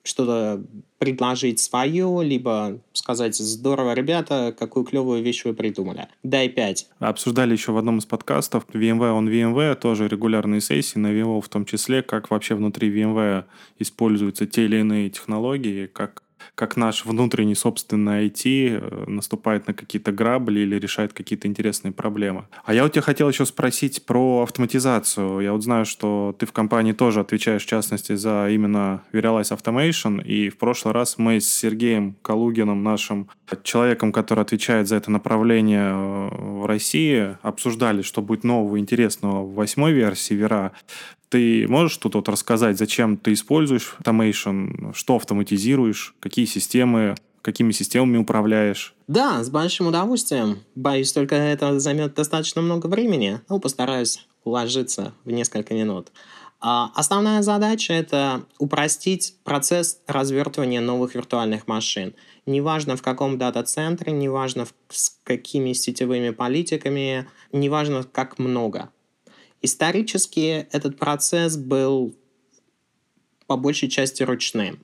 что-то 0.08 0.62
предложить 0.98 1.60
свое, 1.60 2.20
либо 2.22 2.80
сказать 2.92 3.36
«Здорово, 3.36 3.94
ребята, 3.94 4.54
какую 4.58 4.84
клевую 4.84 5.22
вещь 5.22 5.44
вы 5.44 5.54
придумали». 5.54 6.08
Дай 6.22 6.48
пять. 6.48 6.88
Обсуждали 6.98 7.52
еще 7.52 7.72
в 7.72 7.78
одном 7.78 7.98
из 7.98 8.06
подкастов 8.06 8.66
VMware 8.72 9.18
on 9.18 9.28
VMware, 9.28 9.76
тоже 9.76 10.08
регулярные 10.08 10.60
сессии 10.60 10.98
на 10.98 11.08
VMware 11.08 11.40
в 11.40 11.48
том 11.48 11.64
числе, 11.64 12.02
как 12.02 12.30
вообще 12.30 12.54
внутри 12.54 12.90
VMware 12.90 13.44
используются 13.78 14.46
те 14.46 14.64
или 14.64 14.78
иные 14.78 15.10
технологии, 15.10 15.86
как 15.86 16.22
как 16.58 16.76
наш 16.76 17.04
внутренний 17.04 17.54
собственный 17.54 18.26
IT 18.26 18.42
э, 18.44 19.04
наступает 19.06 19.68
на 19.68 19.74
какие-то 19.74 20.10
грабли 20.10 20.58
или 20.60 20.74
решает 20.74 21.12
какие-то 21.12 21.46
интересные 21.46 21.92
проблемы. 21.92 22.46
А 22.64 22.74
я 22.74 22.84
у 22.84 22.88
тебя 22.88 23.02
хотел 23.02 23.28
еще 23.28 23.46
спросить 23.46 24.04
про 24.04 24.42
автоматизацию. 24.42 25.38
Я 25.38 25.52
вот 25.52 25.62
знаю, 25.62 25.84
что 25.84 26.34
ты 26.36 26.46
в 26.46 26.52
компании 26.52 26.92
тоже 26.92 27.20
отвечаешь, 27.20 27.62
в 27.62 27.68
частности, 27.68 28.16
за 28.16 28.48
именно 28.50 29.04
Verialize 29.12 29.56
Automation, 29.56 30.20
и 30.20 30.48
в 30.48 30.58
прошлый 30.58 30.92
раз 30.92 31.16
мы 31.16 31.40
с 31.40 31.48
Сергеем 31.48 32.16
Калугиным, 32.22 32.82
нашим 32.82 33.28
человеком, 33.62 34.10
который 34.10 34.42
отвечает 34.42 34.88
за 34.88 34.96
это 34.96 35.12
направление 35.12 35.92
э, 35.92 36.28
в 36.32 36.66
России, 36.66 37.36
обсуждали, 37.42 38.02
что 38.02 38.20
будет 38.20 38.42
нового 38.42 38.80
интересного 38.80 39.44
в 39.44 39.54
восьмой 39.54 39.92
версии 39.92 40.34
Вера. 40.34 40.72
Ты 41.28 41.66
можешь 41.68 41.96
тут 41.98 42.14
вот 42.14 42.28
рассказать, 42.28 42.78
зачем 42.78 43.16
ты 43.16 43.32
используешь 43.32 43.96
automation, 44.00 44.94
что 44.94 45.16
автоматизируешь, 45.16 46.14
какие 46.20 46.46
системы, 46.46 47.16
какими 47.42 47.72
системами 47.72 48.16
управляешь? 48.16 48.94
Да, 49.06 49.44
с 49.44 49.50
большим 49.50 49.88
удовольствием. 49.88 50.60
Боюсь, 50.74 51.12
только 51.12 51.34
это 51.34 51.78
займет 51.80 52.14
достаточно 52.14 52.62
много 52.62 52.86
времени. 52.86 53.40
Ну, 53.48 53.60
постараюсь 53.60 54.26
уложиться 54.44 55.12
в 55.24 55.30
несколько 55.30 55.74
минут. 55.74 56.08
А 56.60 56.90
основная 56.94 57.42
задача— 57.42 57.92
это 57.94 58.44
упростить 58.58 59.34
процесс 59.44 60.00
развертывания 60.08 60.80
новых 60.80 61.14
виртуальных 61.14 61.68
машин. 61.68 62.14
Неважно 62.46 62.96
в 62.96 63.02
каком 63.02 63.38
дата-центре, 63.38 64.12
неважно 64.12 64.66
с 64.88 65.16
какими 65.22 65.72
сетевыми 65.72 66.30
политиками, 66.30 67.28
неважно 67.52 68.02
как 68.02 68.40
много. 68.40 68.90
Исторически 69.62 70.68
этот 70.72 70.98
процесс 70.98 71.56
был 71.56 72.14
по 73.46 73.56
большей 73.56 73.88
части 73.88 74.22
ручным. 74.22 74.78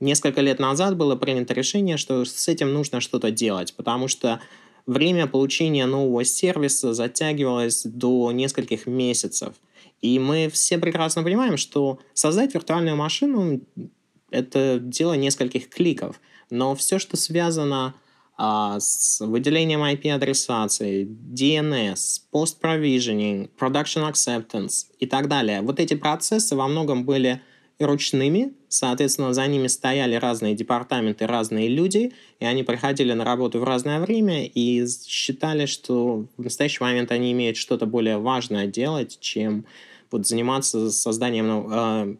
Несколько 0.00 0.40
лет 0.40 0.58
назад 0.58 0.96
было 0.96 1.16
принято 1.16 1.54
решение, 1.54 1.96
что 1.96 2.24
с 2.24 2.48
этим 2.48 2.72
нужно 2.72 3.00
что-то 3.00 3.30
делать, 3.30 3.74
потому 3.74 4.08
что 4.08 4.40
время 4.86 5.26
получения 5.26 5.86
нового 5.86 6.24
сервиса 6.24 6.92
затягивалось 6.92 7.82
до 7.84 8.30
нескольких 8.32 8.86
месяцев. 8.86 9.54
И 10.00 10.18
мы 10.18 10.48
все 10.48 10.78
прекрасно 10.78 11.22
понимаем, 11.22 11.56
что 11.56 11.98
создать 12.14 12.54
виртуальную 12.54 12.96
машину— 12.96 13.60
это 14.30 14.78
дело 14.80 15.14
нескольких 15.14 15.68
кликов. 15.68 16.20
Но 16.50 16.74
все, 16.76 16.98
что 16.98 17.16
связано 17.16 17.86
а, 17.86 17.94
с 18.38 19.20
выделением 19.20 19.82
IP-адресации, 19.82 21.06
DNS, 21.06 21.96
post-provisioning, 22.32 23.50
production 23.58 24.08
acceptance 24.08 24.86
и 25.00 25.06
так 25.06 25.28
далее. 25.28 25.60
Вот 25.62 25.80
эти 25.80 25.94
процессы 25.94 26.54
во 26.54 26.68
многом 26.68 27.04
были 27.04 27.42
ручными, 27.80 28.54
соответственно, 28.68 29.32
за 29.32 29.46
ними 29.46 29.66
стояли 29.66 30.14
разные 30.14 30.54
департаменты, 30.54 31.26
разные 31.26 31.68
люди, 31.68 32.12
и 32.38 32.44
они 32.44 32.62
приходили 32.62 33.12
на 33.12 33.24
работу 33.24 33.60
в 33.60 33.64
разное 33.64 34.00
время 34.00 34.46
и 34.46 34.86
считали, 34.86 35.66
что 35.66 36.26
в 36.36 36.42
настоящий 36.42 36.82
момент 36.82 37.10
они 37.10 37.32
имеют 37.32 37.56
что-то 37.56 37.86
более 37.86 38.18
важное 38.18 38.66
делать, 38.66 39.18
чем 39.20 39.64
вот 40.10 40.26
заниматься 40.26 40.90
созданием, 40.90 41.66
э, 41.70 42.16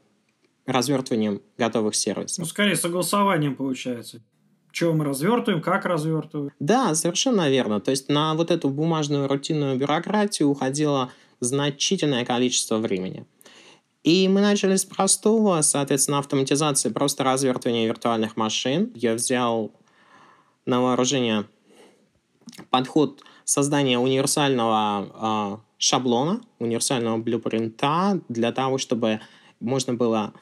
развертыванием 0.67 1.43
готовых 1.57 1.95
сервисов. 1.95 2.39
Ну, 2.39 2.45
скорее, 2.45 2.77
согласованием 2.77 3.57
получается 3.57 4.21
что 4.73 4.93
мы 4.93 5.05
развертываем, 5.05 5.63
как 5.63 5.85
развертываем. 5.85 6.53
Да, 6.61 6.95
совершенно 6.95 7.49
верно. 7.49 7.81
То 7.81 7.91
есть 7.91 8.09
на 8.09 8.35
вот 8.35 8.51
эту 8.51 8.69
бумажную 8.69 9.29
рутинную 9.29 9.77
бюрократию 9.77 10.49
уходило 10.49 11.11
значительное 11.41 12.25
количество 12.25 12.79
времени. 12.79 13.27
И 14.05 14.29
мы 14.29 14.41
начали 14.41 14.77
с 14.77 14.85
простого, 14.85 15.61
соответственно, 15.63 16.19
автоматизации, 16.19 16.89
просто 16.89 17.25
развертывания 17.25 17.87
виртуальных 17.87 18.37
машин. 18.37 18.93
Я 18.95 19.15
взял 19.15 19.73
на 20.67 20.81
вооружение 20.81 21.47
подход 22.71 23.23
создания 23.45 23.99
универсального 23.99 25.59
э, 25.61 25.69
шаблона, 25.79 26.41
универсального 26.59 27.19
блюпринта 27.19 28.21
для 28.29 28.53
того, 28.53 28.79
чтобы 28.79 29.21
можно 29.61 29.95
было 29.95 30.33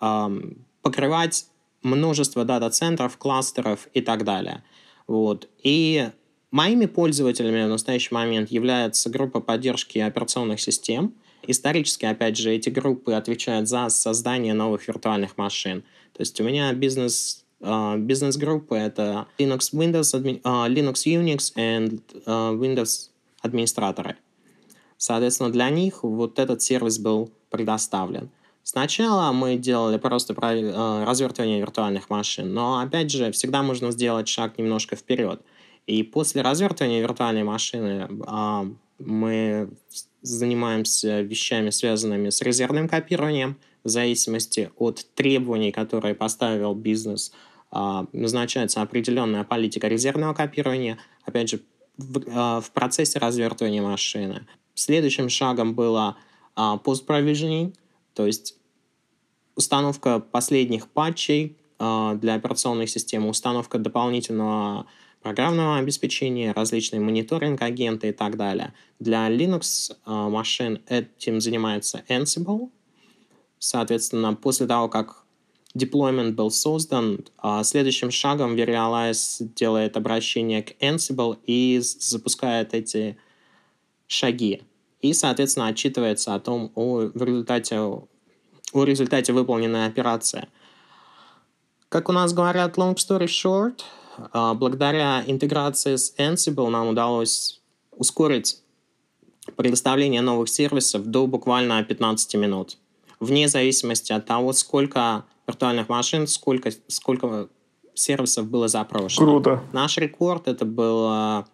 э, 0.00 0.40
покрывать 0.82 1.46
множество 1.82 2.44
дата-центров, 2.44 3.16
кластеров 3.16 3.88
и 3.94 4.00
так 4.00 4.24
далее. 4.24 4.62
Вот. 5.06 5.48
И 5.62 6.10
моими 6.50 6.86
пользователями 6.86 7.64
в 7.64 7.68
настоящий 7.68 8.14
момент 8.14 8.50
является 8.50 9.10
группа 9.10 9.40
поддержки 9.40 9.98
операционных 9.98 10.60
систем. 10.60 11.14
Исторически, 11.46 12.04
опять 12.04 12.36
же, 12.36 12.52
эти 12.52 12.68
группы 12.68 13.12
отвечают 13.12 13.68
за 13.68 13.88
создание 13.88 14.54
новых 14.54 14.86
виртуальных 14.88 15.38
машин. 15.38 15.82
То 16.12 16.20
есть 16.20 16.40
у 16.40 16.44
меня 16.44 16.72
бизнес 16.72 17.44
Uh, 17.60 17.98
бизнес-группы— 17.98 18.76
это 18.76 19.26
Linux, 19.36 19.72
Windows, 19.72 20.14
uh, 20.14 20.68
Linux, 20.68 21.04
Unix 21.06 21.52
и 21.56 22.00
uh, 22.24 22.56
Windows 22.56 23.10
администраторы. 23.40 24.16
Соответственно, 24.96 25.50
для 25.50 25.68
них 25.68 26.04
вот 26.04 26.38
этот 26.38 26.62
сервис 26.62 27.00
был 27.00 27.32
предоставлен. 27.50 28.30
Сначала 28.70 29.32
мы 29.32 29.56
делали 29.56 29.96
просто 29.96 30.34
э, 30.34 31.04
развертывание 31.04 31.58
виртуальных 31.58 32.10
машин, 32.10 32.52
но, 32.52 32.80
опять 32.80 33.10
же, 33.10 33.32
всегда 33.32 33.62
можно 33.62 33.90
сделать 33.92 34.28
шаг 34.28 34.58
немножко 34.58 34.94
вперед. 34.94 35.40
И 35.86 36.02
после 36.02 36.42
развертывания 36.42 37.00
виртуальной 37.00 37.44
машины 37.44 38.06
э, 38.10 38.70
мы 38.98 39.70
занимаемся 40.20 41.22
вещами, 41.22 41.70
связанными 41.70 42.28
с 42.28 42.42
резервным 42.42 42.90
копированием, 42.90 43.56
в 43.84 43.88
зависимости 43.88 44.70
от 44.76 45.06
требований, 45.14 45.72
которые 45.72 46.14
поставил 46.14 46.74
бизнес, 46.74 47.32
э, 47.72 48.04
назначается 48.12 48.82
определенная 48.82 49.44
политика 49.44 49.88
резервного 49.88 50.34
копирования, 50.34 50.98
опять 51.24 51.48
же, 51.48 51.60
в, 51.96 52.18
э, 52.18 52.60
в 52.60 52.70
процессе 52.72 53.18
развертывания 53.18 53.80
машины. 53.80 54.46
Следующим 54.74 55.30
шагом 55.30 55.74
было 55.74 56.18
post-provisioning, 56.54 57.72
то 58.12 58.26
есть 58.26 58.57
установка 59.58 60.20
последних 60.20 60.86
патчей 60.88 61.56
э, 61.80 62.18
для 62.20 62.34
операционной 62.34 62.86
системы, 62.86 63.28
установка 63.28 63.78
дополнительного 63.78 64.86
программного 65.20 65.78
обеспечения, 65.78 66.52
различные 66.52 67.00
мониторинг-агенты 67.00 68.10
и 68.10 68.12
так 68.12 68.36
далее. 68.36 68.72
Для 69.00 69.28
Linux 69.28 69.90
э, 69.90 70.10
машин 70.10 70.80
этим 70.86 71.40
занимается 71.40 72.04
Ansible. 72.08 72.70
Соответственно, 73.58 74.34
после 74.34 74.68
того, 74.68 74.88
как 74.88 75.24
deployment 75.76 76.34
был 76.34 76.52
создан, 76.52 77.24
э, 77.42 77.60
следующим 77.64 78.12
шагом 78.12 78.54
Verialize 78.54 79.40
делает 79.56 79.96
обращение 79.96 80.62
к 80.62 80.80
Ansible 80.80 81.36
и 81.44 81.80
запускает 81.82 82.74
эти 82.74 83.18
шаги. 84.06 84.62
И, 85.00 85.12
соответственно, 85.12 85.66
отчитывается 85.66 86.36
о 86.36 86.40
том, 86.40 86.70
о, 86.76 87.10
в 87.12 87.22
результате 87.24 87.80
о 88.72 88.84
результате 88.84 89.32
выполненной 89.32 89.86
операции. 89.86 90.48
Как 91.88 92.08
у 92.08 92.12
нас 92.12 92.32
говорят, 92.32 92.76
long 92.76 92.94
story 92.96 93.26
short, 93.26 93.80
а, 94.32 94.54
благодаря 94.54 95.22
интеграции 95.26 95.96
с 95.96 96.14
Ansible 96.18 96.68
нам 96.68 96.88
удалось 96.88 97.60
ускорить 97.92 98.60
предоставление 99.56 100.20
новых 100.20 100.48
сервисов 100.48 101.06
до 101.06 101.26
буквально 101.26 101.82
15 101.82 102.34
минут. 102.36 102.76
Вне 103.20 103.48
зависимости 103.48 104.12
от 104.12 104.26
того, 104.26 104.52
сколько 104.52 105.24
виртуальных 105.46 105.88
машин, 105.88 106.26
сколько, 106.26 106.70
сколько 106.88 107.48
сервисов 107.94 108.46
было 108.48 108.68
запрошено. 108.68 109.26
Круто. 109.26 109.62
Наш 109.72 109.96
рекорд 109.96 110.46
это 110.46 110.64
было 110.64 111.48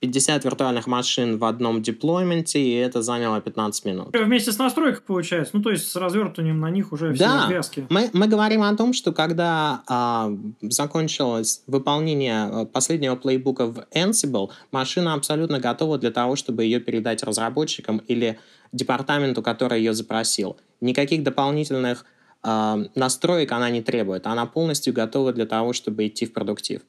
50 0.00 0.44
виртуальных 0.44 0.86
машин 0.86 1.38
в 1.38 1.44
одном 1.44 1.80
деплойменте, 1.80 2.60
и 2.60 2.74
это 2.74 3.00
заняло 3.00 3.40
15 3.40 3.84
минут. 3.86 4.08
Вместе 4.12 4.52
с 4.52 4.58
настройкой 4.58 5.02
получается, 5.06 5.56
ну 5.56 5.62
то 5.62 5.70
есть 5.70 5.90
с 5.90 5.96
развертыванием 5.96 6.60
на 6.60 6.70
них 6.70 6.92
уже 6.92 7.14
все 7.14 7.24
да. 7.24 7.42
развязки. 7.44 7.86
Мы, 7.88 8.10
мы 8.12 8.28
говорим 8.28 8.62
о 8.62 8.76
том, 8.76 8.92
что 8.92 9.12
когда 9.12 9.82
а, 9.88 10.30
закончилось 10.60 11.62
выполнение 11.66 12.44
а, 12.44 12.64
последнего 12.66 13.16
плейбука 13.16 13.66
в 13.66 13.86
Ansible, 13.94 14.50
машина 14.70 15.14
абсолютно 15.14 15.60
готова 15.60 15.98
для 15.98 16.10
того, 16.10 16.36
чтобы 16.36 16.64
ее 16.64 16.78
передать 16.78 17.22
разработчикам 17.22 17.98
или 18.06 18.38
департаменту, 18.72 19.42
который 19.42 19.78
ее 19.78 19.94
запросил. 19.94 20.58
Никаких 20.82 21.22
дополнительных 21.22 22.04
а, 22.42 22.78
настроек 22.94 23.50
она 23.52 23.70
не 23.70 23.80
требует. 23.80 24.26
Она 24.26 24.44
полностью 24.44 24.92
готова 24.92 25.32
для 25.32 25.46
того, 25.46 25.72
чтобы 25.72 26.06
идти 26.06 26.26
в 26.26 26.32
продуктив. 26.32 26.82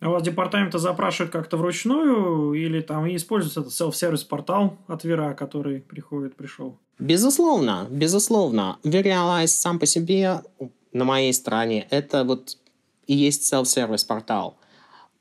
А 0.00 0.08
у 0.08 0.12
вас 0.12 0.22
департаменты 0.22 0.78
запрашивают 0.78 1.32
как-то 1.32 1.56
вручную 1.56 2.52
или 2.54 2.80
там 2.80 3.06
используется 3.14 3.60
этот 3.60 3.72
self-сервис 3.72 4.24
портал 4.24 4.76
от 4.86 5.04
Вера, 5.04 5.34
который 5.34 5.80
приходит, 5.80 6.36
пришел? 6.36 6.78
Безусловно, 6.98 7.86
безусловно. 7.90 8.78
Verialize 8.84 9.46
сам 9.48 9.78
по 9.78 9.86
себе 9.86 10.42
на 10.92 11.04
моей 11.04 11.32
стороне 11.32 11.86
это 11.90 12.24
вот 12.24 12.58
и 13.06 13.14
есть 13.14 13.52
self-сервис 13.52 14.04
портал. 14.04 14.56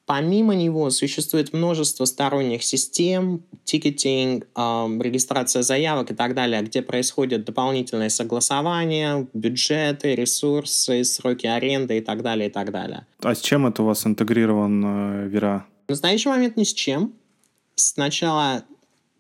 Помимо 0.06 0.54
него 0.54 0.90
существует 0.90 1.54
множество 1.54 2.04
сторонних 2.04 2.64
систем, 2.64 3.44
тикетинг, 3.64 4.48
э, 4.54 5.00
регистрация 5.00 5.62
заявок 5.62 6.12
и 6.12 6.14
так 6.14 6.36
далее, 6.36 6.62
где 6.62 6.82
происходит 6.82 7.46
дополнительное 7.46 8.10
согласование, 8.10 9.28
бюджеты, 9.34 10.16
ресурсы, 10.16 11.06
сроки 11.06 11.48
аренды 11.48 12.00
и 12.00 12.02
так 12.02 12.22
далее, 12.22 12.50
и 12.50 12.52
так 12.52 12.72
далее. 12.72 13.06
А 13.22 13.34
с 13.34 13.40
чем 13.40 13.66
это 13.66 13.84
у 13.84 13.86
вас 13.86 14.06
интегрирован 14.06 14.84
э, 14.86 15.28
Вера? 15.30 15.66
В 15.88 15.92
настоящий 15.92 16.30
момент 16.30 16.58
ни 16.58 16.64
с 16.64 16.74
чем. 16.74 17.14
Сначала 17.76 18.64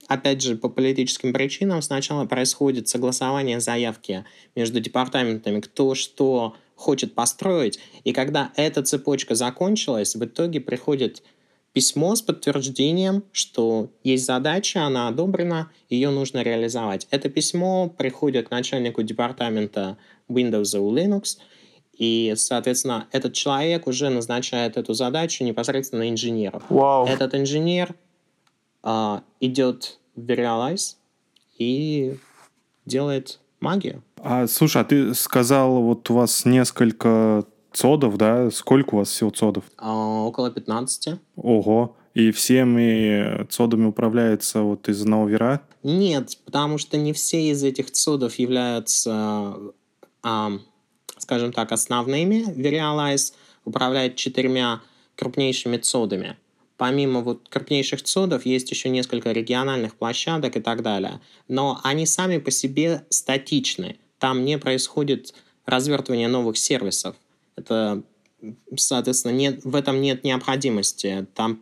опять 0.08 0.42
же, 0.42 0.56
по 0.56 0.70
политическим 0.70 1.34
причинам 1.34 1.82
сначала 1.82 2.26
происходит 2.26 2.88
согласование 2.88 3.60
заявки 3.60 4.26
между 4.56 4.80
департаментами, 4.80 5.60
кто 5.62 5.96
что 5.96 6.56
хочет 6.84 7.16
построить. 7.16 7.80
И 8.04 8.14
когда 8.14 8.52
эта 8.56 8.84
цепочка 8.84 9.36
закончилась, 9.36 10.16
в 10.16 10.24
итоге 10.24 10.60
приходит 10.60 11.24
письмо 11.74 12.16
с 12.16 12.22
подтверждением, 12.22 13.24
что 13.32 13.90
есть 14.04 14.26
задача, 14.26 14.84
она 14.84 15.08
одобрена, 15.08 15.72
ее 15.90 16.12
нужно 16.12 16.44
реализовать. 16.44 17.08
Это 17.10 17.30
письмо 17.30 17.90
приходит 17.90 18.50
к 18.50 18.52
начальнику 18.52 19.02
департамента 19.02 19.98
Windows 20.30 20.78
и 20.78 21.08
Linux, 21.08 21.38
и, 21.94 22.34
соответственно, 22.38 23.08
этот 23.12 23.34
человек 23.34 23.88
уже 23.88 24.10
назначает 24.10 24.78
эту 24.78 24.94
задачу 24.94 25.44
непосредственно 25.44 26.10
инженеров. 26.10 26.64
Wow. 26.70 27.08
Этот 27.08 27.36
инженер 27.36 27.96
э, 28.84 29.20
идет 29.40 30.00
в 30.16 30.26
Verialize 30.26 30.96
и 31.58 32.18
делает 32.86 33.40
магию. 33.64 34.03
А, 34.18 34.47
слушай, 34.47 34.82
а 34.82 34.86
ты 34.86 35.14
сказал, 35.16 35.82
вот 35.82 36.09
у 36.09 36.14
вас 36.16 36.45
несколько 36.45 37.45
цодов, 37.72 38.18
да? 38.18 38.51
Сколько 38.51 38.95
у 38.95 38.97
вас 38.99 39.09
всего 39.09 39.30
цодов? 39.32 39.64
А, 39.78 40.24
около 40.24 40.51
15. 40.51 41.20
Ого. 41.36 41.95
И 42.14 42.32
всеми 42.32 43.45
цодами 43.49 43.86
управляется 43.86 44.61
вот 44.61 44.88
из 44.88 45.01
одного 45.01 45.28
вера? 45.28 45.61
Нет, 45.82 46.38
потому 46.45 46.78
что 46.78 46.97
не 46.97 47.11
все 47.11 47.49
из 47.49 47.64
этих 47.64 47.89
цодов 47.91 48.36
являются, 48.36 49.55
а, 50.22 50.51
скажем 51.18 51.51
так, 51.51 51.72
основными. 51.72 52.45
Verialize 52.55 53.34
управляет 53.66 54.16
четырьмя 54.16 54.82
крупнейшими 55.16 55.78
цодами 55.78 56.38
помимо 56.78 57.22
вот 57.22 57.48
крупнейших 57.50 58.04
цодов 58.04 58.46
есть 58.46 58.72
еще 58.72 58.90
несколько 58.90 59.32
региональных 59.32 59.96
площадок 59.96 60.58
и 60.58 60.62
так 60.62 60.82
далее. 60.82 61.22
Но 61.48 61.80
они 61.84 62.06
сами 62.06 62.38
по 62.38 62.52
себе 62.52 63.06
статичны. 63.10 63.98
Там 64.20 64.46
не 64.46 64.58
происходит 64.58 65.34
развертывание 65.66 66.28
новых 66.28 66.58
сервисов. 66.58 67.16
Это, 67.56 68.04
соответственно, 68.76 69.34
нет, 69.34 69.64
в 69.64 69.76
этом 69.76 70.02
нет 70.02 70.24
необходимости. 70.24 71.28
Там 71.36 71.60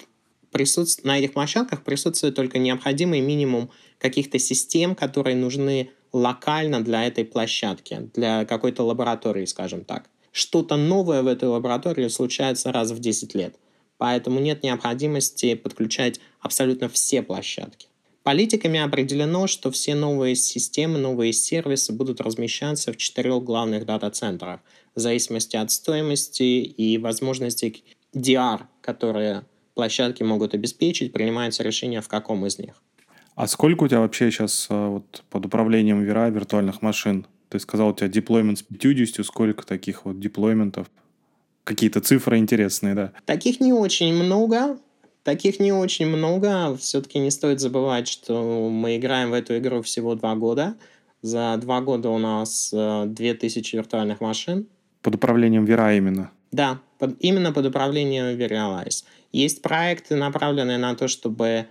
присутств... 0.51 1.03
на 1.03 1.19
этих 1.19 1.33
площадках 1.33 1.83
присутствует 1.83 2.35
только 2.35 2.57
необходимый 2.57 3.19
минимум 3.19 3.69
каких-то 3.99 4.39
систем, 4.39 4.95
которые 4.95 5.35
нужны 5.35 5.91
локально 6.13 6.83
для 6.83 7.05
этой 7.05 7.25
площадки, 7.25 8.09
для 8.13 8.45
какой-то 8.45 8.83
лаборатории, 8.83 9.45
скажем 9.45 9.83
так. 9.83 10.09
Что-то 10.31 10.77
новое 10.77 11.23
в 11.23 11.27
этой 11.27 11.49
лаборатории 11.49 12.07
случается 12.07 12.71
раз 12.71 12.91
в 12.91 12.99
10 12.99 13.35
лет– 13.35 13.55
поэтому 14.01 14.39
нет 14.39 14.63
необходимости 14.63 15.53
подключать 15.53 16.19
абсолютно 16.39 16.89
все 16.89 17.21
площадки. 17.21 17.85
Политиками 18.23 18.79
определено, 18.79 19.45
что 19.45 19.69
все 19.69 19.93
новые 19.93 20.33
системы, 20.33 20.97
новые 20.97 21.33
сервисы 21.33 21.93
будут 21.93 22.19
размещаться 22.19 22.93
в 22.93 22.97
четырех 22.97 23.43
главных 23.43 23.85
дата-центрах, 23.85 24.61
в 24.95 24.99
зависимости 24.99 25.55
от 25.55 25.69
стоимости 25.69 26.41
и 26.41 26.97
возможностей 26.97 27.83
DR, 28.15 28.61
которые 28.81 29.45
площадки 29.75 30.23
могут 30.23 30.55
обеспечить, 30.55 31.13
принимается 31.13 31.61
решение, 31.61 32.01
в 32.01 32.07
каком 32.07 32.43
из 32.47 32.57
них. 32.57 32.81
А 33.35 33.45
сколько 33.45 33.83
у 33.83 33.87
тебя 33.87 33.99
вообще 33.99 34.31
сейчас 34.31 34.65
э, 34.71 34.87
вот, 34.87 35.23
под 35.29 35.45
управлением 35.45 36.01
Вера 36.01 36.27
виртуальных 36.29 36.81
машин? 36.81 37.27
Ты 37.49 37.59
сказал, 37.59 37.89
у 37.89 37.93
тебя 37.93 38.07
деплоймент 38.07 38.57
с 38.57 38.63
50, 38.63 39.23
сколько 39.23 39.63
таких 39.63 40.05
вот 40.05 40.19
деплойментов? 40.19 40.87
Какие-то 41.71 42.01
цифры 42.01 42.37
интересные, 42.37 42.95
да? 42.95 43.13
Таких 43.23 43.61
не 43.61 43.71
очень 43.71 44.13
много. 44.13 44.77
Таких 45.23 45.61
не 45.61 45.71
очень 45.71 46.07
много. 46.07 46.75
Все-таки 46.75 47.17
не 47.17 47.31
стоит 47.31 47.61
забывать, 47.61 48.09
что 48.09 48.69
мы 48.69 48.97
играем 48.97 49.31
в 49.31 49.33
эту 49.33 49.57
игру 49.57 49.81
всего 49.81 50.15
два 50.15 50.35
года. 50.35 50.75
За 51.21 51.55
два 51.61 51.79
года 51.79 52.09
у 52.09 52.17
нас 52.17 52.73
2000 52.73 53.73
э, 53.73 53.77
виртуальных 53.77 54.19
машин. 54.19 54.67
Под 55.01 55.15
управлением 55.15 55.63
Вера 55.63 55.95
именно? 55.95 56.31
Да, 56.51 56.81
под, 56.99 57.15
именно 57.21 57.53
под 57.53 57.67
управлением 57.67 58.37
Verialize. 58.37 59.05
Есть 59.31 59.61
проекты, 59.61 60.15
направленные 60.17 60.77
на 60.77 60.93
то, 60.95 61.07
чтобы 61.07 61.67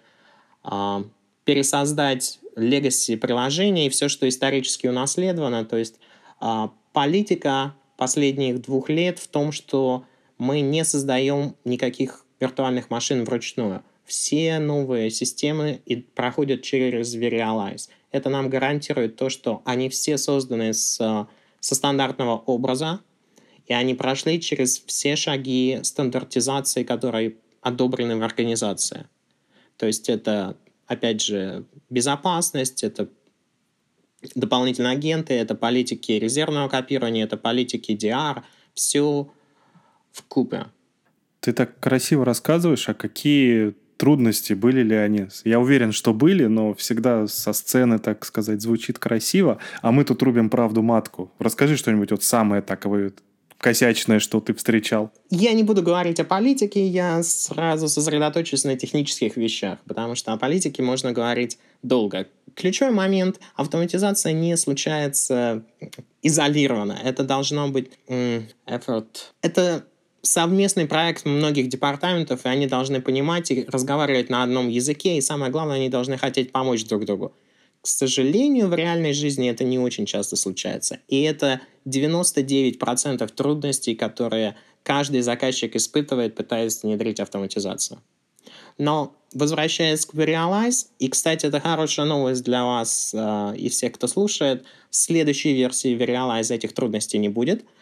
э, 0.65 1.05
пересоздать 1.45 2.39
legacy 2.57 3.19
приложения 3.19 3.87
и 3.87 3.91
все, 3.91 4.09
что 4.09 4.27
исторически 4.27 4.87
унаследовано. 4.87 5.67
То 5.67 5.77
есть 5.77 5.97
э, 6.41 6.69
политика 6.95 7.75
последних 8.01 8.63
двух 8.63 8.89
лет 8.89 9.19
в 9.19 9.29
том, 9.29 9.53
что 9.53 10.07
мы 10.39 10.63
не 10.63 10.85
создаем 10.87 11.55
никаких 11.67 12.25
виртуальных 12.41 12.89
машин 12.89 13.25
вручную. 13.25 13.83
Все 14.07 14.59
новые 14.59 15.11
системы 15.11 15.83
и 15.85 15.97
проходят 15.97 16.63
через 16.63 17.15
Verialize. 17.15 17.91
Это 18.11 18.31
нам 18.31 18.49
гарантирует 18.49 19.17
то, 19.17 19.29
что 19.29 19.61
они 19.67 19.91
все 19.91 20.17
созданы 20.17 20.73
с, 20.73 20.97
со 21.61 21.75
стандартного 21.75 22.39
образа, 22.39 23.01
и 23.67 23.75
они 23.75 23.95
прошли 23.95 24.41
через 24.41 24.83
все 24.83 25.15
шаги 25.15 25.81
стандартизации, 25.83 26.85
которые 26.85 27.37
одобрены 27.61 28.17
в 28.17 28.23
организации. 28.23 29.09
То 29.77 29.87
есть 29.87 30.09
это, 30.09 30.57
опять 30.87 31.21
же, 31.21 31.67
безопасность, 31.91 32.83
это 32.83 33.11
дополнительные 34.35 34.93
агенты, 34.93 35.35
это 35.35 35.55
политики 35.55 36.13
резервного 36.13 36.69
копирования, 36.69 37.25
это 37.25 37.37
политики 37.37 37.93
DR, 37.93 38.43
все 38.75 39.31
в 40.13 40.23
купе. 40.29 40.67
Ты 41.41 41.53
так 41.53 41.79
красиво 41.81 42.25
рассказываешь, 42.25 42.89
а 42.89 42.95
какие 42.95 43.75
трудности 43.97 44.53
были 44.53 44.83
ли 44.83 44.97
они? 44.97 45.29
Я 45.45 45.61
уверен, 45.61 45.93
что 45.93 46.13
были, 46.13 46.47
но 46.47 46.75
всегда 46.75 47.27
со 47.27 47.53
сцены, 47.53 47.99
так 47.99 48.25
сказать, 48.25 48.61
звучит 48.61 48.99
красиво, 48.99 49.59
а 49.83 49.93
мы 49.93 50.05
тут 50.05 50.23
рубим 50.23 50.51
правду 50.51 50.83
матку. 50.83 51.33
Расскажи 51.39 51.77
что-нибудь 51.77 52.11
вот 52.11 52.23
самое 52.23 52.63
таковое 52.63 53.13
косячное, 53.61 54.19
что 54.19 54.41
ты 54.41 54.55
встречал? 54.55 55.11
Я 55.31 55.53
не 55.53 55.63
буду 55.63 55.83
говорить 55.83 56.19
о 56.19 56.25
политике, 56.25 56.87
я 56.87 57.23
сразу 57.23 57.89
сосредоточусь 57.89 58.65
на 58.65 58.77
технических 58.77 59.37
вещах, 59.37 59.79
потому 59.87 60.15
что 60.15 60.33
о 60.33 60.37
политике 60.37 60.83
можно 60.83 61.13
говорить 61.13 61.59
долго. 61.83 62.27
Ключевой 62.55 62.93
момент— 62.93 63.39
автоматизация 63.57 64.33
не 64.33 64.57
случается 64.57 65.63
изолированно. 66.23 66.99
Это 67.05 67.23
должно 67.23 67.69
быть 67.69 67.91
effort. 68.09 69.07
Это 69.43 69.85
совместный 70.23 70.87
проект 70.87 71.25
многих 71.25 71.69
департаментов, 71.69 72.45
и 72.45 72.49
они 72.49 72.67
должны 72.67 73.01
понимать 73.01 73.51
и 73.51 73.65
разговаривать 73.69 74.31
на 74.31 74.43
одном 74.43 74.69
языке, 74.69 75.17
и 75.17 75.21
самое 75.21 75.51
главное, 75.53 75.77
они 75.77 75.89
должны 75.89 76.19
хотеть 76.19 76.53
помочь 76.53 76.85
друг 76.85 77.05
другу. 77.05 77.33
К 77.83 77.87
сожалению, 77.87 78.69
в 78.69 78.75
реальной 78.75 79.13
жизни 79.13 79.49
это 79.49 79.65
не 79.65 79.79
очень 79.79 80.07
часто 80.07 80.37
случается. 80.37 80.99
И 81.09 81.23
это 81.23 81.61
99% 81.87 83.27
трудностей, 83.29 83.95
которые 83.95 84.57
каждый 84.83 85.23
заказчик 85.23 85.75
испытывает, 85.77 86.35
пытаясь 86.35 86.83
внедрить 86.83 87.21
автоматизацию. 87.21 88.01
Но 88.77 89.15
возвращаясь 89.33 90.07
к 90.07 90.15
Realize, 90.15 90.87
и, 90.99 91.09
кстати, 91.09 91.47
это 91.47 91.61
хорошая 91.61 92.07
новость 92.07 92.43
для 92.45 92.65
вас 92.65 93.13
э, 93.15 93.55
и 93.57 93.69
всех, 93.69 93.93
кто 93.93 94.07
слушает, 94.07 94.65
в 94.91 94.97
следующей 94.97 95.55
версии 95.55 95.97
Realize 95.97 96.55
этих 96.55 96.73
трудностей 96.73 97.19
не 97.19 97.29
будет– 97.29 97.65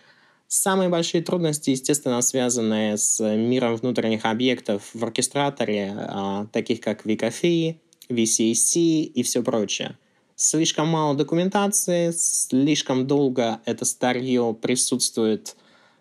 Самые 0.51 0.89
большие 0.89 1.23
трудности, 1.23 1.71
естественно, 1.71 2.23
связаны 2.23 2.97
с 2.97 3.23
миром 3.23 3.77
внутренних 3.77 4.25
объектов 4.25 4.83
в 4.95 5.05
оркестраторе, 5.05 5.95
а, 5.95 6.47
таких 6.47 6.81
как 6.81 7.05
VKFI, 7.05 7.77
VCAC 8.09 8.79
и 9.03 9.23
все 9.23 9.43
прочее. 9.43 9.97
Слишком 10.37 10.89
мало 10.89 11.17
документации, 11.17 12.13
слишком 12.13 13.07
долго 13.07 13.61
это 13.65 13.85
старье 13.85 14.57
присутствует 14.61 15.57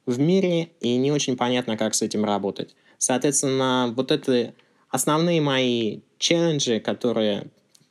в 0.05 0.19
мире, 0.19 0.69
и 0.79 0.95
не 0.97 1.11
очень 1.11 1.35
понятно, 1.35 1.75
как 1.75 1.95
с 1.95 2.01
этим 2.01 2.23
работать. 2.23 2.75
Соответственно, 2.97 3.93
вот 3.95 4.11
это 4.11 4.53
основные 4.89 5.41
мои 5.41 6.01
челленджи, 6.17 6.79
которые, 6.79 7.47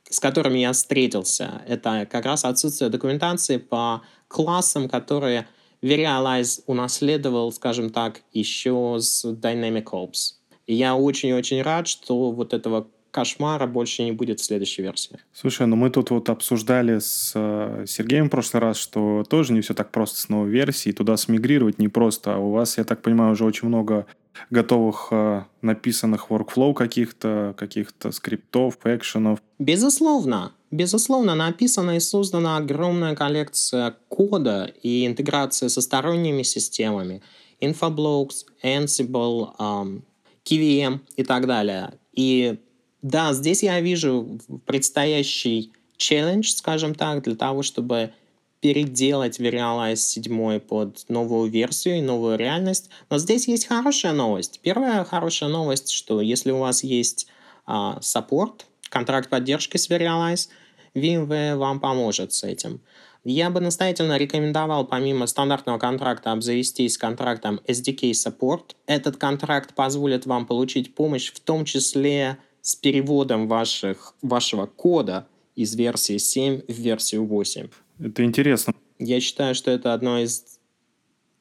с 0.09 0.19
которыми 0.19 0.59
я 0.59 0.71
встретился, 0.71 1.61
это 1.67 2.07
как 2.09 2.25
раз 2.25 2.45
отсутствие 2.45 2.89
документации 2.89 3.57
по 3.57 4.01
классам, 4.27 4.89
которые 4.89 5.47
Verialize 5.81 6.63
унаследовал, 6.65 7.51
скажем 7.51 7.91
так, 7.91 8.21
еще 8.33 8.97
с 8.99 9.25
Dynamic 9.25 9.85
Ops. 9.91 10.33
И 10.65 10.73
я 10.73 10.95
очень-очень 10.95 11.61
рад, 11.61 11.87
что 11.87 12.31
вот 12.31 12.53
этого 12.53 12.87
кошмара 13.17 13.65
больше 13.65 14.03
не 14.03 14.11
будет 14.11 14.39
в 14.39 14.43
следующей 14.43 14.83
версии. 14.83 15.17
Слушай, 15.33 15.65
ну 15.65 15.75
мы 15.75 15.89
тут 15.89 16.11
вот 16.11 16.29
обсуждали 16.29 16.99
с 16.99 17.31
э, 17.33 17.85
Сергеем 17.87 18.27
в 18.27 18.29
прошлый 18.29 18.61
раз, 18.61 18.77
что 18.77 19.23
тоже 19.27 19.53
не 19.53 19.61
все 19.61 19.73
так 19.73 19.91
просто 19.91 20.19
с 20.19 20.29
новой 20.29 20.51
версией, 20.51 20.93
туда 20.93 21.17
смигрировать 21.17 21.79
не 21.79 21.87
просто, 21.87 22.35
а 22.35 22.37
у 22.37 22.51
вас, 22.51 22.77
я 22.77 22.83
так 22.83 23.01
понимаю, 23.01 23.31
уже 23.31 23.43
очень 23.43 23.69
много 23.69 24.05
готовых 24.51 25.07
э, 25.09 25.45
написанных 25.63 26.29
workflow 26.29 26.75
каких-то, 26.75 27.55
каких-то 27.57 28.11
скриптов, 28.11 28.77
экшенов. 28.83 29.39
Безусловно. 29.57 30.51
Безусловно, 30.69 31.33
написана 31.33 31.95
и 31.95 31.99
создана 31.99 32.57
огромная 32.57 33.15
коллекция 33.15 33.95
кода 34.09 34.71
и 34.83 35.07
интеграция 35.07 35.69
со 35.69 35.81
сторонними 35.81 36.43
системами. 36.43 37.23
Infoblocks, 37.61 38.45
Ansible, 38.63 39.57
um, 39.57 40.03
KVM 40.45 40.99
и 41.15 41.23
так 41.23 41.47
далее. 41.47 41.93
И 42.13 42.59
да, 43.07 43.33
здесь 43.33 43.63
я 43.63 43.79
вижу 43.79 44.39
предстоящий 44.65 45.71
челлендж, 45.95 46.49
скажем 46.49 46.93
так, 46.93 47.23
для 47.23 47.35
того, 47.35 47.63
чтобы 47.63 48.11
переделать 48.59 49.39
Verialize 49.39 49.95
7 49.95 50.59
под 50.59 51.05
новую 51.07 51.49
версию 51.49 51.99
и 51.99 52.01
новую 52.01 52.37
реальность. 52.37 52.89
Но 53.09 53.17
здесь 53.17 53.47
есть 53.47 53.67
хорошая 53.67 54.13
новость. 54.13 54.59
Первая 54.61 55.03
хорошая 55.05 55.49
новость, 55.49 55.91
что 55.91 56.21
если 56.21 56.51
у 56.51 56.59
вас 56.59 56.83
есть 56.83 57.27
а, 57.65 57.99
саппорт, 58.01 58.65
контракт 58.89 59.29
поддержки 59.29 59.77
с 59.77 59.89
Verialize, 59.89 60.49
VMware 60.93 61.55
вам 61.55 61.79
поможет 61.79 62.33
с 62.33 62.43
этим. 62.43 62.81
Я 63.23 63.49
бы 63.49 63.59
настоятельно 63.59 64.17
рекомендовал 64.17 64.85
помимо 64.85 65.27
стандартного 65.27 65.77
контракта 65.77 66.31
обзавестись 66.31 66.97
контрактом 66.97 67.61
SDK 67.67 68.11
Support. 68.11 68.75
Этот 68.85 69.17
контракт 69.17 69.75
позволит 69.75 70.25
вам 70.25 70.45
получить 70.45 70.95
помощь 70.95 71.31
в 71.31 71.39
том 71.39 71.65
числе 71.65 72.37
с 72.67 72.75
переводом 72.75 73.47
ваших, 73.47 74.13
вашего 74.21 74.65
кода 74.65 75.25
из 75.55 75.73
версии 75.75 76.17
7 76.17 76.63
в 76.67 76.73
версию 76.73 77.25
8. 77.25 77.69
Это 78.01 78.25
интересно. 78.25 78.73
Я 78.99 79.21
считаю, 79.21 79.55
что 79.55 79.71
это 79.71 79.93
одно 79.93 80.19
из 80.19 80.59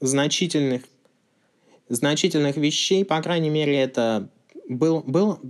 значительных, 0.01 0.83
значительных 1.89 2.57
вещей. 2.57 3.05
По 3.05 3.21
крайней 3.21 3.51
мере, 3.51 3.77
это 3.77 4.31
был, 4.69 5.01
был 5.01 5.41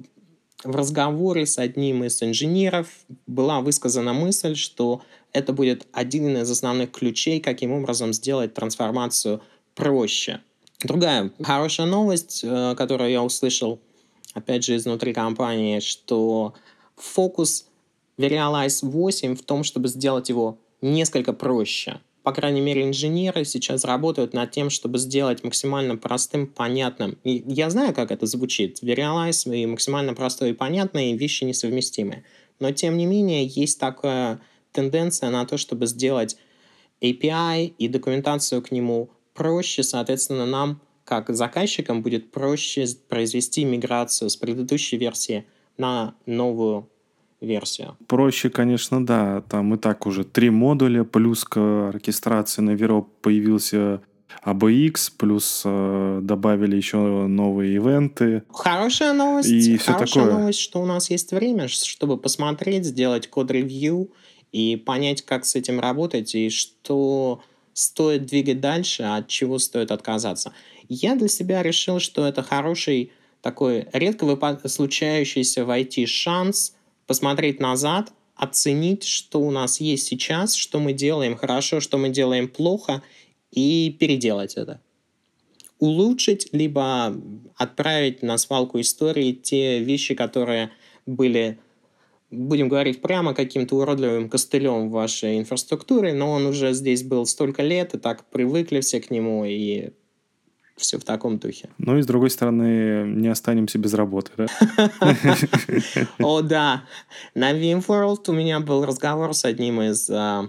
в 0.65 0.75
разговоре 0.75 1.45
с 1.45 1.59
одним 1.59 2.05
из 2.05 2.23
инженеров 2.23 2.89
была 3.27 3.61
высказана 3.61 4.15
мысль, 4.15 4.55
что 4.55 5.03
это 5.35 5.53
будет 5.53 5.87
один 5.93 6.39
из 6.39 6.51
основных 6.51 6.91
ключей, 6.91 7.39
каким 7.39 7.73
образом 7.73 8.15
сделать 8.15 8.55
трансформацию 8.55 9.43
проще. 9.75 10.41
Другая 10.83 11.33
хорошая 11.43 11.87
новость, 11.87 12.41
э, 12.45 12.75
которую 12.79 13.11
я 13.11 13.23
услышал, 13.23 13.79
опять 14.37 14.65
же, 14.65 14.77
изнутри 14.77 15.15
компании, 15.15 15.81
что 15.81 16.53
фокус 16.97 17.67
Verialize 18.19 18.87
8 18.87 19.35
в 19.35 19.43
том, 19.43 19.65
чтобы 19.65 19.89
сделать 19.89 20.29
его 20.29 20.59
несколько 20.83 21.33
проще. 21.33 22.01
По 22.23 22.33
крайней 22.33 22.61
мере, 22.61 22.83
инженеры 22.83 23.45
сейчас 23.45 23.85
работают 23.85 24.35
над 24.35 24.51
тем, 24.51 24.69
чтобы 24.69 24.99
сделать 24.99 25.43
максимально 25.43 25.97
простым, 25.97 26.47
понятным. 26.47 27.19
И 27.25 27.45
я 27.47 27.71
знаю, 27.71 27.95
как 27.95 28.11
это 28.11 28.27
звучит. 28.27 28.83
Verialize 28.83 29.57
и 29.57 29.65
максимально 29.65 30.13
простое 30.13 30.51
и 30.51 30.55
понятное 30.55 31.15
вещи 31.15 31.45
несовместимые. 31.45 32.25
Но, 32.59 32.73
тем 32.73 32.97
не 32.97 33.07
менее, 33.07 33.47
есть 33.47 33.79
такая 33.79 34.41
тенденция 34.73 35.31
на 35.31 35.47
то, 35.47 35.57
чтобы 35.57 35.87
сделать 35.87 36.37
API 37.01 37.73
и 37.79 37.89
документацию 37.89 38.61
к 38.61 38.71
нему 38.71 39.11
проще. 39.33 39.83
Соответственно, 39.83 40.47
нам, 40.47 40.81
как 41.07 41.35
заказчикам, 41.35 42.03
будет 42.03 42.31
проще 42.31 42.85
произвести 43.09 43.65
миграцию 43.65 44.29
с 44.29 44.37
предыдущей 44.37 44.99
версии 44.99 45.47
на 45.79 46.15
новую 46.27 46.89
версию. 47.41 47.97
Проще, 48.09 48.51
конечно, 48.51 49.05
да. 49.05 49.43
Там 49.49 49.75
и 49.75 49.79
так 49.79 50.07
уже 50.07 50.25
три 50.25 50.51
модуля, 50.51 51.05
плюс 51.05 51.45
к 51.45 51.89
оркестрации 51.89 52.61
на 52.61 52.73
Vero 52.73 53.07
появился 53.23 54.03
ABX, 54.45 55.13
плюс 55.17 55.63
э, 55.65 56.21
добавили 56.23 56.77
еще 56.77 56.99
новые 56.99 57.77
ивенты. 57.77 58.43
Хорошая 58.51 59.13
новость. 59.13 59.49
И 59.49 59.77
все 59.77 59.93
хорошая 59.93 60.25
такое. 60.25 60.41
новость, 60.41 60.59
что 60.59 60.83
у 60.83 60.87
нас 60.87 61.09
есть 61.11 61.33
время, 61.33 61.69
чтобы 61.69 62.19
посмотреть, 62.19 62.85
сделать 62.85 63.29
код-ревью 63.29 64.11
и 64.53 64.77
понять, 64.77 65.23
как 65.23 65.45
с 65.45 65.55
этим 65.55 65.79
работать 65.79 66.35
и 66.35 66.51
что 66.51 67.41
стоит 67.77 68.25
двигать 68.25 68.61
дальше, 68.61 69.03
а 69.03 69.17
от 69.17 69.29
чего 69.29 69.59
стоит 69.59 69.91
отказаться. 69.91 70.53
Я 70.89 71.17
для 71.17 71.29
себя 71.29 71.63
решил, 71.63 71.99
что 71.99 72.27
это 72.27 72.43
хороший 72.43 73.13
такой 73.41 73.87
редко 73.93 74.27
случающийся 74.69 75.65
в 75.65 75.71
IT 75.71 76.07
шанс 76.07 76.75
посмотреть 77.07 77.61
назад, 77.61 78.13
оценить, 78.35 79.05
что 79.05 79.41
у 79.41 79.51
нас 79.51 79.81
есть 79.81 80.07
сейчас, 80.07 80.55
что 80.55 80.81
мы 80.81 80.93
делаем 80.93 81.37
хорошо, 81.37 81.81
что 81.81 81.99
мы 81.99 82.11
делаем 82.11 82.49
плохо, 82.49 83.03
и 83.51 83.97
переделать 83.99 84.55
это. 84.55 84.81
Улучшить, 85.79 86.49
либо 86.53 87.15
отправить 87.57 88.23
на 88.23 88.39
свалку 88.39 88.81
истории 88.81 89.33
те 89.33 89.79
вещи, 89.79 90.15
которые 90.15 90.71
были 91.07 91.59
будем 92.31 92.69
говорить 92.69 93.01
прямо, 93.01 93.35
каким-то 93.35 93.77
уродливым 93.77 94.29
костылем 94.29 94.91
вашей 94.91 95.39
инфраструктуре, 95.39 96.13
но 96.13 96.33
он 96.33 96.47
уже 96.47 96.73
здесь 96.73 97.03
был 97.03 97.25
столько 97.25 97.63
лет, 97.63 97.95
и 97.95 97.99
так 97.99 98.25
привыкли 98.31 98.81
все 98.81 99.01
к 99.01 99.11
нему, 99.11 99.45
и 99.45 99.91
все 100.77 100.99
в 100.99 101.05
таком 101.05 101.39
духе. 101.39 101.71
Ну 101.79 101.99
и 101.99 102.03
с 102.03 102.07
другой 102.07 102.31
стороны, 102.31 103.05
не 103.07 103.29
останемся 103.29 103.79
без 103.79 103.95
работы, 103.95 104.31
да? 104.37 104.47
О, 106.19 106.43
да. 106.43 106.85
На 107.35 107.53
VMworld 107.53 108.29
у 108.29 108.33
меня 108.33 108.61
был 108.61 108.85
разговор 108.85 109.35
с 109.35 109.45
одним 109.45 109.81
из 109.81 110.11
а, 110.11 110.49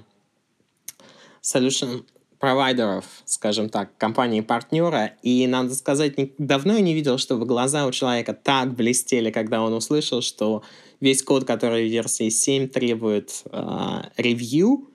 solution 1.41 2.03
провайдеров, 2.39 3.05
скажем 3.25 3.69
так, 3.69 3.97
компании-партнера, 3.97 5.13
и, 5.23 5.47
надо 5.47 5.73
сказать, 5.73 6.13
давно 6.37 6.73
я 6.73 6.81
не 6.81 6.93
видел, 6.93 7.17
чтобы 7.17 7.45
глаза 7.45 7.87
у 7.87 7.91
человека 7.91 8.33
так 8.33 8.75
блестели, 8.75 9.31
когда 9.31 9.63
он 9.63 9.73
услышал, 9.73 10.21
что 10.21 10.61
весь 10.99 11.23
код, 11.23 11.45
который 11.45 11.87
в 11.87 11.91
версии 11.91 12.29
7 12.29 12.67
требует 12.67 13.43
ревью, 14.17 14.89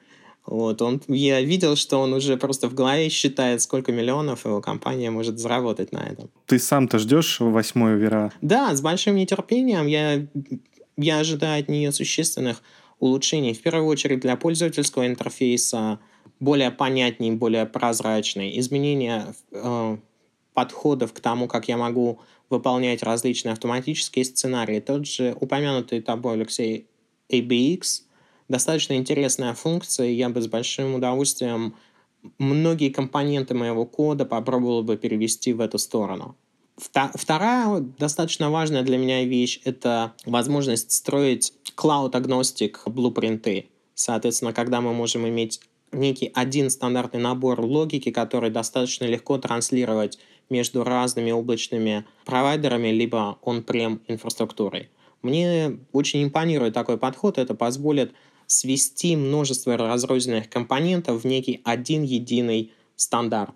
вот, 0.44 0.82
он, 0.82 1.00
я 1.08 1.40
видел, 1.40 1.76
что 1.76 1.98
он 1.98 2.12
уже 2.12 2.36
просто 2.36 2.68
в 2.68 2.74
голове 2.74 3.08
считает, 3.08 3.62
сколько 3.62 3.92
миллионов 3.92 4.44
его 4.44 4.60
компания 4.60 5.10
может 5.10 5.38
заработать 5.38 5.92
на 5.92 6.00
этом. 6.00 6.30
Ты 6.46 6.58
сам-то 6.58 6.98
ждешь 6.98 7.38
восьмой 7.40 7.96
вера? 7.96 8.32
Да, 8.42 8.74
с 8.74 8.80
большим 8.80 9.16
нетерпением. 9.16 9.86
Я, 9.86 10.26
я 10.96 11.18
ожидаю 11.20 11.62
от 11.62 11.68
нее 11.68 11.92
существенных 11.92 12.62
улучшений. 12.98 13.54
В 13.54 13.62
первую 13.62 13.86
очередь 13.86 14.20
для 14.20 14.36
пользовательского 14.36 15.06
интерфейса, 15.06 16.00
более 16.40 16.72
понятней, 16.72 17.32
более 17.32 17.66
прозрачный, 17.66 18.58
изменения 18.58 19.34
э, 19.52 19.96
подходов 20.54 21.12
к 21.12 21.20
тому, 21.20 21.46
как 21.46 21.68
я 21.68 21.76
могу 21.76 22.20
выполнять 22.50 23.02
различные 23.02 23.52
автоматические 23.52 24.24
сценарии. 24.24 24.80
Тот 24.80 25.06
же 25.06 25.36
упомянутый 25.40 26.02
тобой, 26.02 26.34
Алексей, 26.34 26.86
ABX, 27.30 28.02
достаточно 28.48 28.94
интересная 28.94 29.54
функция, 29.54 30.06
и 30.08 30.14
я 30.14 30.28
бы 30.28 30.40
с 30.40 30.46
большим 30.46 30.94
удовольствием 30.94 31.74
многие 32.38 32.90
компоненты 32.90 33.54
моего 33.54 33.84
кода 33.84 34.24
попробовал 34.24 34.82
бы 34.82 34.96
перевести 34.96 35.52
в 35.52 35.60
эту 35.60 35.78
сторону. 35.78 36.36
Вторая 36.76 37.80
достаточно 37.80 38.50
важная 38.50 38.82
для 38.82 38.98
меня 38.98 39.24
вещь— 39.24 39.60
это 39.64 40.14
возможность 40.24 40.92
строить 40.92 41.52
cloud-агностик 41.76 42.82
блупринты. 42.86 43.68
Соответственно, 43.94 44.52
когда 44.52 44.80
мы 44.80 44.92
можем 44.94 45.28
иметь 45.28 45.60
некий 45.92 46.30
один 46.34 46.70
стандартный 46.70 47.20
набор 47.20 47.60
логики, 47.60 48.10
который 48.10 48.50
достаточно 48.50 49.04
легко 49.04 49.38
транслировать 49.38 50.18
между 50.48 50.84
разными 50.84 51.30
облачными 51.30 52.04
провайдерами 52.24 52.88
либо 52.88 53.38
on-prem 53.42 54.00
инфраструктурой. 54.08 54.88
Мне 55.20 55.78
очень 55.92 56.24
импонирует 56.24 56.74
такой 56.74 56.98
подход. 56.98 57.38
Это 57.38 57.54
позволит 57.54 58.12
свести 58.52 59.16
множество 59.16 59.76
разрозненных 59.76 60.48
компонентов 60.48 61.22
в 61.22 61.26
некий 61.26 61.60
один 61.64 62.02
единый 62.02 62.72
стандарт. 62.96 63.54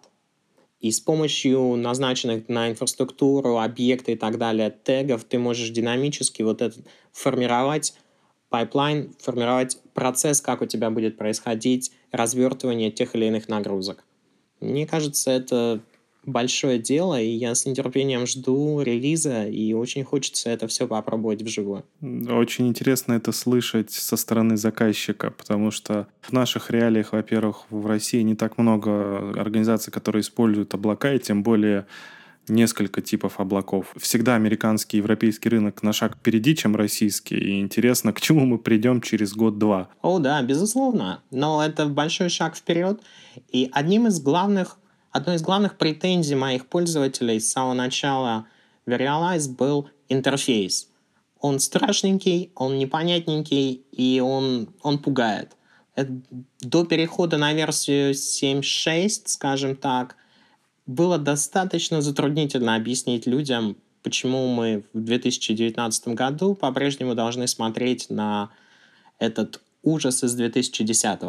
И 0.80 0.90
с 0.90 1.00
помощью 1.00 1.76
назначенных 1.76 2.48
на 2.48 2.70
инфраструктуру, 2.70 3.58
объекты 3.58 4.12
и 4.12 4.16
так 4.16 4.38
далее 4.38 4.74
тегов 4.84 5.24
ты 5.24 5.38
можешь 5.38 5.70
динамически 5.70 6.42
вот 6.42 6.62
этот 6.62 6.86
формировать 7.12 7.94
pipeline, 8.48 9.14
формировать 9.18 9.78
процесс, 9.94 10.40
как 10.40 10.62
у 10.62 10.66
тебя 10.66 10.90
будет 10.90 11.16
происходить 11.16 11.92
развертывание 12.12 12.90
тех 12.90 13.14
или 13.14 13.26
иных 13.26 13.48
нагрузок. 13.48 14.04
Мне 14.60 14.86
кажется, 14.86 15.30
это 15.30 15.80
большое 16.26 16.78
дело, 16.78 17.20
и 17.20 17.28
я 17.28 17.54
с 17.54 17.64
нетерпением 17.64 18.26
жду 18.26 18.82
релиза, 18.82 19.46
и 19.46 19.72
очень 19.72 20.04
хочется 20.04 20.50
это 20.50 20.66
все 20.66 20.86
попробовать 20.86 21.42
вживую. 21.42 21.84
Очень 22.02 22.68
интересно 22.68 23.14
это 23.14 23.32
слышать 23.32 23.92
со 23.92 24.16
стороны 24.16 24.56
заказчика, 24.56 25.30
потому 25.30 25.70
что 25.70 26.08
в 26.20 26.32
наших 26.32 26.70
реалиях, 26.70 27.12
во-первых, 27.12 27.66
в 27.70 27.86
России 27.86 28.20
не 28.22 28.34
так 28.34 28.58
много 28.58 29.30
организаций, 29.40 29.92
которые 29.92 30.20
используют 30.20 30.74
облака, 30.74 31.14
и 31.14 31.18
тем 31.18 31.42
более 31.42 31.86
несколько 32.48 33.00
типов 33.00 33.40
облаков. 33.40 33.92
Всегда 33.96 34.34
американский 34.34 34.96
и 34.96 35.00
европейский 35.00 35.48
рынок 35.48 35.82
на 35.82 35.92
шаг 35.92 36.16
впереди, 36.16 36.54
чем 36.54 36.76
российский. 36.76 37.36
И 37.36 37.60
интересно, 37.60 38.12
к 38.12 38.20
чему 38.20 38.46
мы 38.46 38.58
придем 38.58 39.00
через 39.00 39.32
год-два. 39.34 39.88
О, 40.02 40.18
да, 40.18 40.42
безусловно. 40.42 41.22
Но 41.30 41.64
это 41.64 41.86
большой 41.86 42.28
шаг 42.28 42.56
вперед. 42.56 43.00
И 43.50 43.68
одним 43.72 44.06
из 44.06 44.20
главных 44.20 44.78
Одной 45.16 45.36
из 45.36 45.42
главных 45.42 45.78
претензий 45.78 46.34
моих 46.34 46.66
пользователей 46.66 47.40
с 47.40 47.50
самого 47.50 47.72
начала 47.72 48.44
Verialize 48.84 49.48
был 49.48 49.88
интерфейс. 50.10 50.90
Он 51.40 51.58
страшненький, 51.58 52.52
он 52.54 52.76
непонятненький, 52.76 53.86
и 53.92 54.20
он, 54.20 54.68
он 54.82 54.98
пугает. 54.98 55.56
Это, 55.94 56.20
до 56.60 56.84
перехода 56.84 57.38
на 57.38 57.54
версию 57.54 58.12
7.6, 58.12 59.22
скажем 59.24 59.76
так, 59.76 60.16
было 60.84 61.16
достаточно 61.16 62.02
затруднительно 62.02 62.74
объяснить 62.74 63.26
людям, 63.26 63.78
почему 64.02 64.46
мы 64.48 64.84
в 64.92 65.00
2019 65.00 66.08
году 66.08 66.54
по-прежнему 66.54 67.14
должны 67.14 67.46
смотреть 67.46 68.10
на 68.10 68.50
этот 69.18 69.62
ужас 69.82 70.22
из 70.22 70.34
2010. 70.34 71.20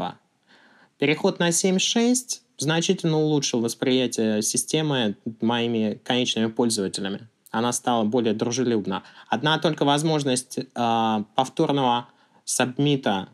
Переход 0.98 1.40
на 1.40 1.52
7.6 1.52 2.42
значительно 2.58 3.20
улучшил 3.20 3.62
восприятие 3.62 4.42
системы 4.42 5.16
моими 5.42 6.00
конечными 6.04 6.48
пользователями. 6.48 7.28
Она 7.52 7.72
стала 7.72 8.04
более 8.04 8.34
дружелюбна. 8.34 9.04
Одна 9.30 9.58
только 9.60 9.86
возможность 9.86 10.60
э, 10.60 11.24
повторного 11.36 12.10
сабмита 12.44 13.30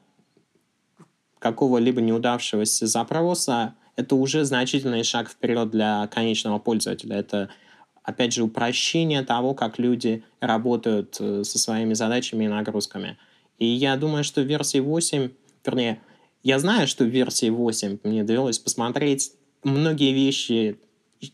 какого-либо 1.39 1.99
неудавшегося 1.99 2.87
запроса 2.87 3.75
это 3.95 4.15
уже 4.15 4.43
значительный 4.43 5.03
шаг 5.03 5.29
вперед 5.29 5.69
для 5.69 6.07
конечного 6.07 6.59
пользователя. 6.59 7.17
Это, 7.17 7.49
опять 8.03 8.33
же, 8.33 8.43
упрощение 8.43 9.23
того, 9.23 9.53
как 9.53 9.77
люди 9.77 10.23
работают 10.39 11.17
э, 11.19 11.43
со 11.43 11.59
своими 11.59 11.93
задачами 11.93 12.45
и 12.45 12.47
нагрузками. 12.47 13.17
И 13.59 13.65
я 13.65 13.95
думаю, 13.95 14.23
что 14.23 14.41
в 14.41 14.45
версии 14.45 14.79
8, 14.79 15.29
вернее, 15.65 16.01
я 16.43 16.59
знаю, 16.59 16.87
что 16.87 17.05
в 17.05 17.07
версии 17.07 17.49
8 17.49 17.99
мне 18.03 18.23
довелось 18.23 18.59
посмотреть, 18.59 19.31
многие 19.63 20.13
вещи 20.13 20.77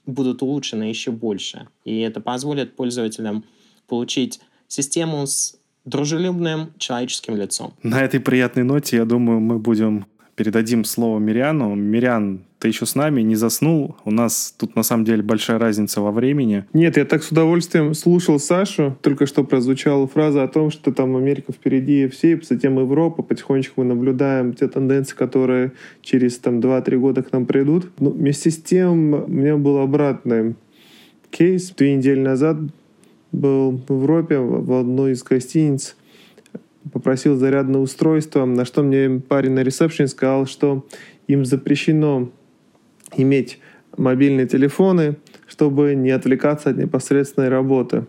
будут 0.06 0.42
улучшены 0.44 0.84
еще 0.84 1.12
больше. 1.12 1.68
И 1.84 2.00
это 2.00 2.22
позволит 2.22 2.76
пользователям 2.76 3.44
получить 3.88 4.40
систему 4.68 5.26
с 5.26 5.60
дружелюбным 5.86 6.74
человеческим 6.78 7.36
лицом. 7.36 7.74
На 7.82 8.02
этой 8.02 8.20
приятной 8.20 8.64
ноте, 8.64 8.98
я 8.98 9.06
думаю, 9.06 9.40
мы 9.40 9.58
будем 9.58 10.06
передадим 10.40 10.86
слово 10.86 11.20
Мириану. 11.20 11.76
Мириан, 11.76 12.46
ты 12.60 12.70
еще 12.70 12.86
с 12.86 12.96
нами, 12.96 13.20
не 13.20 13.36
заснул? 13.36 13.98
У 14.06 14.12
нас 14.12 14.56
тут 14.58 14.74
на 14.74 14.84
самом 14.84 15.04
деле 15.04 15.22
большая 15.22 15.60
разница 15.60 16.00
во 16.00 16.12
времени. 16.12 16.64
Нет, 16.72 16.96
я 16.96 17.04
так 17.04 17.24
с 17.24 17.32
удовольствием 17.32 17.94
слушал 17.94 18.40
Сашу. 18.40 18.98
Только 19.02 19.26
что 19.26 19.44
прозвучала 19.44 20.08
фраза 20.08 20.44
о 20.44 20.48
том, 20.48 20.72
что 20.72 20.94
там 20.94 21.18
Америка 21.18 21.52
впереди 21.52 22.08
всей, 22.08 22.42
затем 22.42 22.80
Европа. 22.80 23.22
Потихонечку 23.22 23.82
мы 23.82 23.88
наблюдаем 23.88 24.54
те 24.54 24.70
тенденции, 24.70 25.14
которые 25.14 25.74
через 26.02 26.38
там 26.38 26.62
2-3 26.62 26.98
года 26.98 27.22
к 27.22 27.34
нам 27.34 27.46
придут. 27.46 27.92
Но 28.00 28.12
вместе 28.12 28.50
с 28.50 28.62
тем 28.62 29.14
у 29.16 29.28
меня 29.28 29.58
был 29.58 29.80
обратный 29.80 30.56
кейс. 31.32 31.74
Две 31.76 31.98
недели 31.98 32.22
назад 32.22 32.56
был 33.34 33.82
в 33.90 33.94
Европе 34.04 34.40
в 34.40 34.72
одной 34.72 35.12
из 35.12 35.22
гостиниц 35.22 35.98
попросил 36.92 37.36
зарядное 37.36 37.80
устройство, 37.80 38.46
на 38.46 38.66
что 38.66 38.84
мне 38.84 39.22
парень 39.22 39.52
на 39.52 39.64
ресепшене 39.64 40.08
сказал, 40.08 40.46
что 40.46 40.86
им 41.28 41.46
запрещено 41.46 42.32
иметь 43.16 43.60
мобильные 43.98 44.48
телефоны, 44.48 45.18
чтобы 45.48 45.96
не 45.96 46.12
отвлекаться 46.12 46.70
от 46.70 46.78
непосредственной 46.78 47.50
работы. 47.50 48.06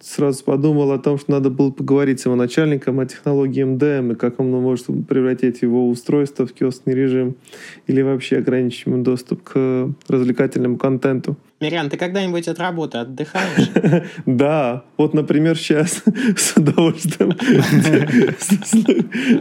Сразу 0.00 0.44
подумал 0.44 0.92
о 0.92 0.98
том, 0.98 1.18
что 1.18 1.32
надо 1.32 1.50
было 1.50 1.70
поговорить 1.70 2.20
с 2.20 2.26
его 2.26 2.36
начальником 2.36 3.00
о 3.00 3.06
технологии 3.06 3.64
МДМ 3.64 4.12
и 4.12 4.14
как 4.14 4.38
он 4.38 4.50
может 4.50 4.86
превратить 5.08 5.62
его 5.62 5.88
устройство 5.88 6.46
в 6.46 6.52
киосный 6.52 6.94
режим 6.94 7.36
или 7.86 8.02
вообще 8.02 8.38
ограничить 8.38 8.86
ему 8.86 9.02
доступ 9.02 9.42
к 9.42 9.90
развлекательному 10.08 10.76
контенту. 10.76 11.36
Мирян, 11.60 11.90
ты 11.90 11.96
когда-нибудь 11.96 12.48
от 12.48 12.58
работы 12.58 12.98
отдыхаешь? 12.98 13.70
Да, 14.26 14.84
вот, 14.96 15.14
например, 15.14 15.56
сейчас 15.58 16.02
с 16.36 16.56
удовольствием 16.56 17.36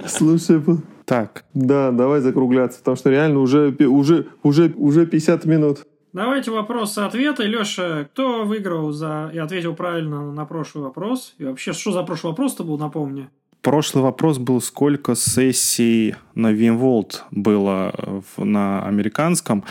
слушаю 0.08 0.84
Так. 1.06 1.46
Да, 1.54 1.92
давай 1.92 2.22
закругляться, 2.22 2.80
потому 2.80 2.98
что 2.98 3.10
реально 3.10 3.40
уже, 3.40 3.76
уже, 3.80 4.28
уже, 4.44 4.74
уже 4.76 5.06
50 5.06 5.46
минут. 5.46 5.86
Давайте 6.12 6.50
вопросы-ответы. 6.50 7.44
Леша, 7.44 8.06
кто 8.06 8.44
выиграл 8.44 8.92
за 8.92 9.30
и 9.32 9.38
ответил 9.38 9.76
правильно 9.76 10.32
на 10.32 10.46
прошлый 10.46 10.84
вопрос? 10.84 11.36
И 11.38 11.44
вообще, 11.44 11.72
что 11.72 11.92
за 11.92 12.02
прошлый 12.02 12.32
вопрос-то 12.32 12.64
был, 12.64 12.80
напомни? 12.80 13.30
Прошлый 13.62 14.04
вопрос 14.04 14.40
был, 14.40 14.60
сколько 14.60 15.16
сессий 15.16 16.16
на 16.34 16.52
VMworld 16.52 17.18
было 17.30 17.94
на 18.38 18.84
американском. 18.88 19.66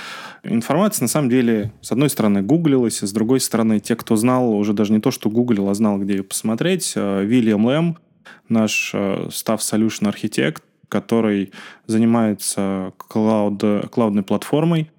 Информация, 0.45 1.05
на 1.05 1.09
самом 1.09 1.29
деле, 1.29 1.73
с 1.81 1.91
одной 1.91 2.09
стороны, 2.11 2.43
гуглилась, 2.43 3.01
с 3.01 3.13
другой 3.13 3.41
стороны, 3.41 3.81
те, 3.81 3.97
кто 3.97 4.15
знал, 4.15 4.53
уже 4.53 4.75
даже 4.75 4.93
не 4.93 5.01
то, 5.01 5.11
что 5.11 5.31
гуглил, 5.31 5.69
а 5.69 5.75
знал, 5.75 5.99
где 5.99 6.17
ее 6.17 6.23
посмотреть. 6.23 6.93
Э, 6.95 7.25
Вильям 7.25 7.65
Лэм, 7.67 7.99
наш 8.49 8.93
э, 8.95 9.29
Staff 9.31 9.59
Solution 9.59 10.07
архитект, 10.07 10.63
который 10.89 11.53
занимается 11.87 12.93
клауд, 13.09 13.91
клаудной 13.91 14.23
платформой, 14.23 14.83
Э, 14.83 14.98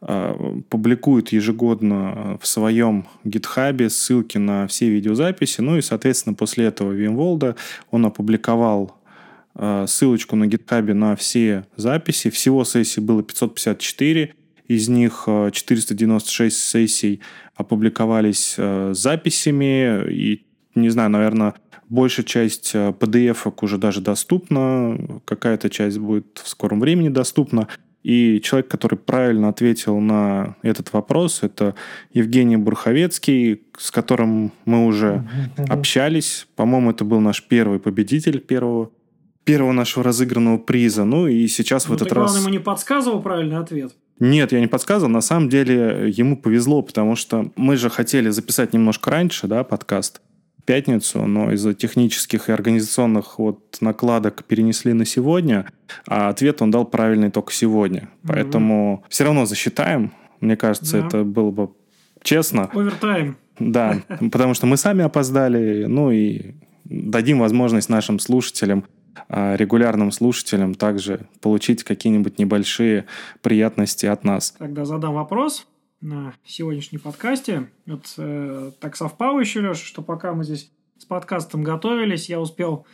публикует 0.00 1.32
ежегодно 1.32 2.38
в 2.40 2.46
своем 2.46 3.06
гитхабе 3.24 3.90
ссылки 3.90 4.38
на 4.38 4.66
все 4.68 4.88
видеозаписи. 4.88 5.60
Ну 5.60 5.76
и, 5.76 5.82
соответственно, 5.82 6.34
после 6.34 6.66
этого 6.66 6.92
Вимволда 6.92 7.56
он 7.90 8.06
опубликовал 8.06 8.96
э, 9.56 9.86
ссылочку 9.88 10.36
на 10.36 10.46
гитхабе 10.46 10.94
на 10.94 11.16
все 11.16 11.66
записи. 11.76 12.30
Всего 12.30 12.64
сессий 12.64 13.00
было 13.00 13.22
554. 13.22 14.34
Из 14.68 14.88
них 14.88 15.24
496 15.26 16.56
э, 16.56 16.60
сессий 16.60 17.20
опубликовались 17.56 18.56
записями. 18.92 20.08
И, 20.12 20.46
не 20.76 20.90
знаю, 20.90 21.10
наверное, 21.10 21.54
большая 21.88 22.24
часть 22.24 22.72
PDF 22.72 23.52
уже 23.60 23.78
даже 23.78 24.00
доступна. 24.00 25.20
Какая-то 25.24 25.70
часть 25.70 25.98
будет 25.98 26.40
в 26.44 26.48
скором 26.48 26.78
времени 26.78 27.08
доступна. 27.08 27.66
И 28.08 28.40
человек, 28.40 28.70
который 28.70 28.98
правильно 28.98 29.50
ответил 29.50 30.00
на 30.00 30.56
этот 30.62 30.94
вопрос, 30.94 31.40
это 31.42 31.74
Евгений 32.14 32.56
Бурховецкий, 32.56 33.60
с 33.76 33.90
которым 33.90 34.50
мы 34.64 34.86
уже 34.86 35.28
общались. 35.68 36.48
По-моему, 36.56 36.92
это 36.92 37.04
был 37.04 37.20
наш 37.20 37.46
первый 37.46 37.78
победитель 37.78 38.40
первого 38.40 38.90
первого 39.44 39.72
нашего 39.72 40.04
разыгранного 40.04 40.56
приза. 40.56 41.04
Ну 41.04 41.26
и 41.26 41.46
сейчас 41.48 41.86
ну, 41.86 41.92
в 41.92 41.96
этот 41.96 42.08
ты, 42.08 42.14
раз... 42.14 42.30
Главное, 42.30 42.40
ему 42.40 42.50
не 42.50 42.64
подсказывал 42.64 43.20
правильный 43.20 43.58
ответ. 43.58 43.92
Нет, 44.20 44.52
я 44.52 44.60
не 44.60 44.68
подсказывал. 44.68 45.12
На 45.12 45.20
самом 45.20 45.50
деле 45.50 46.10
ему 46.10 46.38
повезло, 46.38 46.80
потому 46.80 47.14
что 47.14 47.52
мы 47.56 47.76
же 47.76 47.90
хотели 47.90 48.30
записать 48.30 48.72
немножко 48.72 49.10
раньше, 49.10 49.46
да, 49.48 49.64
подкаст 49.64 50.22
пятницу, 50.68 51.24
но 51.24 51.50
из-за 51.52 51.72
технических 51.72 52.50
и 52.50 52.52
организационных 52.52 53.38
вот 53.38 53.78
накладок 53.80 54.44
перенесли 54.44 54.92
на 54.92 55.06
сегодня, 55.06 55.64
а 56.06 56.28
ответ 56.28 56.60
он 56.60 56.70
дал 56.70 56.84
правильный 56.84 57.30
только 57.30 57.54
сегодня. 57.54 58.10
Поэтому 58.26 59.00
mm-hmm. 59.02 59.06
все 59.08 59.24
равно 59.24 59.46
засчитаем. 59.46 60.12
Мне 60.40 60.58
кажется, 60.58 61.00
да. 61.00 61.06
это 61.06 61.24
было 61.24 61.50
бы 61.50 61.70
честно. 62.22 62.64
Овертайм. 62.64 63.38
Да, 63.58 64.02
потому 64.30 64.52
что 64.52 64.66
мы 64.66 64.76
сами 64.76 65.02
опоздали, 65.02 65.86
ну 65.86 66.10
и 66.10 66.52
дадим 66.84 67.38
возможность 67.38 67.88
нашим 67.88 68.18
слушателям 68.18 68.84
а, 69.30 69.56
регулярным 69.56 70.12
слушателям 70.12 70.74
также 70.74 71.20
получить 71.40 71.82
какие-нибудь 71.82 72.38
небольшие 72.38 73.06
приятности 73.40 74.04
от 74.04 74.22
нас. 74.22 74.54
Тогда 74.58 74.84
задам 74.84 75.14
вопрос 75.14 75.66
на 76.00 76.34
сегодняшнем 76.44 77.00
подкасте. 77.00 77.70
Вот 77.86 78.14
э, 78.18 78.72
так 78.80 78.96
совпало 78.96 79.40
еще, 79.40 79.60
Леша, 79.60 79.84
что 79.84 80.02
пока 80.02 80.32
мы 80.32 80.44
здесь 80.44 80.70
с 80.96 81.04
подкастом 81.04 81.62
готовились, 81.62 82.28
я 82.28 82.40
успел 82.40 82.86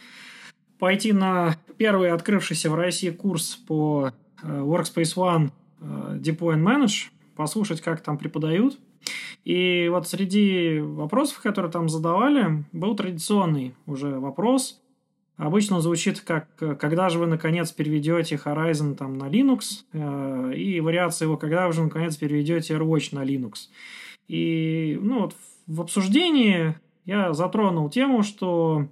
пойти 0.78 1.12
на 1.12 1.56
первый 1.76 2.10
открывшийся 2.10 2.70
в 2.70 2.74
России 2.74 3.10
курс 3.10 3.56
по 3.56 4.12
э, 4.42 4.46
Workspace 4.46 5.16
ONE 5.16 5.50
э, 5.80 6.18
Deploy 6.18 6.56
and 6.56 6.64
Manage, 6.64 7.10
послушать, 7.36 7.80
как 7.80 8.00
там 8.00 8.16
преподают. 8.16 8.78
И 9.44 9.88
вот 9.90 10.08
среди 10.08 10.78
вопросов, 10.80 11.40
которые 11.42 11.70
там 11.70 11.90
задавали, 11.90 12.64
был 12.72 12.96
традиционный 12.96 13.74
уже 13.86 14.18
вопрос 14.18 14.80
Обычно 15.36 15.80
звучит 15.80 16.20
как 16.20 16.46
«когда 16.78 17.08
же 17.08 17.18
вы, 17.18 17.26
наконец, 17.26 17.72
переведете 17.72 18.36
Horizon 18.36 18.94
там, 18.94 19.18
на 19.18 19.24
Linux?» 19.24 19.84
э, 19.92 20.54
и 20.54 20.80
вариация 20.80 21.26
его 21.26 21.36
«когда 21.36 21.70
же, 21.72 21.82
наконец, 21.82 22.16
переведете 22.16 22.74
AirWatch 22.74 23.08
на 23.12 23.24
Linux?» 23.24 23.68
И 24.28 24.96
ну, 25.02 25.22
вот 25.22 25.34
в 25.66 25.80
обсуждении 25.80 26.76
я 27.04 27.32
затронул 27.34 27.90
тему, 27.90 28.22
что 28.22 28.86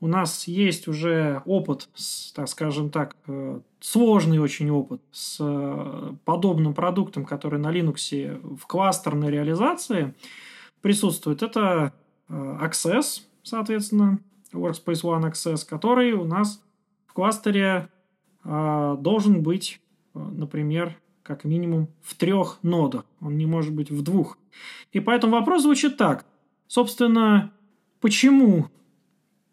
у 0.00 0.08
нас 0.08 0.48
есть 0.48 0.88
уже 0.88 1.42
опыт, 1.44 1.88
так 2.34 2.48
скажем 2.48 2.90
так, 2.90 3.16
э, 3.28 3.60
сложный 3.78 4.40
очень 4.40 4.70
опыт 4.70 5.00
с 5.12 5.38
э, 5.40 6.12
подобным 6.24 6.74
продуктом, 6.74 7.24
который 7.24 7.60
на 7.60 7.72
Linux 7.72 8.56
в 8.56 8.66
кластерной 8.66 9.30
реализации 9.30 10.12
присутствует. 10.82 11.42
Это 11.42 11.92
Access, 12.28 13.22
соответственно, 13.42 14.18
Workspace 14.52 15.02
ONE 15.02 15.30
Access, 15.30 15.66
который 15.68 16.12
у 16.12 16.24
нас 16.24 16.62
в 17.06 17.12
кластере 17.12 17.88
э, 18.44 18.96
должен 19.00 19.42
быть, 19.42 19.80
э, 20.14 20.18
например, 20.18 20.96
как 21.22 21.44
минимум 21.44 21.88
в 22.02 22.14
трех 22.14 22.58
нодах. 22.62 23.04
Он 23.20 23.36
не 23.36 23.46
может 23.46 23.74
быть 23.74 23.90
в 23.90 24.02
двух. 24.02 24.38
И 24.92 25.00
поэтому 25.00 25.34
вопрос 25.34 25.62
звучит 25.62 25.96
так. 25.96 26.24
Собственно, 26.66 27.52
почему 28.00 28.68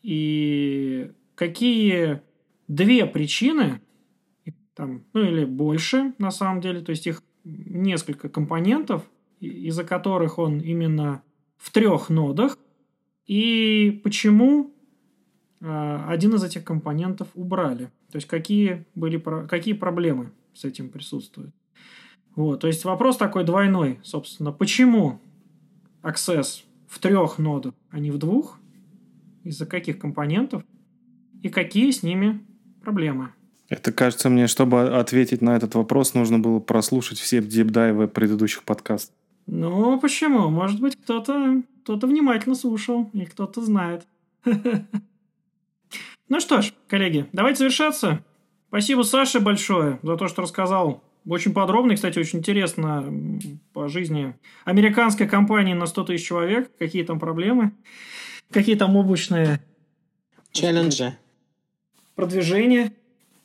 и 0.01 1.11
какие 1.35 2.21
две 2.67 3.05
причины, 3.05 3.81
там, 4.73 5.03
ну 5.13 5.21
или 5.21 5.45
больше 5.45 6.13
на 6.17 6.31
самом 6.31 6.61
деле, 6.61 6.81
то 6.81 6.91
есть 6.91 7.07
их 7.07 7.23
несколько 7.43 8.29
компонентов, 8.29 9.03
из-за 9.39 9.83
которых 9.83 10.37
он 10.37 10.59
именно 10.59 11.23
в 11.57 11.71
трех 11.71 12.09
нодах, 12.09 12.57
и 13.27 13.99
почему 14.03 14.71
а, 14.71 14.74
один 15.67 16.35
из 16.35 16.43
этих 16.43 16.63
компонентов 16.63 17.27
убрали. 17.33 17.85
То 18.11 18.17
есть 18.17 18.27
какие, 18.27 18.85
были, 18.95 19.17
какие 19.47 19.73
проблемы 19.73 20.31
с 20.53 20.65
этим 20.65 20.89
присутствуют. 20.89 21.53
Вот, 22.35 22.61
то 22.61 22.67
есть 22.67 22.83
вопрос 22.83 23.17
такой 23.17 23.45
двойной, 23.45 23.99
собственно, 24.03 24.51
почему 24.51 25.21
Access 26.03 26.63
в 26.87 26.99
трех 26.99 27.39
нодах, 27.39 27.73
а 27.89 27.99
не 27.99 28.11
в 28.11 28.17
двух, 28.17 28.59
из-за 29.43 29.65
каких 29.65 29.99
компонентов 29.99 30.63
и 31.41 31.49
какие 31.49 31.91
с 31.91 32.03
ними 32.03 32.45
проблемы. 32.81 33.29
Это 33.69 33.91
кажется 33.91 34.29
мне, 34.29 34.47
чтобы 34.47 34.97
ответить 34.97 35.41
на 35.41 35.55
этот 35.55 35.75
вопрос, 35.75 36.13
нужно 36.13 36.39
было 36.39 36.59
прослушать 36.59 37.17
все 37.19 37.41
дипдайвы 37.41 38.07
предыдущих 38.07 38.63
подкастов. 38.63 39.15
Ну, 39.47 39.99
почему? 39.99 40.49
Может 40.49 40.79
быть, 40.81 40.95
кто-то 40.95 41.63
кто 41.85 42.07
внимательно 42.07 42.55
слушал, 42.55 43.11
и 43.13 43.25
кто-то 43.25 43.61
знает. 43.61 44.07
Ну 46.27 46.39
что 46.39 46.61
ж, 46.61 46.73
коллеги, 46.87 47.27
давайте 47.33 47.59
завершаться. 47.59 48.23
Спасибо 48.69 49.03
Саше 49.03 49.39
большое 49.39 49.99
за 50.01 50.17
то, 50.17 50.27
что 50.27 50.41
рассказал 50.41 51.03
очень 51.27 51.53
подробно 51.53 51.91
и, 51.93 51.95
кстати, 51.95 52.19
очень 52.19 52.39
интересно 52.39 53.13
по 53.73 53.87
жизни 53.87 54.35
американской 54.63 55.27
компании 55.27 55.73
на 55.73 55.85
100 55.85 56.03
тысяч 56.05 56.27
человек, 56.27 56.71
какие 56.77 57.03
там 57.03 57.19
проблемы, 57.19 57.71
какие 58.51 58.75
там 58.75 58.95
облачные... 58.95 59.63
Челленджи. 60.51 61.17
Продвижения. 62.15 62.93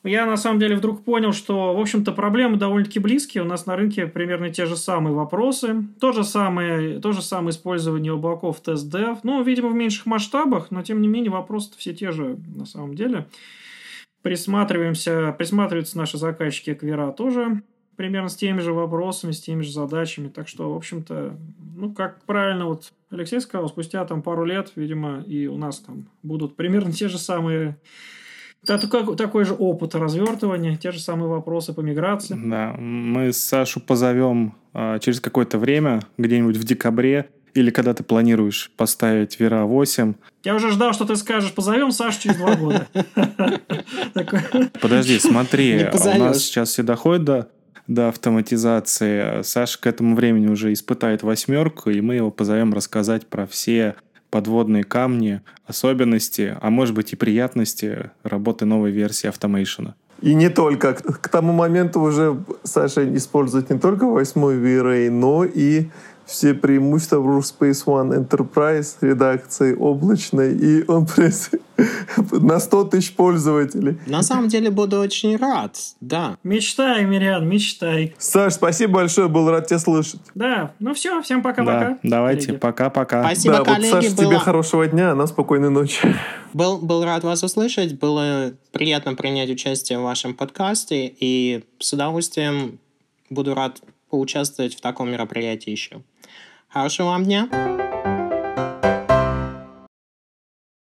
Я 0.03 0.25
на 0.25 0.35
самом 0.35 0.59
деле 0.59 0.75
вдруг 0.75 1.03
понял, 1.03 1.31
что, 1.31 1.75
в 1.75 1.79
общем-то, 1.79 2.11
проблемы 2.11 2.57
довольно-таки 2.57 2.99
близкие. 2.99 3.43
У 3.43 3.45
нас 3.45 3.67
на 3.67 3.75
рынке 3.75 4.07
примерно 4.07 4.49
те 4.49 4.65
же 4.65 4.75
самые 4.75 5.13
вопросы. 5.13 5.85
То 5.99 6.11
же 6.11 6.23
самое, 6.23 6.99
то 6.99 7.11
же 7.11 7.21
самое 7.21 7.51
использование 7.51 8.13
облаков 8.13 8.61
тест-дев. 8.61 9.19
Ну, 9.23 9.43
видимо, 9.43 9.69
в 9.69 9.75
меньших 9.75 10.07
масштабах, 10.07 10.71
но, 10.71 10.81
тем 10.81 11.01
не 11.01 11.07
менее, 11.07 11.31
вопросы 11.31 11.71
все 11.77 11.93
те 11.93 12.11
же 12.11 12.37
на 12.55 12.65
самом 12.65 12.95
деле. 12.95 13.27
Присматриваемся, 14.23 15.35
присматриваются 15.37 15.97
наши 15.97 16.17
заказчики 16.17 16.73
Квера 16.73 17.11
тоже 17.11 17.61
примерно 18.01 18.29
с 18.29 18.35
теми 18.35 18.61
же 18.61 18.73
вопросами, 18.73 19.31
с 19.31 19.41
теми 19.41 19.61
же 19.61 19.71
задачами. 19.71 20.29
Так 20.29 20.47
что, 20.47 20.73
в 20.73 20.75
общем-то, 20.75 21.37
ну, 21.75 21.93
как 21.93 22.23
правильно 22.25 22.65
вот 22.65 22.91
Алексей 23.11 23.39
сказал, 23.39 23.69
спустя 23.69 24.03
там 24.05 24.23
пару 24.23 24.43
лет, 24.43 24.71
видимо, 24.75 25.21
и 25.27 25.45
у 25.45 25.55
нас 25.55 25.79
там 25.79 26.07
будут 26.23 26.55
примерно 26.55 26.91
те 26.91 27.09
же 27.09 27.19
самые 27.19 27.77
это 28.67 29.15
такой 29.15 29.45
же 29.45 29.53
опыт 29.53 29.95
развертывания, 29.95 30.77
те 30.77 30.91
же 30.91 30.99
самые 30.99 31.29
вопросы 31.29 31.73
по 31.73 31.81
миграции. 31.81 32.37
Да, 32.37 32.73
мы 32.77 33.33
Сашу 33.33 33.79
позовем 33.79 34.55
а, 34.73 34.99
через 34.99 35.19
какое-то 35.19 35.57
время, 35.57 36.01
где-нибудь 36.17 36.57
в 36.57 36.63
декабре, 36.63 37.29
или 37.53 37.69
когда 37.71 37.93
ты 37.93 38.03
планируешь 38.03 38.71
поставить 38.77 39.39
Вера 39.39 39.65
8. 39.65 40.13
Я 40.43 40.55
уже 40.55 40.71
ждал, 40.71 40.93
что 40.93 41.05
ты 41.05 41.15
скажешь, 41.15 41.53
позовем 41.53 41.91
Сашу 41.91 42.21
через 42.21 42.37
два 42.37 42.55
года. 42.55 42.87
Подожди, 44.81 45.19
смотри, 45.19 45.87
у 45.91 46.19
нас 46.19 46.39
сейчас 46.39 46.69
все 46.69 46.83
доходит 46.83 47.23
до 47.23 47.49
до 47.87 48.07
автоматизации. 48.07 49.41
Саша 49.41 49.79
к 49.79 49.87
этому 49.87 50.15
времени 50.15 50.47
уже 50.47 50.71
испытает 50.71 51.23
восьмерку, 51.23 51.89
и 51.89 51.99
мы 51.99 52.15
его 52.15 52.31
позовем 52.31 52.73
рассказать 52.73 53.27
про 53.27 53.45
все 53.45 53.95
подводные 54.31 54.83
камни, 54.83 55.41
особенности, 55.67 56.57
а 56.59 56.69
может 56.71 56.95
быть 56.95 57.13
и 57.13 57.15
приятности 57.15 58.09
работы 58.23 58.65
новой 58.65 58.91
версии 58.91 59.29
Automation. 59.29 59.93
И 60.21 60.33
не 60.35 60.49
только. 60.49 60.93
К 60.93 61.27
тому 61.27 61.51
моменту 61.51 61.99
уже 61.99 62.37
Саша 62.63 63.03
использует 63.15 63.69
не 63.69 63.79
только 63.79 64.05
восьмой 64.05 64.57
V-Ray, 64.57 65.09
но 65.09 65.43
и 65.43 65.89
все 66.31 66.53
преимущества 66.53 67.17
Workspace 67.17 67.85
ONE 67.85 68.25
Enterprise 68.25 68.95
редакции 69.01 69.75
облачной, 69.75 70.55
и 70.55 70.83
он 70.87 71.05
на 72.31 72.59
100 72.59 72.83
тысяч 72.85 73.13
пользователей. 73.15 73.97
На 74.07 74.23
самом 74.23 74.47
деле 74.47 74.71
буду 74.71 74.99
очень 74.99 75.35
рад, 75.35 75.77
да. 75.99 76.37
Мечтай, 76.43 77.03
Мириан, 77.03 77.47
мечтай. 77.47 78.15
Саш, 78.17 78.53
спасибо 78.53 78.93
большое, 78.93 79.27
был 79.27 79.49
рад 79.49 79.67
тебя 79.67 79.79
слышать. 79.79 80.21
Да, 80.33 80.71
ну 80.79 80.93
все, 80.93 81.21
всем 81.21 81.41
пока-пока. 81.43 81.89
Да, 81.89 81.99
давайте, 82.03 82.53
пока-пока. 82.53 83.23
Спасибо, 83.23 83.57
да, 83.57 83.63
коллеги. 83.63 83.91
Вот, 83.91 84.03
Саш, 84.03 84.13
было... 84.13 84.25
тебе 84.27 84.39
хорошего 84.39 84.87
дня, 84.87 85.11
а 85.11 85.15
нам 85.15 85.27
спокойной 85.27 85.69
ночи. 85.69 86.15
Был, 86.53 86.77
был 86.79 87.03
рад 87.03 87.23
вас 87.23 87.43
услышать, 87.43 87.99
было 87.99 88.53
приятно 88.71 89.15
принять 89.15 89.49
участие 89.49 89.99
в 89.99 90.03
вашем 90.03 90.33
подкасте, 90.33 91.13
и 91.19 91.63
с 91.79 91.91
удовольствием 91.93 92.79
буду 93.29 93.53
рад 93.53 93.81
поучаствовать 94.09 94.75
в 94.75 94.81
таком 94.81 95.09
мероприятии 95.09 95.71
еще. 95.71 96.01
Хорошего 96.73 97.07
вам 97.07 97.25
дня! 97.25 97.49